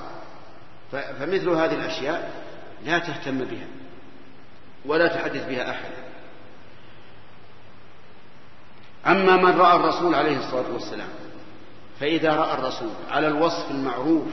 فمثل 0.91 1.49
هذه 1.49 1.73
الأشياء 1.73 2.43
لا 2.85 2.99
تهتم 2.99 3.37
بها 3.37 3.67
ولا 4.85 5.07
تحدث 5.07 5.49
بها 5.49 5.69
أحد. 5.69 5.91
أما 9.07 9.35
من 9.37 9.59
رأى 9.59 9.75
الرسول 9.75 10.15
عليه 10.15 10.37
الصلاة 10.37 10.73
والسلام 10.73 11.09
فإذا 11.99 12.35
رأى 12.35 12.53
الرسول 12.53 12.89
على 13.09 13.27
الوصف 13.27 13.71
المعروف 13.71 14.27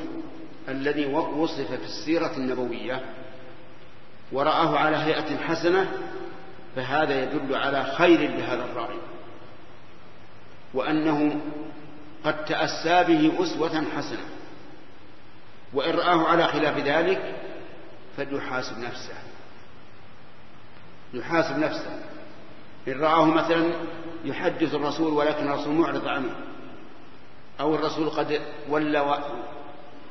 الذي 0.68 1.06
وصف 1.14 1.72
في 1.72 1.84
السيرة 1.84 2.32
النبوية 2.36 3.00
ورآه 4.32 4.78
على 4.78 4.96
هيئة 4.96 5.36
حسنة 5.36 5.92
فهذا 6.76 7.22
يدل 7.22 7.54
على 7.54 7.84
خير 7.84 8.30
لهذا 8.30 8.64
الراعي 8.64 8.98
وأنه 10.74 11.40
قد 12.24 12.44
تأسى 12.44 13.04
به 13.04 13.42
أسوة 13.42 13.84
حسنة. 13.96 14.24
وإن 15.72 15.94
رآه 15.94 16.28
على 16.28 16.46
خلاف 16.46 16.78
ذلك 16.78 17.34
فليحاسب 18.16 18.78
نفسه. 18.78 19.14
يحاسب 21.14 21.58
نفسه. 21.58 22.02
إن 22.88 23.00
رآه 23.00 23.24
مثلا 23.24 23.72
يحدث 24.24 24.74
الرسول 24.74 25.12
ولكن 25.12 25.48
الرسول 25.48 25.74
معرض 25.74 26.08
عنه. 26.08 26.34
أو 27.60 27.74
الرسول 27.74 28.10
قد 28.10 28.40
ولى 28.68 29.18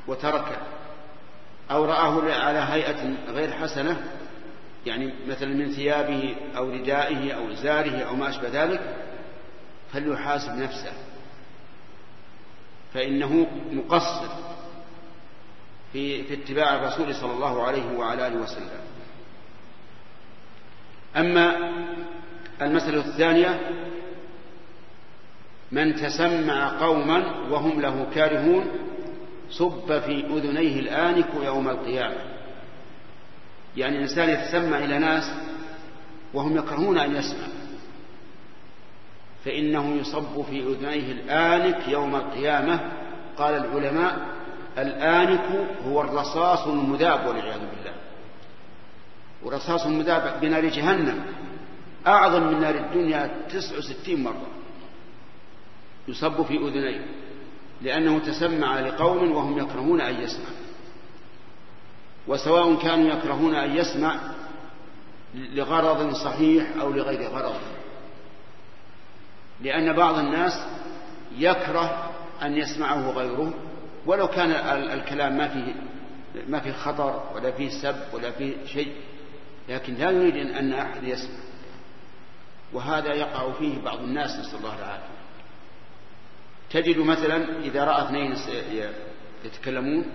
وترك 0.08 0.60
أو 1.72 1.86
رآه 1.86 2.34
على 2.34 2.60
هيئة 2.60 3.16
غير 3.28 3.52
حسنة 3.52 4.12
يعني 4.86 5.14
مثلا 5.28 5.50
من 5.50 5.72
ثيابه 5.72 6.36
أو 6.58 6.70
ردائه 6.70 7.32
أو 7.32 7.52
إزاره 7.52 8.04
أو 8.04 8.16
ما 8.16 8.30
أشبه 8.30 8.64
ذلك 8.64 9.01
فليحاسب 9.94 10.56
نفسه؟ 10.58 10.92
فإنه 12.94 13.48
مقصر 13.72 14.30
في, 15.94 16.24
في 16.24 16.34
اتباع 16.34 16.76
الرسول 16.76 17.16
صلى 17.16 17.32
الله 17.32 17.64
عليه 17.64 17.98
وعلى 17.98 18.28
آله 18.28 18.42
وسلم. 18.42 18.70
أما 21.18 21.72
المسألة 22.62 23.06
الثانية 23.06 23.60
من 25.72 25.96
تسمع 25.96 26.80
قوما 26.80 27.48
وهم 27.50 27.82
له 27.82 28.08
كارهون 28.16 28.66
صب 29.50 30.00
في 30.00 30.26
أذنيه 30.26 30.80
الآنك 30.80 31.28
يوم 31.44 31.70
القيامة. 31.70 32.32
يعني 33.78 33.96
الإنسان 33.96 34.30
يتسمع 34.30 34.78
إلى 34.78 35.00
ناس 35.00 35.32
وهم 36.34 36.58
يكرهون 36.58 36.98
أن 36.98 37.16
يسمع. 37.16 37.48
فإنه 39.46 39.96
يصب 39.96 40.42
في 40.42 40.60
أذنيه 40.60 41.12
الآنك 41.12 41.88
يوم 41.88 42.16
القيامة. 42.16 42.92
قال 43.38 43.54
العلماء 43.54 44.28
الآنك 44.78 45.68
هو 45.88 46.02
الرصاص 46.02 46.68
المذاب 46.68 47.28
والعياذ 47.28 47.60
بالله. 47.60 47.94
ورصاص 49.44 49.86
المذاب 49.86 50.40
بنار 50.42 50.66
جهنم. 50.66 51.26
أعظم 52.08 52.44
من 52.44 52.62
نار 52.62 52.76
الدنيا 52.76 53.32
تسع 53.50 53.78
وستين 53.78 54.24
مرة. 54.24 54.48
يصب 56.08 56.42
في 56.46 56.58
أذنيه. 56.58 57.06
لأنه 57.82 58.20
تسمع 58.20 58.80
لقوم 58.80 59.32
وهم 59.32 59.58
يكرهون 59.58 60.02
أن 60.02 60.22
يسمع. 60.22 60.50
وسواء 62.28 62.76
كانوا 62.76 63.10
يكرهون 63.10 63.56
أن 63.56 63.76
يسمع 63.76 64.16
لغرض 65.36 66.14
صحيح 66.14 66.66
أو 66.82 66.92
لغير 66.92 67.30
غرض. 67.30 67.56
لأن 69.64 69.94
بعض 69.94 70.18
الناس 70.18 70.66
يكره 71.38 72.12
أن 72.42 72.58
يسمعه 72.58 73.12
غيره 73.12 73.54
ولو 74.06 74.28
كان 74.28 74.52
الكلام 74.92 75.38
ما 75.38 75.48
فيه 75.48 75.74
ما 76.48 76.60
فيه 76.60 76.72
خطر 76.72 77.24
ولا 77.36 77.52
فيه 77.52 77.70
سب 77.70 77.96
ولا 78.14 78.32
فيه 78.32 78.66
شيء 78.66 78.92
لكن 79.70 79.94
لا 79.94 80.12
يريد 80.12 80.36
أن 80.36 80.74
أحد 80.74 81.04
يسمع. 81.04 81.40
وهذا 82.74 83.14
يقع 83.14 83.52
فيه 83.52 83.82
بعض 83.82 84.00
الناس 84.00 84.40
نسأل 84.40 84.58
الله 84.58 84.80
العافية. 84.80 85.22
تجد 86.70 86.98
مثلا 86.98 87.60
إذا 87.60 87.84
رأى 87.84 88.06
اثنين 88.06 88.36
يتكلمون 89.46 90.06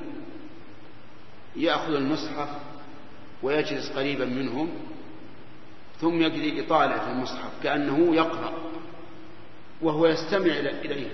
يأخذ 1.56 1.94
المصحف 1.94 2.48
ويجلس 3.42 3.92
قريبا 3.92 4.24
منهم 4.24 4.70
ثم 6.00 6.22
يجري 6.22 6.66
إطالة 6.66 7.10
المصحف 7.12 7.50
كأنه 7.62 8.14
يقرأ. 8.16 8.52
وهو 9.82 10.06
يستمع 10.06 10.52
إليه 10.84 11.08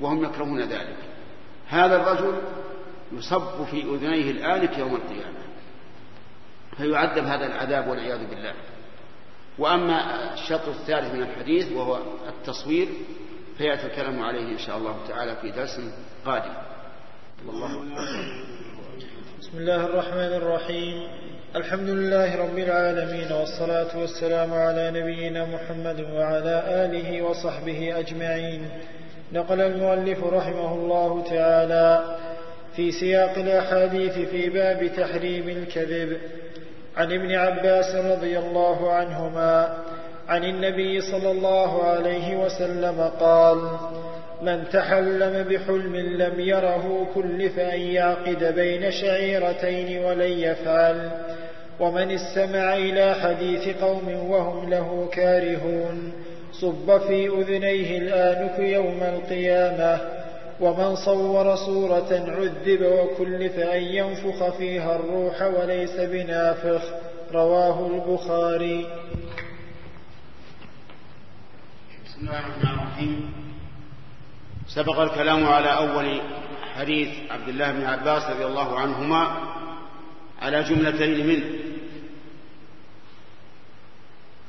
وهم 0.00 0.24
يكرهون 0.24 0.60
ذلك. 0.60 0.96
هذا 1.68 1.96
الرجل 1.96 2.38
يصب 3.12 3.64
في 3.64 3.82
أذنيه 3.82 4.30
الآنك 4.30 4.78
يوم 4.78 4.94
القيامة 4.94 5.38
فيعذب 6.76 7.24
هذا 7.24 7.46
العذاب 7.46 7.88
والعياذ 7.88 8.26
بالله. 8.30 8.54
وأما 9.58 10.34
الشطر 10.34 10.70
الثالث 10.70 11.14
من 11.14 11.22
الحديث 11.22 11.72
وهو 11.72 12.00
التصوير 12.28 12.88
فيأتي 13.58 13.86
الكلام 13.86 14.22
عليه 14.22 14.52
إن 14.52 14.58
شاء 14.58 14.78
الله 14.78 14.96
تعالى 15.08 15.36
في 15.36 15.50
درس 15.50 15.80
قادم. 16.26 16.54
والله 17.46 18.55
بسم 19.46 19.58
الله 19.58 19.86
الرحمن 19.86 20.32
الرحيم. 20.42 21.02
الحمد 21.56 21.88
لله 21.88 22.36
رب 22.36 22.58
العالمين 22.58 23.32
والصلاة 23.32 23.98
والسلام 24.00 24.54
على 24.54 24.90
نبينا 24.90 25.44
محمد 25.44 26.00
وعلى 26.14 26.62
آله 26.68 27.22
وصحبه 27.22 27.98
أجمعين. 27.98 28.68
نقل 29.32 29.60
المؤلف 29.60 30.24
رحمه 30.24 30.74
الله 30.74 31.24
تعالى 31.30 32.16
في 32.76 32.92
سياق 32.92 33.38
الأحاديث 33.38 34.18
في 34.18 34.48
باب 34.48 34.90
تحريم 34.96 35.48
الكذب. 35.48 36.18
عن 36.96 37.12
ابن 37.12 37.34
عباس 37.34 37.94
رضي 37.94 38.38
الله 38.38 38.92
عنهما 38.92 39.76
عن 40.28 40.44
النبي 40.44 41.00
صلى 41.00 41.30
الله 41.30 41.82
عليه 41.82 42.36
وسلم 42.36 43.10
قال 43.20 43.58
من 44.42 44.64
تحلم 44.72 45.42
بحلم 45.48 45.96
لم 45.96 46.40
يره 46.40 47.06
كلف 47.14 47.58
أن 47.58 47.80
يعقد 47.80 48.54
بين 48.54 48.90
شعيرتين 48.90 50.04
ولن 50.04 50.32
يفعل. 50.38 51.10
ومن 51.80 52.10
استمع 52.10 52.74
إلى 52.74 53.14
حديث 53.14 53.76
قوم 53.76 54.30
وهم 54.30 54.70
له 54.70 55.08
كارهون. 55.12 56.12
صب 56.52 56.98
في 56.98 57.28
أذنيه 57.28 57.98
الانك 57.98 58.58
يوم 58.58 59.02
القيامة. 59.02 60.00
ومن 60.60 60.96
صور 60.96 61.56
صورة 61.56 62.12
عذب 62.12 62.82
وكلف 62.82 63.58
أن 63.58 63.82
ينفخ 63.82 64.56
فيها 64.58 64.96
الروح 64.96 65.42
وليس 65.42 66.00
بنافخ. 66.00 66.82
رواه 67.32 67.86
البخاري. 67.86 68.86
بسم 72.06 72.20
الله 72.20 72.38
الرحمن 72.38 72.78
الرحيم. 72.78 73.55
سبق 74.68 75.00
الكلام 75.00 75.46
على 75.46 75.68
أول 75.68 76.20
حديث 76.78 77.08
عبد 77.30 77.48
الله 77.48 77.72
بن 77.72 77.84
عباس 77.84 78.30
رضي 78.30 78.46
الله 78.46 78.78
عنهما 78.78 79.36
على 80.42 80.62
جملتين 80.62 81.26
منه. 81.26 81.44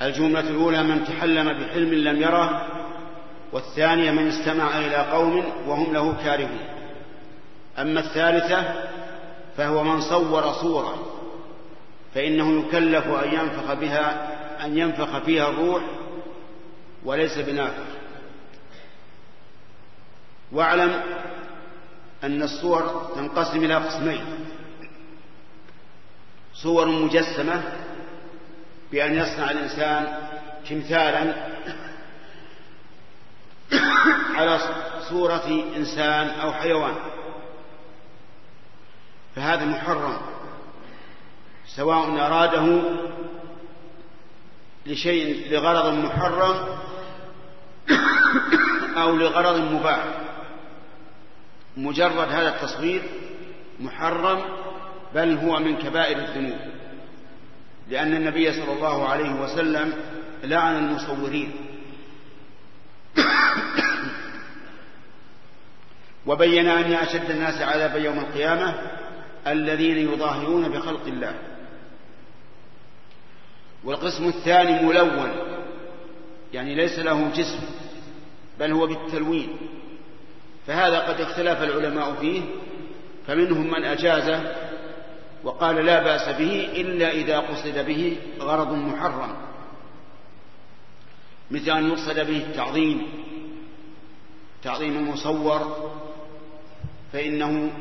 الجملة 0.01 0.39
الأولى 0.39 0.84
من 0.84 1.03
تحلم 1.05 1.53
بحلم 1.53 1.93
لم 1.93 2.22
يره 2.22 2.68
والثانية 3.51 4.11
من 4.11 4.28
استمع 4.28 4.80
إلى 4.80 4.95
قوم 4.95 5.43
وهم 5.68 5.93
له 5.93 6.24
كارهون 6.24 6.59
أما 7.80 7.99
الثالثة 7.99 8.63
فهو 9.57 9.84
من 9.84 10.01
صور 10.01 10.51
صورة 10.51 11.18
فإنه 12.15 12.59
يكلف 12.59 13.07
أن 13.07 13.34
ينفخ 13.34 13.74
بها 13.74 14.28
أن 14.65 14.78
ينفخ 14.78 15.18
فيها 15.18 15.49
الروح 15.49 15.84
وليس 17.05 17.38
بنافخ 17.38 17.96
واعلم 20.51 21.03
أن 22.23 22.43
الصور 22.43 23.11
تنقسم 23.15 23.63
إلى 23.63 23.75
قسمين. 23.75 24.25
صور 26.53 26.87
مجسمة 26.87 27.63
بأن 28.91 29.15
يصنع 29.15 29.51
الإنسان 29.51 30.17
تمثالا 30.69 31.33
على 34.35 34.59
صورة 35.09 35.63
إنسان 35.75 36.29
أو 36.29 36.53
حيوان. 36.53 36.95
فهذا 39.35 39.65
محرم 39.65 40.17
سواء 41.75 42.19
أراده 42.19 42.81
لشيء 44.85 45.51
لغرض 45.51 45.93
محرم 45.93 46.55
أو 48.97 49.15
لغرض 49.15 49.57
مباح. 49.57 50.26
مجرد 51.78 52.30
هذا 52.30 52.55
التصوير 52.55 53.01
محرم 53.80 54.41
بل 55.15 55.38
هو 55.38 55.59
من 55.59 55.78
كبائر 55.78 56.17
الذنوب. 56.17 56.59
لأن 57.89 58.13
النبي 58.13 58.53
صلى 58.53 58.73
الله 58.73 59.09
عليه 59.09 59.41
وسلم 59.41 59.93
لعن 60.43 60.75
المصورين. 60.75 61.51
وبين 66.28 66.67
أن 66.67 66.93
أشد 66.93 67.32
الناس 67.32 67.61
عذابا 67.61 67.97
يوم 67.97 68.19
القيامة 68.19 68.73
الذين 69.47 69.97
يظاهرون 69.97 70.69
بخلق 70.69 71.07
الله. 71.07 71.34
والقسم 73.84 74.28
الثاني 74.28 74.86
ملون 74.86 75.32
يعني 76.53 76.75
ليس 76.75 76.99
له 76.99 77.32
جسم 77.36 77.59
بل 78.59 78.71
هو 78.71 78.88
بالتلوين. 78.88 79.57
فهذا 80.68 80.99
قد 80.99 81.22
اختلف 81.22 81.63
العلماء 81.63 82.13
فيه 82.13 82.41
فمنهم 83.28 83.68
من 83.68 83.84
أجازه 83.84 84.55
وقال 85.43 85.76
لا 85.76 86.03
بأس 86.03 86.30
به 86.30 86.70
إلا 86.76 87.11
إذا 87.11 87.39
قصد 87.39 87.86
به 87.86 88.18
غرض 88.39 88.72
محرم 88.72 89.36
مثل 91.51 91.72
أن 91.72 91.88
يقصد 91.89 92.20
به 92.20 92.38
التعظيم 92.38 93.07
تعظيم 94.63 94.97
المصور 94.97 95.91
فإنه 97.13 97.72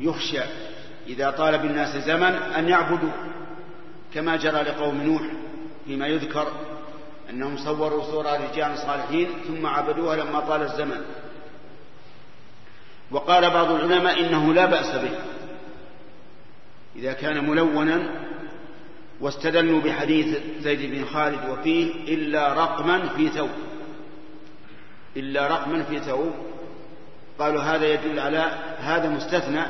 يخشى 0.00 0.42
إذا 1.06 1.30
طال 1.30 1.58
بالناس 1.58 1.96
زمن 1.96 2.34
أن 2.34 2.68
يعبدوا 2.68 3.12
كما 4.14 4.36
جرى 4.36 4.62
لقوم 4.62 5.02
نوح 5.02 5.22
فيما 5.86 6.06
يذكر 6.06 6.52
أنهم 7.30 7.56
صوروا 7.56 8.02
صور 8.02 8.26
رجال 8.26 8.78
صالحين 8.78 9.28
ثم 9.46 9.66
عبدوها 9.66 10.16
لما 10.16 10.40
طال 10.40 10.62
الزمن. 10.62 11.04
وقال 13.12 13.50
بعض 13.50 13.70
العلماء 13.70 14.20
إنه 14.20 14.54
لا 14.54 14.66
بأس 14.66 14.96
به. 14.96 15.10
إذا 16.96 17.12
كان 17.12 17.50
ملونا 17.50 18.10
واستدلوا 19.20 19.80
بحديث 19.80 20.38
زيد 20.60 20.90
بن 20.92 21.04
خالد 21.04 21.48
وفيه 21.50 22.14
إلا 22.14 22.52
رقما 22.52 23.08
في 23.08 23.28
ثوب. 23.28 23.50
إلا 25.16 25.46
رقما 25.46 25.82
في 25.82 25.98
ثوب. 25.98 26.32
قالوا 27.38 27.62
هذا 27.62 27.86
يدل 27.86 28.20
على 28.20 28.58
هذا 28.78 29.08
مستثنى. 29.08 29.62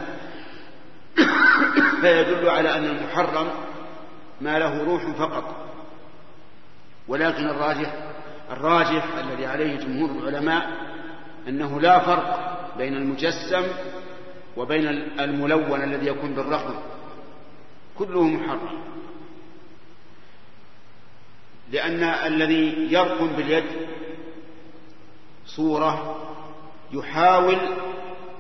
فيدل 2.01 2.49
على 2.49 2.75
أن 2.75 2.85
المحرم 2.85 3.49
ما 4.41 4.59
له 4.59 4.85
روح 4.85 5.11
فقط. 5.11 5.57
ولكن 7.09 7.49
الراجح 7.49 7.95
الراجح 8.51 9.05
الذي 9.19 9.47
عليه 9.47 9.77
جمهور 9.77 10.11
العلماء 10.11 10.71
أنه 11.49 11.81
لا 11.81 11.99
فرق 11.99 12.52
بين 12.79 12.97
المجسم 12.97 13.67
وبين 14.57 14.87
الملون 15.21 15.83
الذي 15.83 16.07
يكون 16.07 16.35
بالرقم. 16.35 16.75
كله 17.99 18.23
محرم. 18.23 18.83
لأن 21.71 22.03
الذي 22.03 22.89
يرقم 22.91 23.27
باليد 23.27 23.65
صورة 25.47 26.23
يحاول 26.93 27.59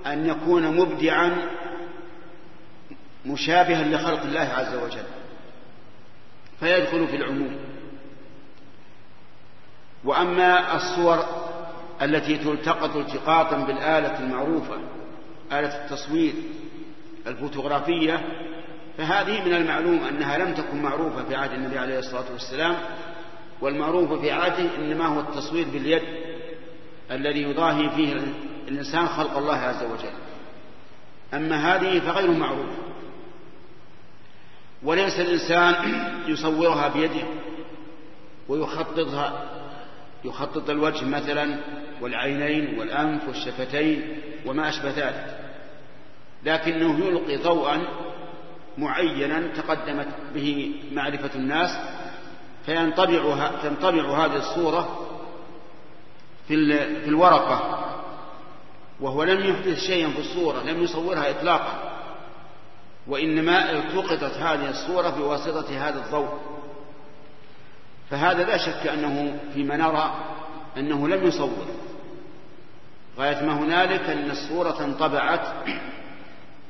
أن 0.07 0.28
يكون 0.28 0.76
مبدعا 0.76 1.51
مشابها 3.26 3.85
لخلق 3.85 4.22
الله 4.22 4.41
عز 4.41 4.74
وجل. 4.74 5.05
فيدخل 6.61 7.09
في 7.09 7.16
العموم. 7.16 7.57
وأما 10.05 10.76
الصور 10.76 11.41
التي 12.03 12.36
تلتقط 12.36 12.96
التقاطا 12.96 13.57
بالآلة 13.57 14.18
المعروفة 14.18 14.76
آلة 15.53 15.84
التصوير 15.84 16.34
الفوتوغرافية 17.26 18.20
فهذه 18.98 19.44
من 19.44 19.55
المعلوم 19.55 20.05
أنها 20.05 20.38
لم 20.38 20.55
تكن 20.55 20.82
معروفة 20.82 21.24
في 21.24 21.34
عهد 21.34 21.53
النبي 21.53 21.78
عليه 21.78 21.98
الصلاة 21.98 22.32
والسلام 22.32 22.76
والمعروف 23.61 24.20
في 24.20 24.30
عهده 24.30 24.76
إنما 24.78 25.07
هو 25.07 25.20
التصوير 25.20 25.66
باليد 25.72 26.03
الذي 27.11 27.42
يضاهي 27.42 27.90
فيه 27.90 28.16
الإنسان 28.68 29.07
خلق 29.07 29.36
الله 29.36 29.57
عز 29.57 29.82
وجل. 29.82 30.12
أما 31.34 31.57
هذه 31.57 32.00
فغير 32.00 32.30
معروفة. 32.30 32.76
وليس 34.82 35.20
الإنسان 35.20 35.74
يصورها 36.32 36.88
بيده 36.88 37.26
ويخططها 38.48 39.44
يخطط 40.24 40.70
الوجه 40.70 41.05
مثلا 41.05 41.59
والعينين 42.03 42.78
والأنف 42.78 43.28
والشفتين 43.28 44.20
وما 44.46 44.68
أشبه 44.68 44.90
ذلك. 44.90 45.38
لكنه 46.44 47.07
يلقي 47.07 47.36
ضوءا 47.36 47.82
معينا 48.78 49.48
تقدمت 49.57 50.09
به 50.34 50.74
معرفة 50.92 51.30
الناس 51.34 51.70
فينطبع 52.66 53.50
تنطبع 53.62 54.24
هذه 54.24 54.36
الصورة 54.36 55.09
في 56.48 56.66
في 57.00 57.09
الورقة. 57.09 57.88
وهو 59.00 59.24
لم 59.24 59.50
يحدث 59.50 59.78
شيئا 59.78 60.11
في 60.11 60.18
الصورة 60.18 60.62
لم 60.62 60.82
يصورها 60.82 61.30
إطلاقا. 61.30 61.92
وإنما 63.07 63.70
التقطت 63.70 64.37
هذه 64.37 64.70
الصورة 64.70 65.08
بواسطة 65.08 65.88
هذا 65.88 66.04
الضوء. 66.07 66.38
فهذا 68.11 68.45
لا 68.45 68.57
شك 68.57 68.87
أنه 68.87 69.38
فيما 69.54 69.76
نرى 69.76 70.14
أنه 70.76 71.08
لم 71.08 71.26
يصور. 71.26 71.66
غاية 73.18 73.43
ما 73.43 73.59
هنالك 73.59 74.01
أن 74.01 74.30
الصورة 74.30 74.84
انطبعت 74.84 75.47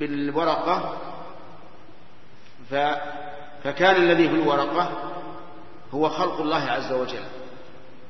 بالورقة 0.00 0.98
فكان 3.64 3.96
الذي 3.96 4.28
في 4.28 4.34
الورقة 4.34 5.12
هو 5.94 6.08
خلق 6.08 6.40
الله 6.40 6.70
عز 6.70 6.92
وجل. 6.92 7.24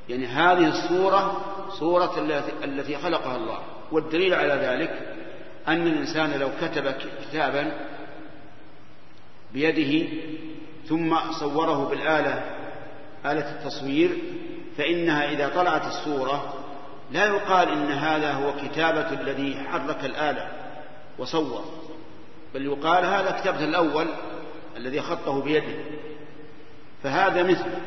يعني 0.08 0.26
هذه 0.26 0.68
الصورة 0.68 1.44
صورة 1.70 2.18
التي 2.64 2.96
خلقها 2.96 3.36
الله. 3.36 3.58
والدليل 3.92 4.34
على 4.34 4.54
ذلك 4.54 5.16
أن 5.68 5.86
الإنسان 5.86 6.40
لو 6.40 6.48
كتب 6.60 6.94
كتابا 7.22 7.72
بيده 9.52 10.08
ثم 10.88 11.16
صوره 11.40 11.88
بالآلة 11.88 12.44
آلة 13.26 13.50
التصوير 13.50 14.18
فإنها 14.78 15.30
إذا 15.30 15.48
طلعت 15.48 15.86
الصورة 15.86 16.54
لا 17.12 17.26
يقال 17.26 17.68
إن 17.68 17.92
هذا 17.92 18.32
هو 18.32 18.52
كتابة 18.52 19.20
الذي 19.20 19.56
حرك 19.72 20.04
الآلة 20.04 20.48
وصور 21.18 21.64
بل 22.54 22.66
يقال 22.66 23.04
هذا 23.04 23.30
كتابة 23.30 23.64
الأول 23.64 24.06
الذي 24.76 25.00
خطه 25.00 25.42
بيده. 25.42 25.74
فهذا 27.02 27.42
مثله 27.42 27.80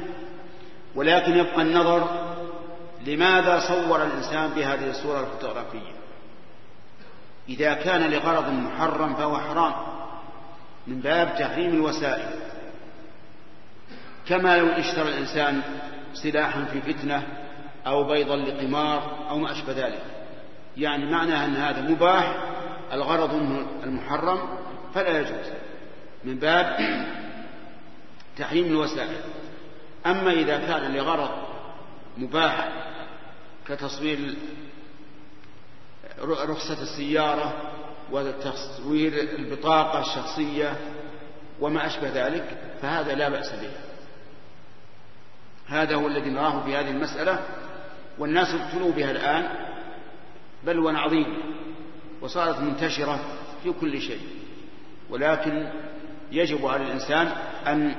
ولكن 0.95 1.37
يبقى 1.37 1.61
النظر 1.61 2.07
لماذا 3.05 3.59
صور 3.59 4.03
الإنسان 4.03 4.49
بهذه 4.49 4.89
الصورة 4.89 5.19
الفوتوغرافية. 5.19 5.95
إذا 7.49 7.73
كان 7.73 8.11
لغرض 8.11 8.49
محرم 8.49 9.15
فهو 9.15 9.37
حرام 9.37 9.73
من 10.87 10.99
باب 10.99 11.35
تحريم 11.39 11.73
الوسائل. 11.73 12.29
كما 14.27 14.57
لو 14.57 14.67
اشترى 14.67 15.09
الإنسان 15.09 15.61
سلاحا 16.13 16.65
في 16.65 16.81
فتنة 16.93 17.44
أو 17.87 18.03
بيضا 18.03 18.35
لقمار 18.35 19.27
أو 19.29 19.37
ما 19.37 19.51
أشبه 19.51 19.73
ذلك. 19.73 20.03
يعني 20.77 21.11
معنى 21.11 21.45
أن 21.45 21.55
هذا 21.55 21.81
مباح 21.81 22.37
الغرض 22.93 23.33
منه 23.33 23.67
المحرم 23.83 24.39
فلا 24.93 25.19
يجوز. 25.19 25.51
من 26.23 26.39
باب 26.39 26.77
تحريم 28.37 28.65
الوسائل. 28.65 29.21
أما 30.05 30.31
إذا 30.31 30.57
كان 30.57 30.95
لغرض 30.95 31.29
مباح 32.17 32.69
كتصوير 33.67 34.35
رخصة 36.21 36.81
السيارة 36.81 37.53
وتصوير 38.11 39.13
البطاقة 39.21 39.99
الشخصية 39.99 40.77
وما 41.59 41.85
أشبه 41.85 42.09
ذلك 42.09 42.57
فهذا 42.81 43.13
لا 43.15 43.29
بأس 43.29 43.51
به. 43.51 43.71
هذا 45.67 45.95
هو 45.95 46.07
الذي 46.07 46.29
نراه 46.29 46.63
في 46.63 46.75
هذه 46.75 46.89
المسألة. 46.89 47.39
والناس 48.19 48.47
ابتلوا 48.55 48.91
بها 48.91 49.11
الآن 49.11 49.49
بلوى 50.65 50.97
عظيم 50.97 51.37
وصارت 52.21 52.59
منتشرة 52.59 53.19
في 53.63 53.71
كل 53.71 54.01
شيء. 54.01 54.21
ولكن 55.09 55.71
يجب 56.31 56.65
على 56.65 56.83
الإنسان 56.83 57.27
أن 57.67 57.95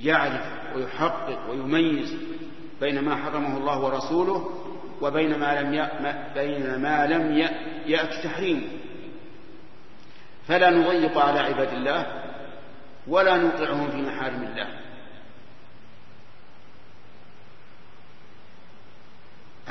يعرف 0.00 0.46
ويحقق 0.76 1.50
ويميز 1.50 2.16
بين 2.80 3.04
ما 3.04 3.16
حرمه 3.16 3.56
الله 3.56 3.80
ورسوله 3.80 4.50
وبين 5.00 5.38
ما 5.38 5.60
لم 5.60 5.88
بين 6.34 6.76
ما 6.76 7.06
لم 7.06 7.38
يأت 7.86 8.24
تحريمه 8.24 8.66
فلا 10.48 10.70
نضيق 10.70 11.18
على 11.18 11.38
عباد 11.38 11.72
الله 11.72 12.06
ولا 13.06 13.36
نوقعهم 13.36 13.90
في 13.90 13.96
محارم 13.96 14.42
الله. 14.42 14.81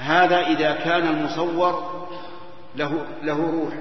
هذا 0.02 0.40
إذا 0.48 0.72
كان 0.72 1.07
المصور 1.07 2.07
له, 2.76 3.06
له 3.23 3.52
روح. 3.52 3.73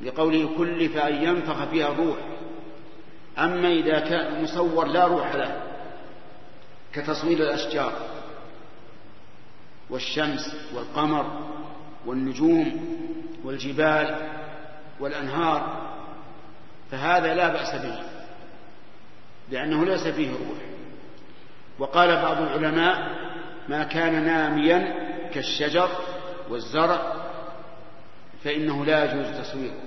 لقوله 0.00 0.50
كلف 0.58 0.96
أن 0.96 1.22
ينفخ 1.22 1.64
فيها 1.64 1.88
الروح. 1.88 2.16
أما 3.38 3.68
إذا 3.68 4.00
كان 4.00 4.36
المصور 4.36 4.86
لا 4.86 5.06
روح 5.06 5.34
له 5.34 5.62
كتصوير 6.92 7.38
الأشجار 7.38 7.92
والشمس 9.90 10.56
والقمر 10.74 11.48
والنجوم 12.06 12.96
والجبال 13.44 14.28
والأنهار 15.00 15.86
فهذا 16.90 17.34
لا 17.34 17.48
بأس 17.48 17.82
به 17.82 17.98
لأنه 19.50 19.84
ليس 19.84 20.06
فيه 20.06 20.30
روح. 20.30 20.58
وقال 21.78 22.22
بعض 22.22 22.42
العلماء 22.42 23.25
ما 23.68 23.84
كان 23.84 24.24
ناميا 24.24 24.94
كالشجر 25.34 25.88
والزرع 26.50 27.12
فإنه 28.44 28.84
لا 28.84 29.04
يجوز 29.04 29.26
تصويره. 29.40 29.80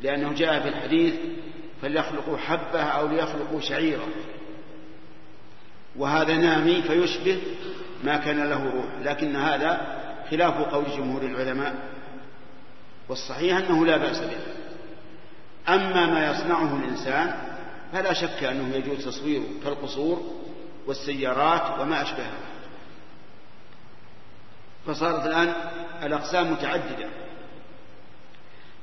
لأنه 0.00 0.32
جاء 0.32 0.60
في 0.60 0.68
الحديث 0.68 1.14
فليخلقوا 1.82 2.36
حبة 2.36 2.82
أو 2.82 3.06
ليخلقوا 3.08 3.60
شعيرة 3.60 4.06
وهذا 5.96 6.36
نامي 6.36 6.82
فيشبه 6.82 7.38
ما 8.04 8.16
كان 8.16 8.42
له 8.48 8.70
روح. 8.70 8.86
لكن 9.02 9.36
هذا 9.36 10.02
خلاف 10.30 10.54
قول 10.54 10.84
جمهور 10.96 11.22
العلماء. 11.22 11.74
والصحيح 13.08 13.56
أنه 13.56 13.86
لا 13.86 13.96
بأس 13.96 14.20
به. 14.20 14.38
أما 15.68 16.06
ما 16.06 16.30
يصنعه 16.30 16.76
الإنسان 16.76 17.34
فلا 17.92 18.12
شك 18.12 18.44
أنه 18.44 18.76
يجوز 18.76 19.04
تصويره 19.04 19.44
كالقصور 19.64 20.41
والسيارات 20.86 21.80
وما 21.80 22.02
أشبهها. 22.02 22.38
فصارت 24.86 25.26
الآن 25.26 25.54
الأقسام 26.02 26.52
متعددة. 26.52 27.08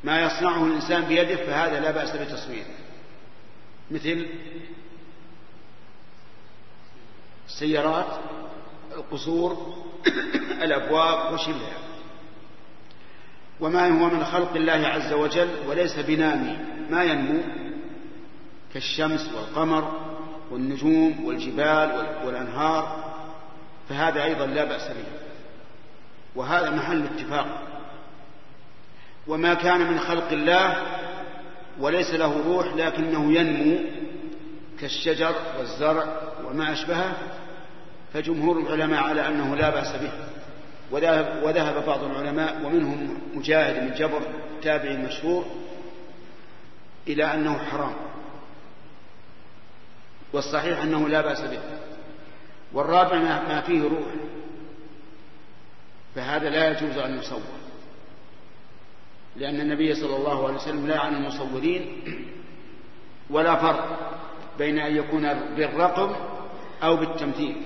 ما 0.03 0.21
يصنعه 0.21 0.65
الإنسان 0.65 1.01
بيده 1.01 1.35
فهذا 1.35 1.79
لا 1.79 1.91
بأس 1.91 2.15
بتصويره 2.15 2.75
مثل 3.91 4.27
السيارات 7.47 8.19
القصور 8.95 9.75
الأبواب 10.63 11.33
وشبهها. 11.33 11.79
وما 13.59 13.87
هو 13.87 14.09
من 14.09 14.25
خلق 14.25 14.55
الله 14.55 14.87
عز 14.87 15.13
وجل 15.13 15.49
وليس 15.67 15.99
بنامي 15.99 16.57
ما 16.89 17.03
ينمو 17.03 17.41
كالشمس 18.73 19.29
والقمر 19.35 20.09
والنجوم 20.51 21.25
والجبال 21.25 22.07
والأنهار 22.25 23.13
فهذا 23.89 24.23
أيضا 24.23 24.45
لا 24.45 24.63
بأس 24.63 24.87
به. 24.87 25.03
وهذا 26.35 26.69
محل 26.69 27.03
اتفاق. 27.03 27.47
وما 29.27 29.53
كان 29.53 29.91
من 29.91 29.99
خلق 29.99 30.31
الله 30.31 30.77
وليس 31.79 32.13
له 32.13 32.43
روح 32.47 32.73
لكنه 32.75 33.33
ينمو 33.33 33.77
كالشجر 34.79 35.35
والزرع 35.59 36.05
وما 36.45 36.73
أشبهه 36.73 37.13
فجمهور 38.13 38.59
العلماء 38.59 39.03
على 39.03 39.27
أنه 39.27 39.55
لا 39.55 39.69
بأس 39.69 39.95
به. 39.95 40.11
وذهب, 41.43 41.85
بعض 41.87 42.03
العلماء 42.03 42.61
ومنهم 42.65 43.21
مجاهد 43.33 43.79
بن 43.79 43.95
جبر 43.95 44.21
تابعي 44.61 44.97
مشهور 44.97 45.45
إلى 47.07 47.33
أنه 47.33 47.57
حرام. 47.57 48.08
والصحيح 50.33 50.81
أنه 50.81 51.07
لا 51.07 51.21
بأس 51.21 51.41
به. 51.41 51.59
والرابع 52.73 53.17
ما 53.19 53.61
فيه 53.61 53.83
روح. 53.83 54.07
فهذا 56.15 56.49
لا 56.49 56.67
يجوز 56.67 56.97
أن 56.97 57.17
يصور. 57.17 57.41
لأن 59.35 59.61
النبي 59.61 59.95
صلى 59.95 60.15
الله 60.15 60.45
عليه 60.45 60.55
وسلم 60.55 60.87
لا 60.87 60.99
عن 60.99 61.15
المصورين 61.15 62.03
ولا 63.29 63.55
فرق 63.55 63.99
بين 64.57 64.79
أن 64.79 64.95
يكون 64.95 65.33
بالرقم 65.33 66.15
أو 66.83 66.95
بالتمثيل. 66.95 67.61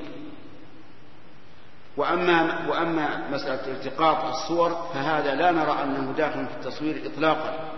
وأما 1.97 2.67
وأما 2.69 3.29
مسألة 3.31 3.67
التقاط 3.67 4.25
الصور 4.25 4.69
فهذا 4.93 5.35
لا 5.35 5.51
نرى 5.51 5.83
أنه 5.83 6.13
داخل 6.17 6.45
في 6.47 6.53
التصوير 6.53 7.01
إطلاقا 7.05 7.71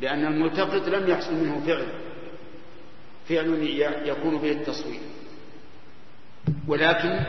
لأن 0.00 0.26
الملتقط 0.26 0.88
لم 0.88 1.10
يحصل 1.10 1.34
منه 1.34 1.62
فعل. 1.66 1.86
فعل 3.28 3.62
يكون 4.04 4.38
به 4.38 4.52
التصوير. 4.52 5.00
ولكن 6.68 7.20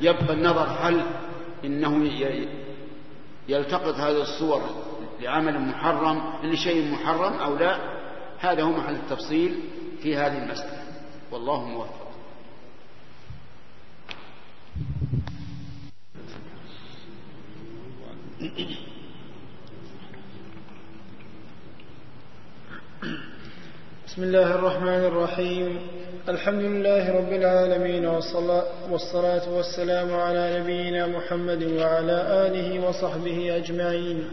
يبقى 0.00 0.32
النظر 0.32 0.66
هل 0.80 1.02
إنه 1.64 1.96
يلتقط 3.48 3.94
هذه 3.94 4.22
الصور 4.22 4.62
لعمل 5.20 5.60
محرم 5.60 6.32
لشيء 6.42 6.92
محرم 6.92 7.32
أو 7.32 7.56
لا 7.56 7.78
هذا 8.38 8.62
هو 8.62 8.70
محل 8.70 8.94
التفصيل 8.94 9.60
في 10.02 10.16
هذه 10.16 10.42
المسألة. 10.44 10.82
والله 11.30 11.64
موفق. 11.64 12.04
بسم 24.06 24.22
الله 24.22 24.54
الرحمن 24.54 25.04
الرحيم. 25.04 25.78
الحمد 26.28 26.62
لله 26.62 27.16
رب 27.16 27.32
العالمين 27.32 28.06
والصلاة 28.90 29.54
والسلام 29.56 30.14
على 30.14 30.60
نبينا 30.60 31.06
محمد 31.06 31.62
وعلى 31.62 32.46
آله 32.46 32.88
وصحبه 32.88 33.56
أجمعين. 33.56 34.24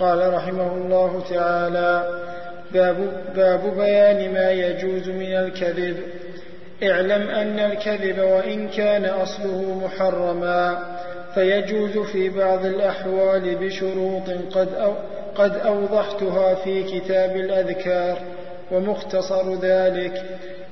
قال 0.00 0.34
رحمه 0.34 0.74
الله 0.76 1.24
تعالى 1.30 2.20
باب, 2.72 2.96
باب 3.36 3.74
بيان 3.76 4.34
ما 4.34 4.50
يجوز 4.50 5.08
من 5.08 5.32
الكذب. 5.34 5.96
اعلم 6.82 7.28
أن 7.28 7.58
الكذب 7.58 8.18
وإن 8.18 8.68
كان 8.68 9.04
أصله 9.04 9.80
محرما 9.84 10.78
فيجوز 11.34 11.98
في 11.98 12.28
بعض 12.28 12.66
الأحوال 12.66 13.56
بشروط 13.56 14.30
قد, 14.52 14.74
أو 14.74 14.94
قد 15.34 15.56
أوضحتها 15.56 16.54
في 16.54 16.82
كتاب 16.82 17.36
الأذكار. 17.36 18.18
ومختصر 18.72 19.54
ذلك 19.54 20.24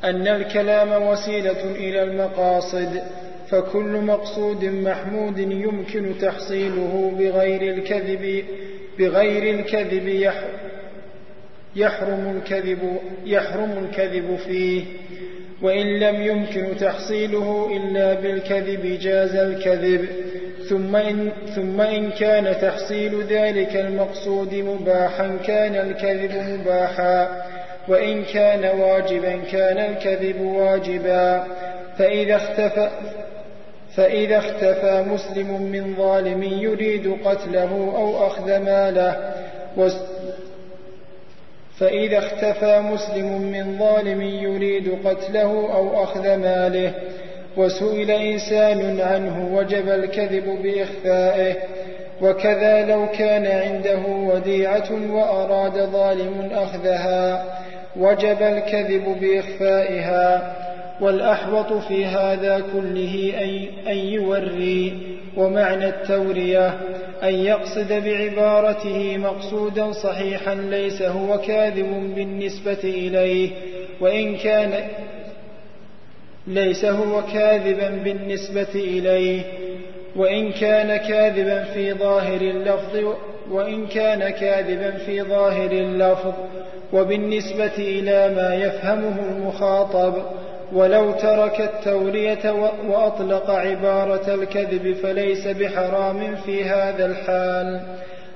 أن 0.04 0.28
الكلام 0.28 1.08
وسيلة 1.08 1.70
إلى 1.70 2.02
المقاصد 2.02 3.02
فكل 3.50 4.00
مقصود 4.00 4.64
محمود 4.64 5.38
يمكن 5.38 6.18
تحصيله 6.20 7.12
بغير 7.18 7.74
الكذب 7.74 8.44
بغير 8.98 9.54
الكذب 9.54 10.32
يحرم 11.76 12.36
الكذب 12.36 12.98
يحرم 13.24 13.84
الكذب 13.84 14.36
فيه. 14.36 14.84
وإن 15.62 16.00
لم 16.00 16.22
يمكن 16.22 16.76
تحصيله 16.80 17.70
إلا 17.76 18.14
بالكذب 18.14 18.98
جاز 19.00 19.34
الكذب. 19.34 20.08
ثم 20.68 20.96
إن, 20.96 21.32
ثم 21.54 21.80
إن 21.80 22.10
كان 22.10 22.60
تحصيل 22.60 23.22
ذلك 23.22 23.76
المقصود 23.76 24.54
مباحا 24.54 25.36
كان 25.46 25.74
الكذب 25.74 26.60
مباحا. 26.60 27.47
وإن 27.88 28.24
كان 28.24 28.80
واجبا 28.80 29.36
كان 29.52 29.78
الكذب 29.78 30.40
واجبا. 30.40 31.46
فإذا 31.98 32.36
اختفى 32.36 32.88
فإذا 33.96 34.38
اختفى 34.38 35.04
مسلم 35.08 35.62
من 35.62 35.94
ظالم 35.98 36.42
يريد 36.42 37.16
قتله 37.24 37.92
أو 37.96 38.26
أخذ 38.26 38.58
ماله. 38.58 39.34
فإذا 41.78 42.18
اختفى 42.18 42.80
مسلم 42.80 43.42
من 43.42 43.78
ظالم 43.78 44.22
يريد 44.22 44.98
قتله 45.04 45.74
أو 45.74 46.02
أخذ 46.02 46.36
ماله. 46.36 46.92
وسئل 47.56 48.10
إنسان 48.10 49.00
عنه 49.00 49.56
وجب 49.56 49.88
الكذب 49.88 50.62
بإخفائه. 50.62 51.54
وكذا 52.22 52.86
لو 52.86 53.06
كان 53.06 53.46
عنده 53.46 54.06
وديعة 54.06 55.12
وأراد 55.12 55.78
ظالم 55.78 56.50
أخذها 56.52 57.44
وجب 57.96 58.42
الكذب 58.42 59.16
بإخفائها 59.20 60.56
والأحوط 61.00 61.72
في 61.72 62.06
هذا 62.06 62.62
كله 62.72 63.32
أن 63.86 63.96
يوري 63.96 64.98
ومعنى 65.36 65.88
التورية 65.88 66.68
أن 67.22 67.34
يقصد 67.34 67.92
بعبارته 67.92 69.16
مقصودا 69.16 69.92
صحيحا 69.92 70.54
ليس 70.54 71.02
هو 71.02 71.38
كاذب 71.38 72.12
بالنسبة 72.16 72.78
إليه 72.84 73.50
وإن 74.00 74.36
كان 74.36 74.88
ليس 76.46 76.84
هو 76.84 77.22
كاذبا 77.22 77.88
بالنسبة 78.04 78.74
إليه 78.74 79.42
وإن 80.18 80.52
كان 80.52 80.96
كاذبا 80.96 81.64
في 81.64 81.92
ظاهر 81.92 82.40
اللفظ 82.40 83.14
وإن 83.50 83.86
كان 83.86 84.30
كاذبا 84.30 84.90
في 84.90 85.22
ظاهر 85.22 85.70
اللفظ 85.70 86.32
وبالنسبة 86.92 87.76
إلى 87.78 88.34
ما 88.36 88.54
يفهمه 88.54 89.16
المخاطب 89.32 90.14
ولو 90.72 91.12
ترك 91.12 91.60
التورية 91.60 92.72
وأطلق 92.88 93.50
عبارة 93.50 94.34
الكذب 94.34 94.96
فليس 95.02 95.46
بحرام 95.46 96.36
في 96.36 96.64
هذا 96.64 97.06
الحال. 97.06 97.80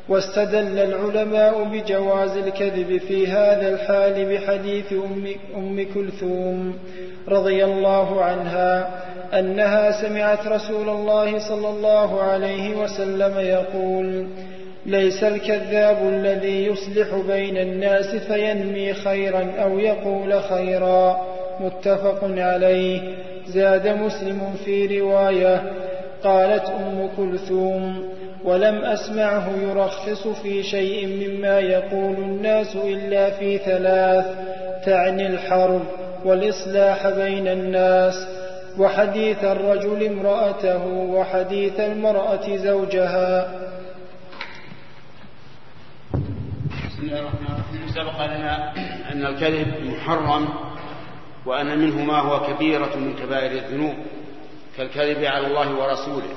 واستدل 0.08 0.78
العلماء 0.78 1.64
بجواز 1.64 2.36
الكذب 2.36 3.00
في 3.08 3.26
هذا 3.26 3.68
الحال 3.68 4.34
بحديث 4.34 4.92
أم, 5.56 5.86
كلثوم 5.94 6.78
رضي 7.28 7.64
الله 7.64 8.24
عنها. 8.24 8.90
أنها 9.34 10.02
سمعت 10.02 10.46
رسول 10.46 10.88
الله 10.88 11.38
صلى 11.38 11.68
الله 11.68 12.22
عليه 12.22 12.76
وسلم 12.76 13.38
يقول 13.38 14.26
ليس 14.86 15.24
الكذاب 15.24 15.96
الذي 16.08 16.66
يصلح 16.66 17.14
بين 17.28 17.56
الناس 17.56 18.16
فينمي 18.16 18.94
خيرا 18.94 19.52
أو 19.62 19.78
يقول 19.78 20.42
خيرا. 20.42 21.20
متفق 21.60 22.18
عليه. 22.22 23.00
زاد 23.46 23.88
مسلم 23.88 24.54
في 24.64 25.00
رواية 25.00 25.62
قالت 26.24 26.64
أم 26.64 27.08
كلثوم 27.16 28.08
ولم 28.44 28.84
أسمعه 28.84 29.48
يرخص 29.62 30.28
في 30.28 30.62
شيء 30.62 31.06
مما 31.06 31.58
يقول 31.58 32.14
الناس 32.14 32.76
إلا 32.76 33.30
في 33.30 33.58
ثلاث 33.58 34.26
تعني 34.86 35.26
الحرب 35.26 35.82
والإصلاح 36.24 37.08
بين 37.08 37.48
الناس. 37.48 38.41
وحديث 38.78 39.44
الرجل 39.44 40.06
امرأته 40.06 40.86
وحديث 40.86 41.80
المرأة 41.80 42.56
زوجها. 42.56 43.52
بسم 46.86 47.02
الله 47.02 47.20
الرحمن 47.20 47.46
الرحيم. 47.46 47.88
سبق 47.94 48.26
لنا 48.26 48.72
أن 49.12 49.26
الكذب 49.26 49.68
محرم 49.84 50.48
وأن 51.46 51.78
منه 51.78 52.04
ما 52.04 52.18
هو 52.18 52.46
كبيرة 52.46 52.96
من 52.96 53.14
كبائر 53.16 53.52
الذنوب 53.52 53.94
كالكذب 54.76 55.24
على 55.24 55.46
الله 55.46 55.74
ورسوله. 55.74 56.34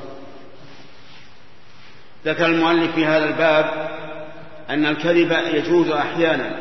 ذكر 2.25 2.45
المؤلف 2.45 2.95
في 2.95 3.05
هذا 3.05 3.25
الباب 3.25 3.89
أن 4.69 4.85
الكذب 4.85 5.31
يجوز 5.31 5.89
أحيانا 5.89 6.51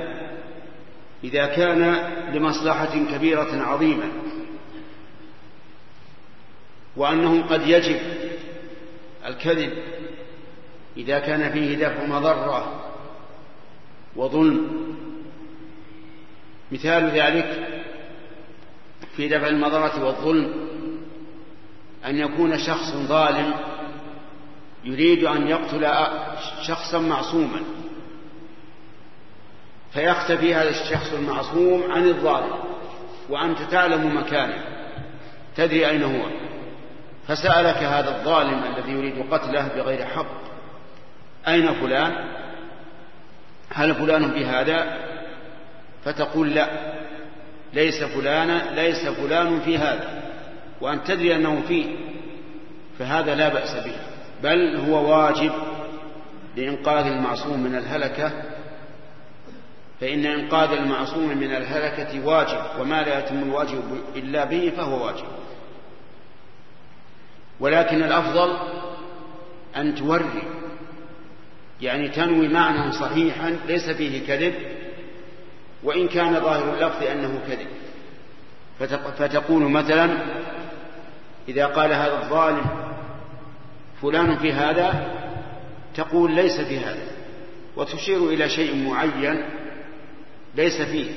إذا 1.24 1.46
كان 1.46 1.96
لمصلحة 2.32 2.94
كبيرة 3.14 3.62
عظيمة. 3.62 4.05
وأنه 6.96 7.42
قد 7.42 7.66
يجب 7.66 8.00
الكذب 9.26 9.72
إذا 10.96 11.18
كان 11.18 11.52
فيه 11.52 11.76
دفع 11.76 12.04
مضرة 12.06 12.80
وظلم. 14.16 14.84
مثال 16.72 17.10
ذلك 17.10 17.68
في 19.16 19.28
دفع 19.28 19.48
المضرة 19.48 20.04
والظلم 20.04 20.54
أن 22.06 22.18
يكون 22.18 22.58
شخص 22.58 22.92
ظالم 22.92 23.54
يريد 24.84 25.24
أن 25.24 25.48
يقتل 25.48 25.88
شخصا 26.62 26.98
معصوما 26.98 27.60
فيختفي 29.92 30.54
هذا 30.54 30.70
الشخص 30.70 31.12
المعصوم 31.12 31.92
عن 31.92 32.08
الظالم 32.08 32.52
وأنت 33.28 33.58
تعلم 33.62 34.16
مكانه 34.16 34.64
تدري 35.56 35.88
أين 35.88 36.02
هو. 36.02 36.26
فسألك 37.28 37.76
هذا 37.76 38.09
الظالم 38.09 38.62
الذي 38.64 38.92
يريد 38.92 39.32
قتله 39.32 39.68
بغير 39.76 40.05
حق 40.05 40.26
أين 41.48 41.74
فلان؟ 41.74 42.12
هل 43.74 43.94
فلان 43.94 44.30
في 44.30 44.44
هذا 44.44 44.98
فتقول 46.05 46.55
لا 46.55 46.68
ليس 47.72 48.05
فلانا 48.05 48.74
ليس 48.74 49.09
فلان 49.09 49.60
في 49.60 49.78
هذا 49.78 50.22
وأن 50.80 51.05
تدري 51.05 51.36
أنه 51.36 51.62
فيه 51.68 51.96
فهذا 52.98 53.34
لا 53.34 53.48
بأس 53.48 53.74
به 53.74 53.96
بل 54.42 54.76
هو 54.76 55.10
واجب 55.10 55.52
لإنقاذ 56.56 57.06
المعصوم 57.06 57.60
من 57.60 57.74
الهلكة 57.74 58.32
فإن 60.01 60.26
إنقاذ 60.26 60.72
المعصوم 60.72 61.28
من 61.28 61.55
الهلكة 61.55 62.26
واجب 62.26 62.59
وما 62.80 63.02
لا 63.02 63.18
يتم 63.18 63.42
الواجب 63.42 63.82
إلا 64.16 64.44
به 64.44 64.72
فهو 64.76 65.06
واجب. 65.06 65.26
ولكن 67.60 68.02
الأفضل 68.02 68.56
أن 69.76 69.94
توري 69.94 70.43
يعني 71.81 72.09
تنوي 72.09 72.48
معنى 72.48 72.93
صحيحا 72.93 73.56
ليس 73.66 73.90
فيه 73.90 74.26
كذب 74.26 74.55
وإن 75.82 76.09
كان 76.09 76.40
ظاهر 76.40 76.74
اللفظ 76.74 77.02
أنه 77.02 77.40
كذب. 77.48 77.66
فتقول 79.18 79.62
مثلا 79.62 80.18
إذا 81.48 81.66
قال 81.66 81.93
هذا 81.93 82.22
الظالم 82.22 82.64
فلان 84.02 84.36
في 84.39 84.52
هذا 84.52 85.06
تقول 85.94 86.35
ليس 86.35 86.60
في 86.60 86.78
هذا 86.78 87.06
وتشير 87.76 88.28
إلى 88.28 88.48
شيء 88.48 88.89
معين 88.89 89.44
ليس 90.55 90.82
فيه. 90.82 91.10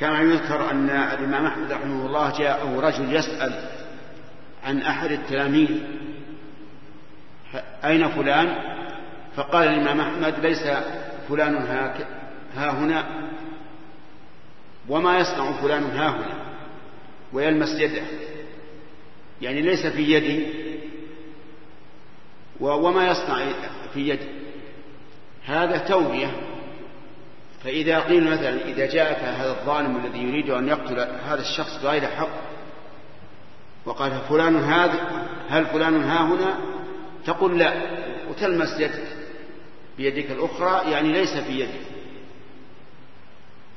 كما 0.00 0.20
يذكر 0.20 0.70
أن 0.70 0.90
الإمام 0.90 1.46
أحمد 1.46 1.72
رحمه 1.72 2.06
الله 2.06 2.38
جاءه 2.38 2.80
رجل 2.80 3.16
يسأل 3.16 3.81
عن 4.64 4.82
أحد 4.82 5.12
التلاميذ. 5.12 5.70
أين 7.84 8.08
فلان؟ 8.08 8.56
فقال 9.36 9.68
الإمام 9.68 10.00
أحمد 10.00 10.46
ليس 10.46 10.62
فلان 11.28 11.56
ها 12.54 12.70
هنا. 12.70 13.04
وما 14.88 15.18
يصنع 15.18 15.52
فلان 15.52 15.82
ها 15.82 16.08
هنا؟ 16.08 16.54
ويلمس 17.32 17.80
يده. 17.80 18.02
يعني 19.42 19.60
ليس 19.60 19.86
في 19.86 20.02
يدي. 20.02 20.46
وما 22.60 23.06
يصنع 23.06 23.46
في 23.94 24.08
يدي. 24.08 24.28
هذا 25.44 25.78
توبية. 25.78 26.30
فإذا 27.64 28.00
قيل 28.00 28.30
مثلا 28.30 28.64
إذا 28.64 28.86
جاءك 28.86 29.18
هذا 29.18 29.50
الظالم 29.50 30.04
الذي 30.04 30.18
يريد 30.18 30.50
أن 30.50 30.68
يقتل 30.68 30.98
هذا 31.00 31.40
الشخص 31.40 31.82
بغير 31.82 32.06
حق 32.06 32.51
وقال 33.86 34.20
فلان 34.28 34.56
هذا 34.56 35.26
هل 35.48 35.66
فلان 35.66 36.02
ها 36.02 36.24
هنا؟ 36.24 36.58
تقول 37.26 37.58
لا. 37.58 37.72
وتلمس 38.30 38.80
يدك. 38.80 39.16
بيدك 39.96 40.30
الأخرى 40.30 40.90
يعني 40.90 41.12
ليس 41.12 41.36
في 41.36 41.60
يدك. 41.60 41.80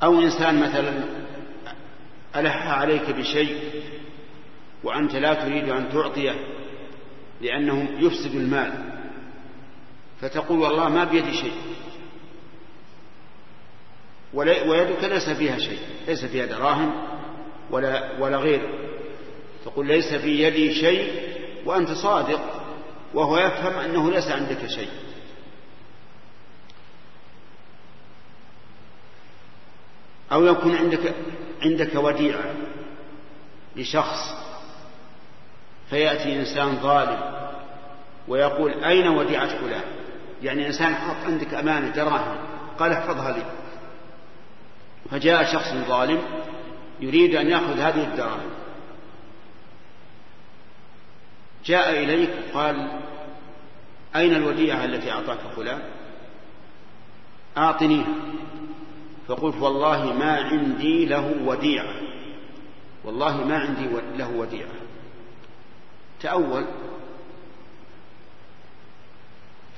أو 0.03 0.21
إنسان 0.21 0.59
مثلا 0.61 1.03
ألح 2.35 2.67
عليك 2.67 3.09
بشيء 3.09 3.59
وأنت 4.83 5.15
لا 5.15 5.33
تريد 5.33 5.69
أن 5.69 5.89
تعطيه 5.89 6.35
لأنه 7.41 7.89
يفسد 7.99 8.35
المال 8.35 8.73
فتقول 10.21 10.59
والله 10.59 10.89
ما 10.89 11.03
بيدي 11.03 11.33
شيء. 11.33 11.53
ويدك 14.33 15.03
ليس 15.03 15.29
فيها 15.29 15.57
شيء 15.57 15.79
ليس 16.07 16.25
فيها 16.25 16.45
دراهم 16.45 17.07
ولا 17.71 18.19
ولا 18.19 18.37
غيره. 18.37 18.69
تقول 19.65 19.87
ليس 19.87 20.13
في 20.13 20.43
يدي 20.43 20.73
شيء 20.73 21.35
وأنت 21.65 21.91
صادق 21.91 22.41
وهو 23.13 23.37
يفهم 23.37 23.73
أنه 23.73 24.11
ليس 24.11 24.27
عندك 24.27 24.67
شيء. 24.67 24.89
أو 30.31 30.45
يكون 30.45 30.75
عندك 30.75 31.13
عندك 31.61 31.95
وديعة 31.95 32.53
لشخص 33.75 34.35
فيأتي 35.89 36.39
إنسان 36.39 36.75
ظالم 36.75 37.19
ويقول 38.27 38.83
أين 38.83 39.07
وديعة 39.07 39.47
فلان؟ 39.47 39.83
يعني 40.43 40.67
إنسان 40.67 40.95
حط 40.95 41.25
عندك 41.25 41.53
أمانة 41.53 41.89
دراهم 41.89 42.37
قال 42.79 42.91
احفظها 42.91 43.31
لي. 43.31 43.45
فجاء 45.11 45.43
شخص 45.53 45.73
ظالم 45.87 46.21
يريد 46.99 47.35
أن 47.35 47.49
يأخذ 47.49 47.79
هذه 47.79 48.03
الدراهم. 48.03 48.64
جاء 51.65 52.03
إليك 52.03 52.29
وقال 52.53 53.01
أين 54.15 54.35
الوديعة 54.35 54.85
التي 54.85 55.11
أعطاك 55.11 55.39
فلان؟ 55.55 55.81
أعطنيها 57.57 58.15
فقلت 59.27 59.55
والله 59.55 60.13
ما 60.13 60.39
عندي 60.39 61.05
له 61.05 61.35
وديعة. 61.45 61.95
والله 63.03 63.43
ما 63.43 63.57
عندي 63.57 63.87
له 64.17 64.31
وديعة. 64.31 64.75
تأول. 66.21 66.65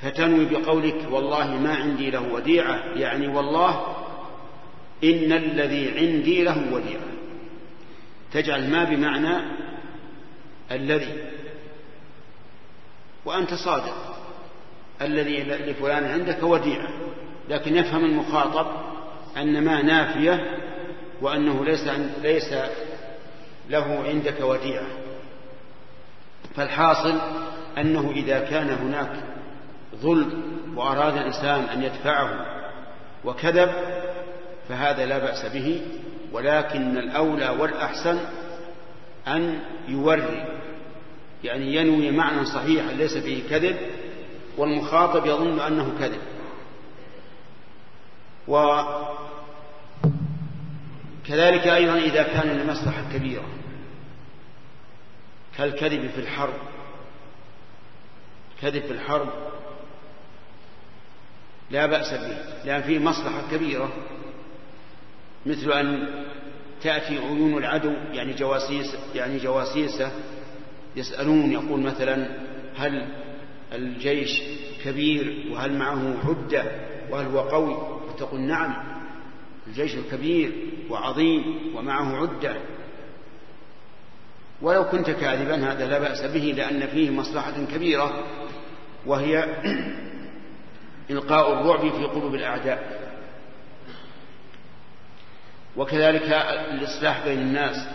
فتنوي 0.01 0.45
بقولك 0.45 1.07
والله 1.11 1.59
ما 1.59 1.75
عندي 1.75 2.11
له 2.11 2.33
وديعة. 2.33 2.75
يعني 2.95 3.27
والله 3.27 3.95
إن 5.03 5.31
الذي 5.31 5.99
عندي 5.99 6.43
له 6.43 6.73
وديعة. 6.73 7.07
تجعل 8.31 8.69
ما 8.71 8.83
بمعنى 8.83 9.37
الذي. 10.71 11.36
وأنت 13.27 13.53
صادق. 13.53 13.95
الذي 15.01 15.43
لفلان 15.43 16.05
عندك 16.05 16.43
وديعة 16.43 16.89
لكن 17.49 17.75
يفهم 17.75 18.05
المخاطب 18.05 18.67
أن 19.37 19.63
ما 19.63 19.81
نافية 19.81 20.59
وأنه 21.21 21.65
ليس 21.65 21.87
ليس 22.21 22.53
له 23.69 24.03
عندك 24.07 24.41
وديعة. 24.41 24.87
فالحاصل 26.55 27.17
أنه 27.77 28.11
إذا 28.11 28.39
كان 28.39 28.69
هناك 28.69 29.11
ظلم 29.95 30.57
وأراد 30.75 31.17
الإنسان 31.17 31.63
أن 31.63 31.83
يدفعه 31.83 32.45
وكذب 33.25 33.71
فهذا 34.69 35.05
لا 35.05 35.17
بأس 35.17 35.45
به 35.45 35.81
ولكن 36.33 36.97
الأولى 36.97 37.49
والأحسن 37.49 38.19
أن 39.27 39.59
يوري 39.87 40.45
يعني 41.47 41.75
ينوي 41.75 42.11
معنى 42.11 42.45
صحيحا 42.45 42.91
ليس 42.91 43.17
فيه 43.17 43.49
كذب 43.49 43.77
والمخاطب 44.57 45.25
يظن 45.25 45.59
أنه 45.59 45.93
كذب. 45.99 46.21
وكذلك 51.27 51.67
أيضا 51.67 51.97
إذا 51.97 52.23
كان 52.23 52.57
لمصلحة 52.57 53.03
كبيرة 53.13 53.45
كالكذب 55.57 56.09
في 56.09 56.21
الحرب 56.21 56.53
كذب 58.61 58.81
في 58.81 58.91
الحرب 58.91 59.29
لا 61.71 61.85
بأس 61.85 62.13
به 62.13 62.37
لأن 62.65 62.81
فيه 62.81 62.99
مصلحة 62.99 63.41
كبيرة 63.51 63.93
مثل 65.45 65.71
أن 65.71 66.07
تأتي 66.81 67.17
عيون 67.17 67.57
العدو 67.57 67.93
يعني 68.11 68.33
جواسيس 68.33 68.95
يعني 69.15 69.37
جواسيسة 69.37 70.11
يسألون 70.97 71.51
يقول 71.51 71.79
مثلا 71.79 72.27
هل 72.75 73.07
الجيش 73.73 74.41
كبير 74.83 75.45
وهل 75.51 75.73
معه 75.73 76.15
عدة 76.25 76.63
وهل 77.09 77.25
هو 77.25 77.39
قوي؟ 77.39 77.97
تقول 78.17 78.41
نعم 78.41 78.73
الجيش 79.67 79.95
الكبير 79.95 80.51
وعظيم 80.89 81.75
ومعه 81.75 82.21
عدة. 82.21 82.55
ولو 84.61 84.83
كنت 84.83 85.09
كاذبا 85.09 85.71
هذا 85.71 85.85
لا 85.85 85.99
بأس 85.99 86.21
به 86.21 86.53
لأن 86.57 86.87
فيه 86.87 87.09
مصلحة 87.09 87.65
كبيرة 87.73 88.23
وهي 89.05 89.45
إلقاء 91.09 91.53
الرعب 91.53 91.79
في 91.79 92.03
قلوب 92.05 92.35
الأعداء. 92.35 93.07
وكذلك 95.77 96.31
الإصلاح 96.71 97.25
بين 97.25 97.39
الناس. 97.39 97.87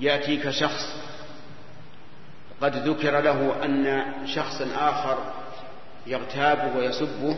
يأتيك 0.00 0.50
شخص 0.50 1.04
قد 2.60 2.76
ذكر 2.88 3.20
له 3.20 3.64
أن 3.64 4.04
شخصا 4.26 4.66
آخر 4.76 5.32
يغتابه 6.06 6.76
ويسبه 6.78 7.36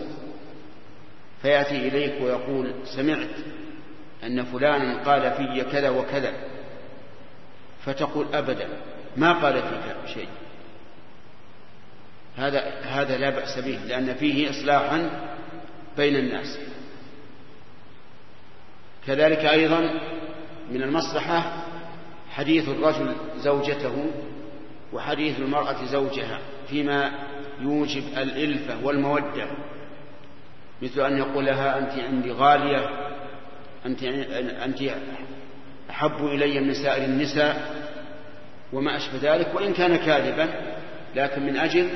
فيأتي 1.42 1.88
إليك 1.88 2.22
ويقول 2.22 2.74
سمعت 2.84 3.28
أن 4.24 4.44
فلانا 4.44 5.02
قال 5.02 5.32
في 5.32 5.64
كذا 5.72 5.90
وكذا 5.90 6.32
فتقول 7.84 8.26
أبدا 8.34 8.68
ما 9.16 9.32
قال 9.32 9.62
فيك 9.62 10.14
شيء. 10.14 10.28
هذا 12.36 12.60
هذا 12.82 13.16
لا 13.16 13.30
بأس 13.30 13.58
به 13.58 13.78
لأن 13.86 14.14
فيه 14.14 14.50
إصلاحا 14.50 15.10
بين 15.96 16.16
الناس. 16.16 16.58
كذلك 19.06 19.38
أيضا 19.38 19.80
من 20.70 20.82
المصلحة 20.82 21.65
حديث 22.36 22.68
الرجل 22.68 23.14
زوجته 23.36 24.06
وحديث 24.92 25.38
المرأة 25.38 25.84
زوجها 25.84 26.38
فيما 26.68 27.12
يوجب 27.60 28.02
الإلفة 28.16 28.84
والمودة 28.84 29.46
مثل 30.82 31.00
أن 31.00 31.18
يقول 31.18 31.46
لها 31.46 31.78
أنت 31.78 32.04
عندي 32.04 32.32
غالية 32.32 32.88
أنت 33.86 34.02
أنت 34.64 34.78
أحب 35.90 36.26
إلي 36.26 36.60
من 36.60 36.74
سائر 36.74 37.04
النساء 37.04 37.74
وما 38.72 38.96
أشبه 38.96 39.18
ذلك 39.34 39.54
وإن 39.54 39.72
كان 39.72 39.96
كاذبا 39.96 40.76
لكن 41.14 41.46
من 41.46 41.56
أجل 41.56 41.88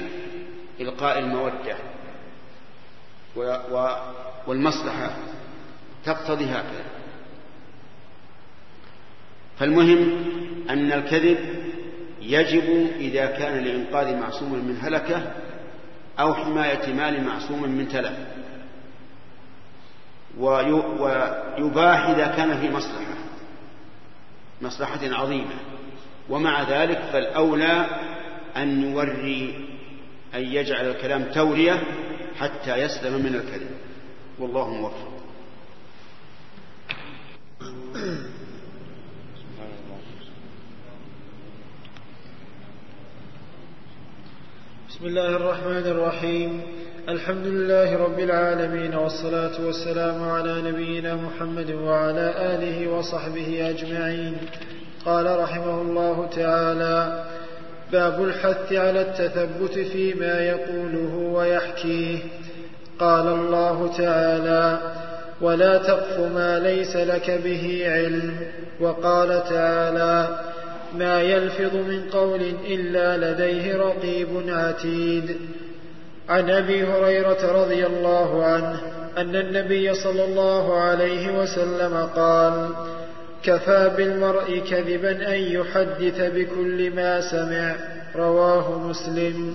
إلقاء 0.81 1.19
المودة 1.19 1.77
والمصلحة 4.47 5.11
تقتضي 6.05 6.45
هكذا 6.45 7.00
فالمهم 9.61 10.25
أن 10.71 10.93
الكذب 10.93 11.39
يجب 12.23 12.91
إذا 13.01 13.27
كان 13.27 13.65
لإنقاذ 13.65 14.17
معصوم 14.17 14.53
من 14.53 14.79
هلكة 14.83 15.33
أو 16.21 16.35
حماية 16.35 16.95
مال 16.95 17.25
معصوم 17.25 17.63
من 17.69 17.89
تلف. 17.89 18.13
ويباح 20.39 22.09
إذا 22.09 22.27
كان 22.37 22.61
في 22.61 22.71
مصلحة 22.71 23.15
مصلحة 24.63 25.01
عظيمة. 25.03 25.55
ومع 26.29 26.63
ذلك 26.63 26.99
فالأولى 27.13 27.87
أن 28.57 28.83
يوري 28.83 29.69
أن 30.35 30.43
يجعل 30.43 30.89
الكلام 30.89 31.25
تورية 31.25 31.83
حتى 32.39 32.77
يسلم 32.77 33.13
من 33.13 33.35
الكذب. 33.35 33.71
والله 34.39 34.71
موفق. 34.71 35.11
بسم 45.01 45.09
الله 45.09 45.37
الرحمن 45.37 45.87
الرحيم. 45.87 46.61
الحمد 47.09 47.47
لله 47.47 47.97
رب 47.97 48.19
العالمين 48.19 48.95
والصلاة 48.95 49.67
والسلام 49.67 50.29
على 50.29 50.63
نبينا 50.63 51.15
محمد 51.15 51.71
وعلى 51.71 52.35
آله 52.37 52.89
وصحبه 52.91 53.71
أجمعين. 53.71 54.37
قال 55.07 55.39
رحمه 55.41 55.83
الله 55.83 56.29
تعالى 56.37 57.25
باب 57.93 58.25
الحث 58.25 58.73
على 58.73 59.01
التثبت 59.01 59.79
فيما 59.79 60.41
يقوله 60.41 61.15
ويحكيه. 61.17 62.19
قال 62.99 63.27
الله 63.27 63.93
تعالى 63.99 64.79
ولا 65.41 65.79
تقف 65.79 66.19
ما 66.19 66.59
ليس 66.59 66.97
لك 66.97 67.31
به 67.45 67.83
علم. 67.87 68.37
وقال 68.81 69.29
تعالى 69.29 70.41
ما 70.99 71.23
يلفظ 71.23 71.75
من 71.75 72.03
قول 72.13 72.41
إلا 72.67 73.33
لديه 73.33 73.77
رقيب 73.77 74.29
عتيد. 74.49 75.37
عن 76.29 76.51
أبي 76.51 76.85
هريرة 76.85 77.63
رضي 77.63 77.87
الله 77.87 78.45
عنه 78.45 78.81
أن 79.19 79.37
النبي 79.37 79.95
صلى 79.95 80.25
الله 80.25 80.81
عليه 80.81 81.39
وسلم 81.39 82.09
قال 82.17 82.69
كفى 83.43 83.91
بالمرء 83.97 84.63
كذبا 84.71 85.35
أن 85.35 85.41
يحدث 85.41 86.21
بكل 86.35 86.91
ما 86.91 87.21
سمع. 87.21 87.77
رواه 88.17 88.79
مسلم. 88.79 89.55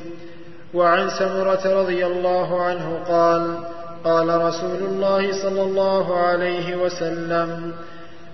وعن 0.74 1.10
سمرة 1.10 1.82
رضي 1.82 2.06
الله 2.06 2.62
عنه 2.62 2.99
قال 3.07 3.57
قال 4.03 4.41
رسول 4.41 4.78
الله 4.78 5.41
صلى 5.41 5.62
الله 5.62 6.18
عليه 6.18 6.76
وسلم 6.76 7.74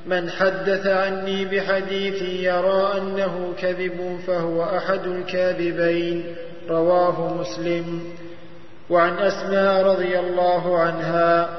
من 0.06 0.30
حدث 0.30 0.88
عني 0.88 1.45
بحديث 1.45 2.22
يرى 2.22 2.91
أنه 2.98 3.53
كذب 3.57 4.19
فهو 4.28 4.64
أحد 4.64 5.07
الكاذبين. 5.07 6.36
رواه 6.69 7.34
مسلم. 7.34 8.02
وعن 8.90 9.18
أسماء 9.18 9.86
رضي 9.86 10.19
الله 10.19 10.78
عنها 10.80 11.49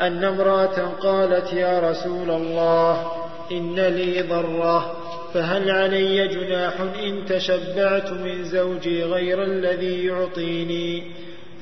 أن 0.00 0.24
امرأة 0.24 0.92
قالت 1.00 1.52
يا 1.52 1.90
رسول 1.90 2.30
الله 2.30 3.12
إن 3.52 3.80
لي 3.80 4.22
ضرة 4.22 4.96
فهل 5.34 5.70
علي 5.70 6.28
جناح 6.28 6.80
إن 6.80 7.24
تشبعت 7.28 8.12
من 8.12 8.44
زوجي 8.44 9.02
غير 9.04 9.42
الذي 9.42 10.06
يعطيني؟ 10.06 11.04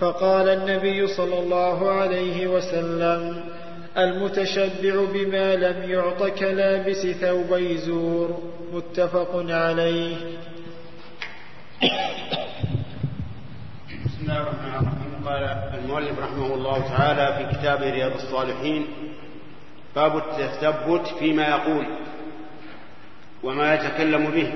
فقال 0.00 0.48
النبي 0.48 1.06
صلى 1.06 1.38
الله 1.38 1.90
عليه 1.90 2.46
وسلم 2.46 3.44
المتشبع 3.98 5.04
بما 5.12 5.56
لم 5.56 5.90
يعط 5.90 6.22
كلابس 6.22 7.06
ثوبي 7.06 7.76
زور 7.76 8.42
متفق 8.72 9.44
عليه. 9.48 10.16
قال 15.26 15.42
المؤلف 15.84 16.18
رحمه 16.18 16.54
الله 16.54 16.88
تعالى 16.88 17.36
في 17.36 17.58
كتابه 17.58 17.90
رياض 17.90 18.12
الصالحين 18.12 18.86
باب 19.96 20.16
التثبت 20.16 21.06
فيما 21.18 21.48
يقول 21.48 21.86
وما 23.42 23.74
يتكلم 23.74 24.30
به. 24.30 24.52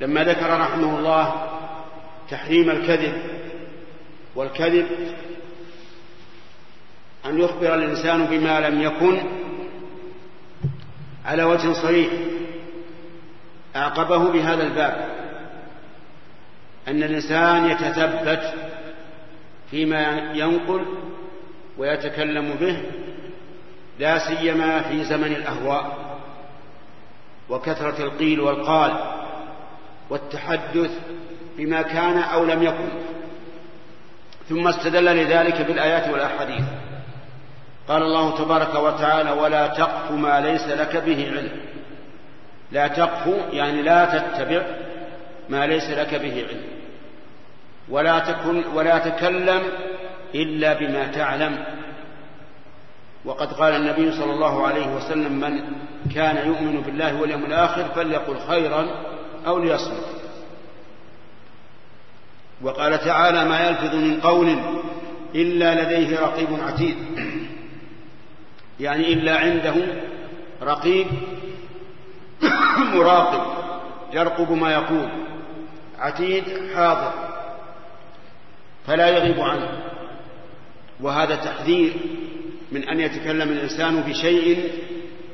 لما 0.00 0.24
ذكر 0.24 0.60
رحمه 0.60 0.98
الله 0.98 1.48
تحريم 2.30 2.70
الكذب 2.70 3.14
والكذب 4.36 4.86
أن 7.26 7.40
يخبر 7.40 7.74
الإنسان 7.74 8.24
بما 8.24 8.60
لم 8.60 8.82
يكن 8.82 9.22
على 11.24 11.42
وجه 11.42 11.72
صريح. 11.72 12.10
أعقبه 13.76 14.32
بهذا 14.32 14.62
الباب. 14.62 15.08
أن 16.88 17.02
الإنسان 17.02 17.70
يتثبت 17.70 18.54
فيما 19.70 20.32
ينقل 20.34 20.84
ويتكلم 21.78 22.54
به 22.60 22.82
لا 23.98 24.18
سيما 24.18 24.82
في 24.82 25.04
زمن 25.04 25.32
الأهواء 25.32 26.16
وكثرة 27.48 28.02
القيل 28.04 28.40
والقال 28.40 28.92
والتحدث 30.10 30.98
بما 31.58 31.82
كان 31.82 32.18
أو 32.18 32.44
لم 32.44 32.62
يكن. 32.62 32.88
ثم 34.48 34.68
استدل 34.68 35.04
لذلك 35.04 35.60
بالآيات 35.60 36.08
والأحاديث. 36.08 36.64
قال 37.88 38.02
الله 38.02 38.38
تبارك 38.38 38.74
وتعالى 38.74 39.30
ولا 39.30 39.66
تقف 39.66 40.10
ما 40.10 40.40
ليس 40.40 40.68
لك 40.68 40.96
به 40.96 41.30
علم. 41.36 41.60
لا 42.72 42.86
تقف 42.88 43.26
يعني 43.52 43.82
لا 43.82 44.04
تتبع 44.04 44.62
ما 45.48 45.66
ليس 45.66 45.90
لك 45.90 46.14
به 46.14 46.46
علم. 46.48 46.62
ولا 47.88 48.18
تكن 48.18 48.64
ولا 48.74 48.98
تكلم 48.98 49.62
إلا 50.34 50.72
بما 50.72 51.06
تعلم. 51.06 51.64
وقد 53.24 53.52
قال 53.52 53.76
النبي 53.76 54.12
صلى 54.12 54.32
الله 54.32 54.66
عليه 54.66 54.86
وسلم 54.86 55.32
من 55.32 55.60
كان 56.14 56.46
يؤمن 56.46 56.80
بالله 56.80 57.20
واليوم 57.20 57.44
الآخر 57.44 57.84
فليقل 57.84 58.36
خيرا 58.48 58.88
أو 59.46 59.58
ليصمت. 59.58 60.06
وقال 62.62 62.98
تعالى 62.98 63.44
ما 63.44 63.68
يلفظ 63.68 63.94
من 63.94 64.20
قول 64.20 64.58
إلا 65.34 65.82
لديه 65.82 66.20
رقيب 66.20 66.48
عتيد. 66.66 66.96
يعني 68.82 69.12
إلا 69.12 69.38
عنده 69.38 69.74
رقيب 70.62 71.06
مراقب 72.94 73.62
يرقب 74.12 74.52
ما 74.52 74.72
يقول 74.72 75.08
عتيد 75.98 76.44
حاضر 76.74 77.12
فلا 78.86 79.08
يغيب 79.08 79.40
عنه. 79.40 79.82
وهذا 81.00 81.36
تحذير 81.36 81.92
من 82.72 82.88
أن 82.88 83.00
يتكلم 83.00 83.48
الإنسان 83.48 84.00
بشيء 84.00 84.72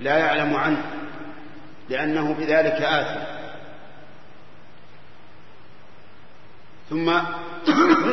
لا 0.01 0.19
يعلم 0.19 0.55
عنه 0.55 0.83
لأنه 1.89 2.35
بذلك 2.35 2.83
آثم. 2.83 3.20
ثم 6.91 7.11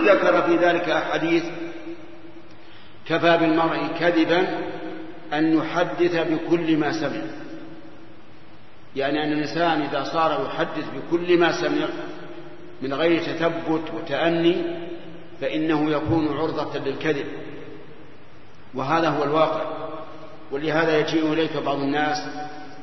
ذكر 0.06 0.42
في 0.42 0.56
ذلك 0.56 0.90
أحاديث 0.90 1.44
كفى 3.06 3.38
بالمرء 3.38 3.88
كذبا 4.00 4.48
أن 5.34 5.58
يحدث 5.58 6.16
بكل 6.16 6.78
ما 6.78 6.92
سمع. 6.92 7.22
يعني 8.96 9.24
أن 9.24 9.34
الإنسان 9.34 9.82
إذا 9.82 10.04
صار 10.04 10.46
يحدث 10.46 10.86
بكل 10.96 11.38
ما 11.38 11.62
سمع 11.62 11.88
من 12.82 12.94
غير 12.94 13.22
تثبت 13.22 13.94
وتأني 13.94 14.56
فإنه 15.42 15.92
يكون 15.92 16.38
عرضة 16.38 16.80
للكذب. 16.80 17.26
وهذا 18.74 19.10
هو 19.10 19.24
الواقع. 19.24 19.66
ولهذا 20.52 21.00
يجيء 21.00 21.34
إليك 21.34 21.58
بعض 21.58 21.80
الناس 21.80 22.18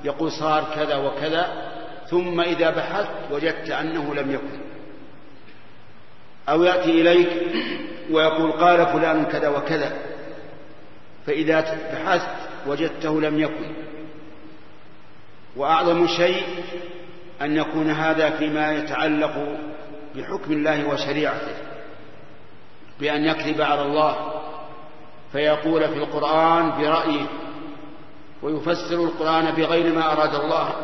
يقول 0.05 0.33
صار 0.33 0.65
كذا 0.75 0.97
وكذا 0.97 1.73
ثم 2.11 2.41
إذا 2.41 2.71
بحثت 2.71 3.33
وجدت 3.33 3.71
أنه 3.71 4.15
لم 4.15 4.31
يكن. 4.31 4.61
أو 6.49 6.63
يأتي 6.63 6.91
إليك 6.91 7.29
ويقول 8.11 8.53
قال 8.53 8.87
فلان 8.87 9.25
كذا 9.25 9.49
وكذا. 9.49 10.12
فإذا 11.27 11.61
بحثت 11.93 12.37
وجدته 12.67 13.21
لم 13.21 13.41
يكن. 13.41 13.73
وأعظم 15.57 16.07
شيء 16.07 16.43
أن 17.43 17.57
يكون 17.57 17.91
هذا 17.91 18.31
فيما 18.31 18.73
يتعلق 18.73 19.59
بحكم 20.17 20.53
الله 20.53 20.89
وشريعته 20.89 21.55
بأن 23.01 23.25
يكذب 23.25 23.61
على 23.61 23.83
الله 23.83 24.33
فيقول 25.33 25.89
في 25.89 25.97
القرآن 25.97 26.71
برأيه 26.71 27.27
ويفسر 28.43 29.05
القرآن 29.05 29.51
بغير 29.51 29.95
ما 29.95 30.13
أراد 30.13 30.35
الله 30.35 30.75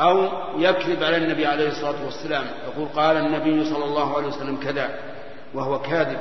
أو 0.00 0.28
يكذب 0.58 1.02
على 1.02 1.16
النبي 1.16 1.46
عليه 1.46 1.68
الصلاة 1.68 2.04
والسلام 2.04 2.44
يقول 2.64 2.88
قال 2.88 3.16
النبي 3.16 3.64
صلى 3.64 3.84
الله 3.84 4.16
عليه 4.16 4.26
وسلم 4.26 4.56
كذا 4.56 4.98
وهو 5.54 5.80
كاذب. 5.80 6.18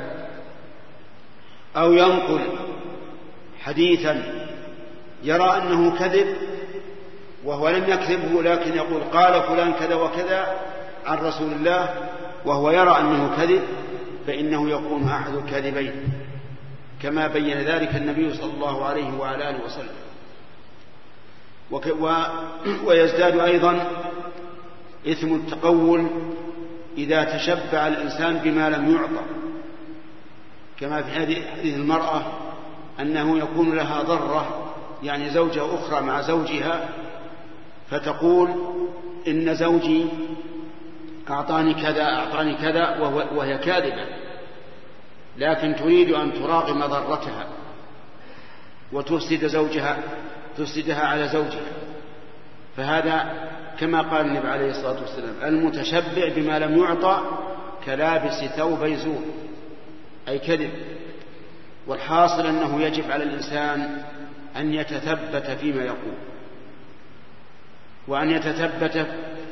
أو 1.77 1.93
ينقل 1.93 2.41
حديثا 3.65 4.45
يرى 5.23 5.57
أنه 5.57 5.99
كذب 5.99 6.35
وهو 7.45 7.69
لم 7.69 7.83
يكذبه 7.89 8.43
لكن 8.43 8.73
يقول 8.73 9.03
قال 9.03 9.43
فلان 9.43 9.73
كذا 9.73 9.95
وكذا 9.95 10.55
عن 11.05 11.17
رسول 11.17 11.51
الله 11.51 12.09
وهو 12.45 12.71
يرى 12.71 12.99
أنه 12.99 13.35
كذب 13.37 13.61
فإنه 14.27 14.69
يكون 14.69 15.07
أحد 15.07 15.35
الكاذبين. 15.35 15.93
كما 17.01 17.27
بين 17.27 17.57
ذلك 17.57 17.95
النبي 17.95 18.33
صلى 18.33 18.53
الله 18.53 18.85
عليه 18.85 19.13
وعلى 19.19 19.49
آله 19.49 19.65
وسلم. 19.65 19.95
و 21.71 21.79
ويزداد 22.87 23.39
أيضا 23.39 23.87
إثم 25.07 25.35
التقول 25.35 26.07
إذا 26.97 27.23
تشبع 27.23 27.87
الإنسان 27.87 28.37
بما 28.37 28.69
لم 28.69 28.95
يعطى. 28.95 29.25
كما 30.79 31.01
في 31.01 31.11
حديث 31.11 31.75
المرأة 31.75 32.52
أنه 32.99 33.37
يكون 33.37 33.75
لها 33.75 34.01
ضرة 34.01 34.73
يعني 35.03 35.29
زوجة 35.29 35.75
أخرى 35.75 36.01
مع 36.01 36.21
زوجها 36.21 36.89
فتقول 37.89 38.49
إن 39.27 39.55
زوجي 39.55 40.05
أعطاني 41.29 41.73
كذا 41.73 42.03
أعطاني 42.03 42.55
كذا 42.55 42.97
وهي 43.35 43.57
كاذبة. 43.57 44.05
لكن 45.37 45.75
تريد 45.75 46.11
أن 46.11 46.33
تراغم 46.33 46.85
ضرتها 46.85 47.47
وتفسد 48.91 49.47
زوجها 49.47 49.97
تفسدها 50.57 51.05
على 51.05 51.27
زوجها. 51.27 51.71
فهذا 52.77 53.33
كما 53.79 54.01
قال 54.01 54.25
النبي 54.25 54.47
عليه 54.47 54.69
الصلاة 54.69 55.01
والسلام 55.01 55.35
المتشبع 55.43 56.29
بما 56.35 56.59
لم 56.59 56.77
يعطى 56.77 57.21
كلابس 57.85 58.43
ثوب 58.43 58.85
زور 58.85 59.23
أي 60.27 60.39
كذب. 60.39 60.69
والحاصل 61.87 62.45
أنه 62.45 62.81
يجب 62.81 63.11
على 63.11 63.23
الإنسان 63.23 64.01
أن 64.57 64.73
يتثبت 64.73 65.57
فيما 65.61 65.83
يقول 65.83 66.13
وأن 68.07 68.29
يتثبت 68.29 69.07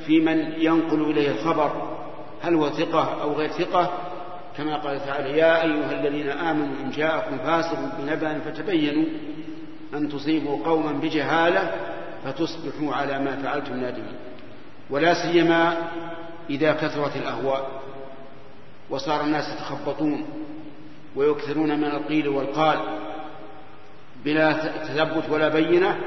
في 0.06 0.20
من 0.20 0.38
ينقل 0.58 1.02
إليه 1.02 1.32
الخبر 1.32 1.98
هل 2.42 2.56
هو 2.56 2.70
ثقة 2.70 3.22
أو 3.22 3.34
غير 3.34 3.50
ثقة؟ 3.50 3.92
كما 4.58 4.78
قال 4.78 5.06
تعالى 5.06 5.38
يا 5.38 5.64
أيها 5.64 5.92
الذين 5.92 6.30
آمنوا 6.30 6.76
إن 6.84 6.92
جاءكم 6.92 7.38
فاسق 7.38 7.78
بنبأ 8.00 8.40
فتبينوا 8.40 9.06
أن 9.94 10.10
تصيبوا 10.10 10.66
قوما 10.66 10.92
بجهالة 10.92 11.72
فتصبحوا 12.26 12.94
على 12.94 13.20
ما 13.20 13.36
فعلتم 13.36 13.76
نادمين. 13.76 14.16
ولا 14.90 15.14
سيما 15.14 15.78
إذا 16.50 16.74
كثرت 16.74 17.16
الأهواء 17.16 17.82
وصار 18.90 19.22
الناس 19.22 19.50
يتخبطون. 19.54 20.26
ويكثرون 21.16 21.78
من 21.78 21.86
القيل 21.86 22.28
والقال 22.28 22.80
بلا 24.26 24.54
تثبت 24.54 25.30
ولا 25.30 25.50
بينة 25.50 25.98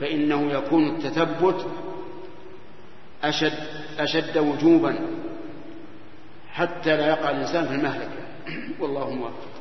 فإنه 0.00 0.52
يكون 0.52 0.88
التثبت 0.88 1.66
أشد 3.24 3.58
أشد 3.98 4.38
وجوبا 4.38 4.94
حتى 6.52 6.96
لا 6.96 7.08
يقع 7.08 7.30
الإنسان 7.30 7.66
في 7.66 7.74
المهلكة. 7.74 8.10
والله 8.80 9.10
موفق. 9.10 9.51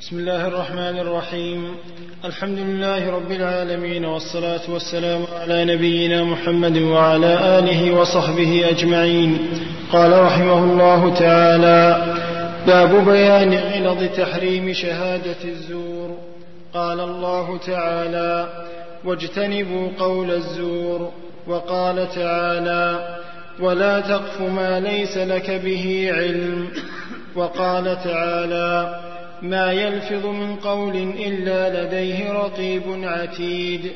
بسم 0.00 0.18
الله 0.18 0.46
الرحمن 0.46 0.98
الرحيم. 0.98 1.74
الحمد 2.24 2.58
لله 2.58 3.10
رب 3.10 3.32
العالمين 3.32 4.04
والصلاة 4.04 4.60
والسلام 4.68 5.24
على 5.40 5.64
نبينا 5.64 6.24
محمد 6.24 6.76
وعلى 6.78 7.58
آله 7.58 7.96
وصحبه 7.96 8.68
أجمعين. 8.68 9.38
قال 9.92 10.22
رحمه 10.22 10.64
الله 10.64 11.14
تعالى 11.14 12.14
باب 12.66 13.04
بيان 13.04 13.54
غلظ 13.54 14.16
تحريم 14.16 14.72
شهادة 14.72 15.44
الزور. 15.44 16.18
قال 16.74 17.00
الله 17.00 17.58
تعالى 17.66 18.48
واجتنبوا 19.04 19.88
قول 19.98 20.30
الزور. 20.30 21.12
وقال 21.46 22.08
تعالى 22.14 23.18
ولا 23.60 24.00
تقف 24.00 24.40
ما 24.40 24.80
ليس 24.80 25.16
لك 25.16 25.50
به 25.50 26.10
علم. 26.14 26.68
وقال 27.36 27.84
تعالى 28.04 29.00
ما 29.42 29.72
يلفظ 29.72 30.26
من 30.26 30.56
قول 30.56 30.96
إلا 30.96 31.84
لديه 31.84 32.32
رقيب 32.32 32.82
عتيد. 32.86 33.92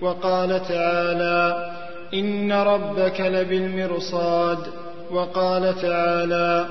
وقال 0.00 0.68
تعالى 0.68 1.72
إن 2.14 2.52
ربك 2.52 3.20
لبالمرصاد. 3.20 4.58
وقال 5.10 5.80
تعالى 5.82 6.66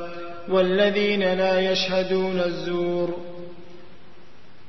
والذين 0.50 1.34
لا 1.34 1.72
يشهدون 1.72 2.40
الزور. 2.40 3.18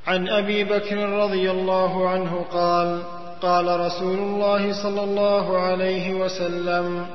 عن 0.06 0.28
أبي 0.28 0.64
بكر 0.64 0.96
رضي 0.96 1.50
الله 1.50 2.08
عنه 2.08 2.44
قال 2.52 3.02
قال 3.42 3.80
رسول 3.80 4.18
الله 4.18 4.82
صلى 4.82 5.04
الله 5.04 5.58
عليه 5.58 6.14
وسلم 6.14 7.06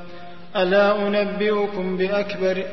ألا 0.56 1.08
أنبئكم 1.08 1.96
بأكبر 1.96 2.64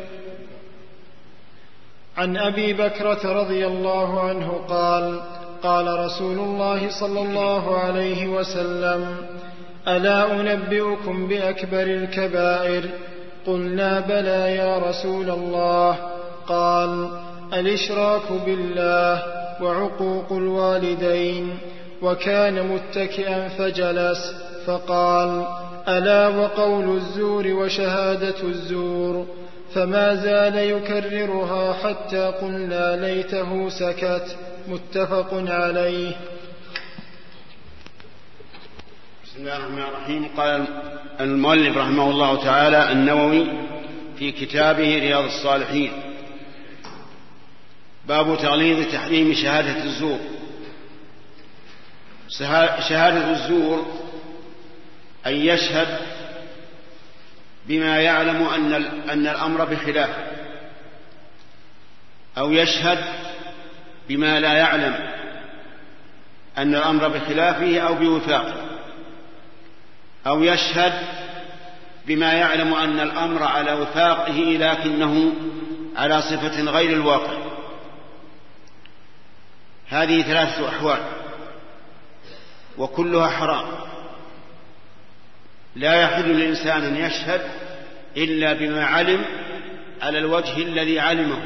عن 2.17 2.37
أبي 2.37 2.73
بكرة 2.73 3.41
رضي 3.41 3.67
الله 3.67 4.19
عنه 4.19 4.59
قال 4.69 5.21
قال 5.63 5.99
رسول 5.99 6.39
الله 6.39 6.89
صلى 6.99 7.19
الله 7.21 7.77
عليه 7.77 8.27
وسلم 8.27 9.15
ألا 9.87 10.41
أنبئكم 10.41 11.27
بأكبر 11.27 11.81
الكبائر؟ 11.81 12.83
قلنا 13.47 13.99
بلى 13.99 14.55
يا 14.55 14.77
رسول 14.77 15.29
الله. 15.29 15.95
قال 16.47 17.09
الإشراك 17.53 18.31
بالله 18.45 19.23
وعقوق 19.61 20.31
الوالدين 20.31 21.57
وكان 22.01 22.67
متكئا 22.67 23.47
فجلس 23.47 24.33
فقال 24.65 25.45
ألا 25.87 26.27
وقول 26.27 26.95
الزور 26.95 27.47
وشهادة 27.47 28.43
الزور؟ 28.43 29.25
فما 29.77 30.15
زال 30.15 30.57
يكررها 30.57 31.73
حتى 31.73 32.25
قلنا 32.41 32.95
ليته 32.95 33.69
سكت. 33.69 34.37
متفق 34.67 35.33
عليه. 35.33 36.11
بسم 39.25 39.37
الله 39.37 39.57
الرحمن 39.57 39.81
الرحيم. 39.81 40.29
قال 40.37 40.67
المؤلف 41.19 41.77
رحمه 41.77 42.09
الله 42.09 42.43
تعالى 42.43 42.91
النووي 42.91 43.45
في 44.19 44.31
كتابه 44.31 44.99
رياض 44.99 45.23
الصالحين. 45.23 45.91
باب 48.07 48.37
تغليظ 48.37 48.91
تحريم 48.91 49.33
شهادة 49.33 49.83
الزور. 49.83 50.19
شهادة 52.89 53.31
الزور 53.31 53.85
أن 55.27 55.33
يشهد 55.33 56.16
بما 57.67 57.99
يعلم 57.99 58.47
أن 58.47 58.73
أن 59.09 59.27
الأمر 59.27 59.65
بخلاف 59.65 60.09
أو 62.37 62.51
يشهد 62.51 62.99
بما 64.09 64.39
لا 64.39 64.53
يعلم 64.53 65.09
أن 66.57 66.75
الأمر 66.75 67.07
بخلافه 67.07 67.79
أو 67.79 67.95
بوفاقه 67.95 68.67
أو 70.27 70.43
يشهد 70.43 70.93
بما 72.07 72.33
يعلم 72.33 72.73
أن 72.73 72.99
الأمر 72.99 73.43
على 73.43 73.73
وفاقه 73.73 74.57
لكنه 74.59 75.33
على 75.95 76.21
صفة 76.21 76.61
غير 76.61 76.93
الواقع. 76.93 77.37
هذه 79.89 80.21
ثلاثة 80.21 80.69
أحوال 80.69 80.99
وكلها 82.77 83.27
حرام. 83.29 83.65
لا 85.77 86.01
يحل 86.01 86.29
للإنسان 86.29 86.83
أن 86.83 86.95
يشهد 86.95 87.41
إلا 88.17 88.53
بما 88.53 88.85
علم 88.85 89.25
على 90.01 90.17
الوجه 90.17 90.57
الذي 90.57 90.99
علمه. 90.99 91.43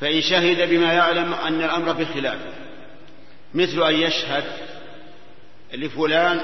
فإن 0.00 0.20
شهد 0.20 0.68
بما 0.68 0.92
يعلم 0.92 1.32
أن 1.32 1.62
الأمر 1.62 1.92
بخلاف 1.92 2.38
مثل 3.54 3.82
أن 3.82 3.94
يشهد 3.94 4.44
لفلان 5.72 6.40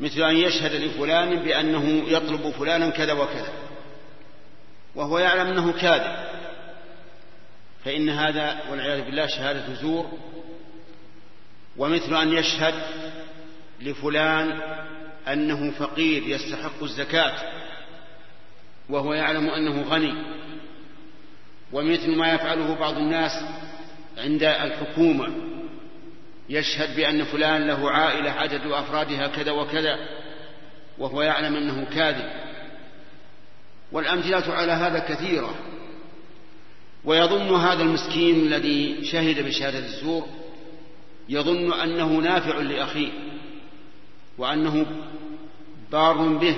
مثل 0.00 0.22
أن 0.22 0.36
يشهد 0.36 0.74
لفلان 0.74 1.36
بأنه 1.36 2.04
يطلب 2.08 2.50
فلانا 2.50 2.90
كذا 2.90 3.12
وكذا 3.12 3.52
وهو 4.94 5.18
يعلم 5.18 5.46
أنه 5.46 5.72
كاذب. 5.72 6.32
فإن 7.84 8.08
هذا 8.08 8.60
والعياذ 8.70 9.04
بالله 9.04 9.26
شهادة 9.26 9.74
زور 9.74 10.18
ومثل 11.76 12.14
أن 12.22 12.32
يشهد 12.32 12.74
لفلان 13.82 14.60
أنه 15.28 15.70
فقير 15.70 16.22
يستحق 16.22 16.82
الزكاة 16.82 17.34
وهو 18.88 19.14
يعلم 19.14 19.50
أنه 19.50 19.82
غني. 19.82 20.14
ومثل 21.72 22.16
ما 22.16 22.34
يفعله 22.34 22.74
بعض 22.74 22.96
الناس 22.96 23.32
عند 24.18 24.42
الحكومة 24.42 25.32
يشهد 26.48 26.96
بأن 26.96 27.24
فلان 27.24 27.66
له 27.66 27.90
عائلة 27.90 28.30
عدد 28.30 28.66
أفرادها 28.66 29.26
كذا 29.26 29.52
وكذا 29.52 29.98
وهو 30.98 31.22
يعلم 31.22 31.56
أنه 31.56 31.84
كاذب. 31.84 32.30
والأمثلة 33.92 34.54
على 34.54 34.72
هذا 34.72 34.98
كثيرة 34.98 35.54
ويظن 37.04 37.54
هذا 37.54 37.82
المسكين 37.82 38.46
الذي 38.46 39.04
شهد 39.04 39.46
بشهادة 39.46 39.78
الزور 39.78 40.26
يظن 41.28 41.72
أنه 41.72 42.06
نافع 42.06 42.60
لأخيه. 42.60 43.31
وأنه 44.42 44.86
بار 45.92 46.16
به 46.16 46.56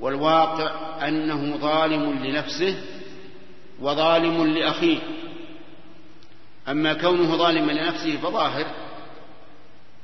والواقع 0.00 0.70
أنه 1.08 1.56
ظالم 1.56 2.24
لنفسه 2.24 2.82
وظالم 3.80 4.46
لأخيه. 4.46 4.98
أما 6.68 6.94
كونه 6.94 7.36
ظالما 7.36 7.72
لنفسه 7.72 8.16
فظاهر 8.16 8.66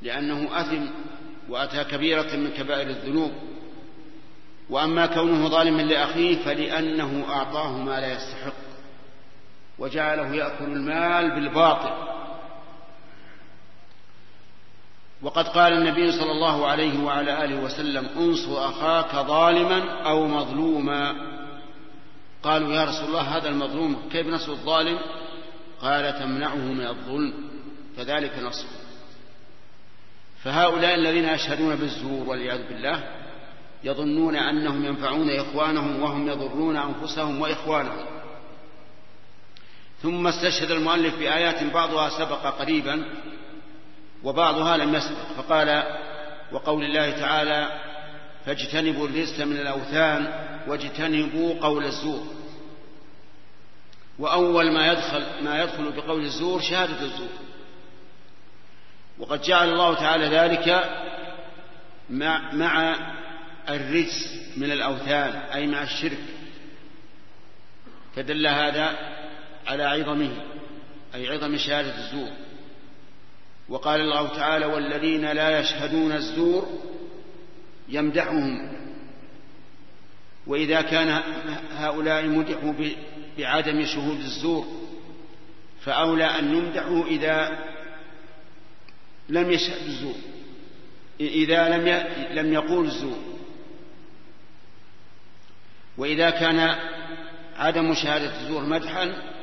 لأنه 0.02 0.60
أثم 0.60 0.82
وأتى 1.48 1.84
كبيرة 1.84 2.36
من 2.36 2.50
كبائر 2.50 2.90
الذنوب. 2.90 3.32
وأما 4.70 5.06
كونه 5.06 5.48
ظالما 5.48 5.82
لأخيه 5.82 6.36
فلأنه 6.44 7.24
أعطاه 7.28 7.78
ما 7.78 8.00
لا 8.00 8.12
يستحق 8.12 8.52
وجعله 9.78 10.34
يأكل 10.34 10.64
المال 10.64 11.30
بالباطل. 11.30 12.15
وقد 15.22 15.48
قال 15.48 15.72
النبي 15.72 16.12
صلى 16.12 16.32
الله 16.32 16.66
عليه 16.66 17.04
وعلى 17.04 17.44
آله 17.44 17.62
وسلم 17.64 18.08
انصر 18.16 18.68
أخاك 18.68 19.26
ظالما 19.26 20.02
أو 20.02 20.26
مظلوما. 20.26 21.14
قالوا 22.42 22.72
يا 22.72 22.84
رسول 22.84 23.08
الله 23.08 23.36
هذا 23.36 23.48
المظلوم 23.48 24.08
كيف 24.12 24.26
نصر 24.26 24.52
الظالم؟ 24.52 24.98
قال 25.80 26.18
تمنعه 26.18 26.56
من 26.56 26.86
الظلم 26.86 27.34
فذلك 27.96 28.38
نصر. 28.38 28.66
فهؤلاء 30.44 30.94
الذين 30.94 31.24
يشهدون 31.24 31.76
بالزور 31.76 32.28
والعياذ 32.28 32.68
بالله 32.68 33.02
يظنون 33.84 34.36
أنهم 34.36 34.84
ينفعون 34.84 35.30
إخوانهم 35.30 36.02
وهم 36.02 36.28
يضرون 36.28 36.76
أنفسهم 36.76 37.40
وإخوانهم. 37.40 38.06
ثم 40.02 40.26
استشهد 40.26 40.70
المؤلف 40.70 41.18
بآيات 41.18 41.62
بعضها 41.64 42.08
سبق 42.08 42.46
قريبا 42.46 43.04
وبعضها 44.26 44.76
لم 44.76 44.94
يسبق 44.94 45.32
فقال 45.36 45.82
وقول 46.52 46.84
الله 46.84 47.10
تعالى 47.10 47.80
فاجتنبوا 48.46 49.08
الرزق 49.08 49.44
من 49.44 49.56
الأوثان 49.56 50.46
واجتنبوا 50.66 51.54
قول 51.60 51.84
الزور. 51.84 52.26
وأول 54.18 54.70
ما 54.70 54.92
يدخل 54.92 55.24
ما 55.42 55.62
يدخل 55.62 55.92
بقول 55.92 56.24
الزور 56.24 56.60
شهادة 56.60 57.02
الزور. 57.02 57.28
وقد 59.18 59.42
جعل 59.42 59.68
الله 59.68 59.94
تعالى 59.94 60.26
ذلك 60.26 60.90
مع, 62.10 62.52
مع 62.52 62.96
الرجس 63.68 64.40
من 64.56 64.72
الأوثان 64.72 65.36
أي 65.54 65.66
مع 65.66 65.82
الشرك. 65.82 66.24
فدل 68.16 68.46
هذا 68.46 68.96
على 69.66 69.82
عظمه 69.82 70.30
أي 71.14 71.28
عظم 71.28 71.56
شهادة 71.56 71.98
الزور. 71.98 72.45
وقال 73.68 74.00
الله 74.00 74.28
تعالى 74.28 74.66
والذين 74.66 75.32
لا 75.32 75.60
يشهدون 75.60 76.12
الزور 76.12 76.66
يمدحهم. 77.88 78.72
وإذا 80.46 80.80
كان 80.80 81.22
هؤلاء 81.70 82.26
مدحوا 82.26 82.72
بعدم 83.38 83.84
شهود 83.84 84.18
الزور 84.18 84.66
فأولى 85.80 86.24
أن 86.24 86.56
يمدحوا 86.56 87.04
إذا 87.04 87.58
لم 89.28 89.50
يشهد 89.50 89.86
الزور 89.86 90.14
إذا 91.20 91.68
لم 91.68 92.06
لم 92.30 92.52
يقول 92.52 92.84
الزور. 92.84 93.18
وإذا 95.98 96.30
كان 96.30 96.76
عدم 97.56 97.94
شهادة 97.94 98.40
الزور 98.40 98.62
مدحا 98.62 99.35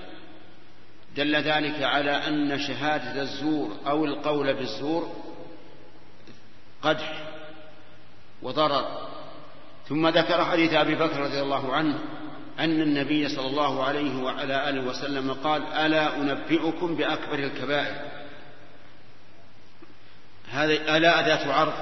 دل 1.15 1.35
ذلك 1.35 1.83
على 1.83 2.11
أن 2.11 2.59
شهادة 2.59 3.21
الزور 3.21 3.77
أو 3.87 4.05
القول 4.05 4.53
بالزور 4.53 5.15
قدح 6.81 7.23
وضرر. 8.41 9.07
ثم 9.89 10.07
ذكر 10.07 10.45
حديث 10.45 10.73
أبي 10.73 10.95
بكر 10.95 11.19
رضي 11.19 11.41
الله 11.41 11.73
عنه 11.73 11.99
أن 12.59 12.81
النبي 12.81 13.29
صلى 13.29 13.47
الله 13.47 13.83
عليه 13.83 14.23
وعلى 14.23 14.69
آله 14.69 14.81
وسلم 14.81 15.33
قال 15.33 15.73
ألا 15.73 16.15
أنبئكم 16.15 16.95
بأكبر 16.95 17.39
الكبائر؟ 17.39 17.95
هذه 20.51 20.97
ألا 20.97 21.19
أداة 21.19 21.53
عرض 21.53 21.73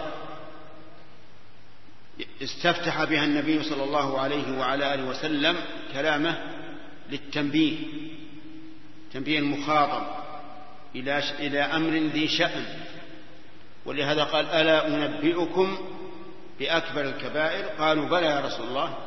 استفتح 2.42 3.04
بها 3.04 3.26
النبي 3.26 3.64
صلى 3.64 3.84
الله 3.84 4.20
عليه 4.20 4.60
وعلى 4.60 4.94
آله 4.94 5.10
وسلم 5.10 5.56
كلامه 5.94 6.38
للتنبيه. 7.10 7.78
تنبيه 9.14 9.40
المخاطب 9.40 10.04
إلى 10.96 11.24
إلى 11.40 11.60
أمر 11.62 11.90
ذي 11.90 12.28
شأن. 12.28 12.66
ولهذا 13.86 14.24
قال 14.24 14.46
ألا 14.46 14.88
أنبئكم 14.88 15.78
بأكبر 16.60 17.02
الكبائر؟ 17.02 17.66
قالوا 17.66 18.10
بلى 18.10 18.26
يا 18.26 18.40
رسول 18.40 18.68
الله. 18.68 18.98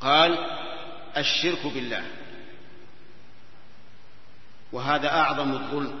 قال 0.00 0.38
الشرك 1.16 1.66
بالله. 1.66 2.04
وهذا 4.72 5.08
أعظم 5.08 5.52
الظلم 5.52 6.00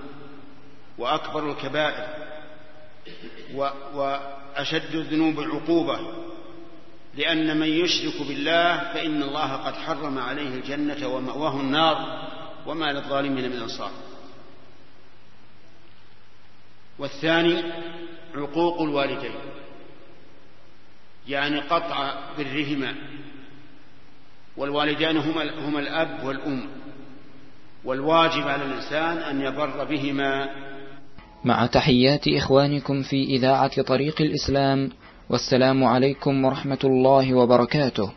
وأكبر 0.98 1.50
الكبائر 1.50 2.06
وأشد 3.94 4.94
الذنوب 4.94 5.40
عقوبة. 5.40 5.98
لأن 7.16 7.56
من 7.56 7.68
يشرك 7.68 8.22
بالله 8.28 8.78
فإن 8.78 9.22
الله 9.22 9.52
قد 9.52 9.74
حرم 9.74 10.18
عليه 10.18 10.48
الجنة 10.48 11.08
ومأواه 11.08 11.60
النار. 11.60 12.24
وما 12.66 12.92
للظالمين 12.92 13.50
من 13.50 13.56
أنصار. 13.56 13.90
والثاني 16.98 17.62
عقوق 18.34 18.82
الوالدين 18.82 19.34
يعني 21.28 21.60
قطع 21.60 22.14
برهما 22.38 22.94
والوالدان 24.56 25.16
هما 25.16 25.68
هما 25.68 25.80
الأب 25.80 26.24
والأم 26.24 26.68
والواجب 27.84 28.48
على 28.48 28.64
الإنسان 28.64 29.18
أن 29.18 29.40
يبر 29.40 29.84
بهما. 29.84 30.48
مع 31.44 31.66
تحيات 31.66 32.28
إخوانكم 32.28 33.02
في 33.02 33.24
إذاعة 33.24 33.82
طريق 33.82 34.20
الإسلام 34.20 34.90
والسلام 35.30 35.84
عليكم 35.84 36.44
ورحمة 36.44 36.78
الله 36.84 37.34
وبركاته. 37.34 38.12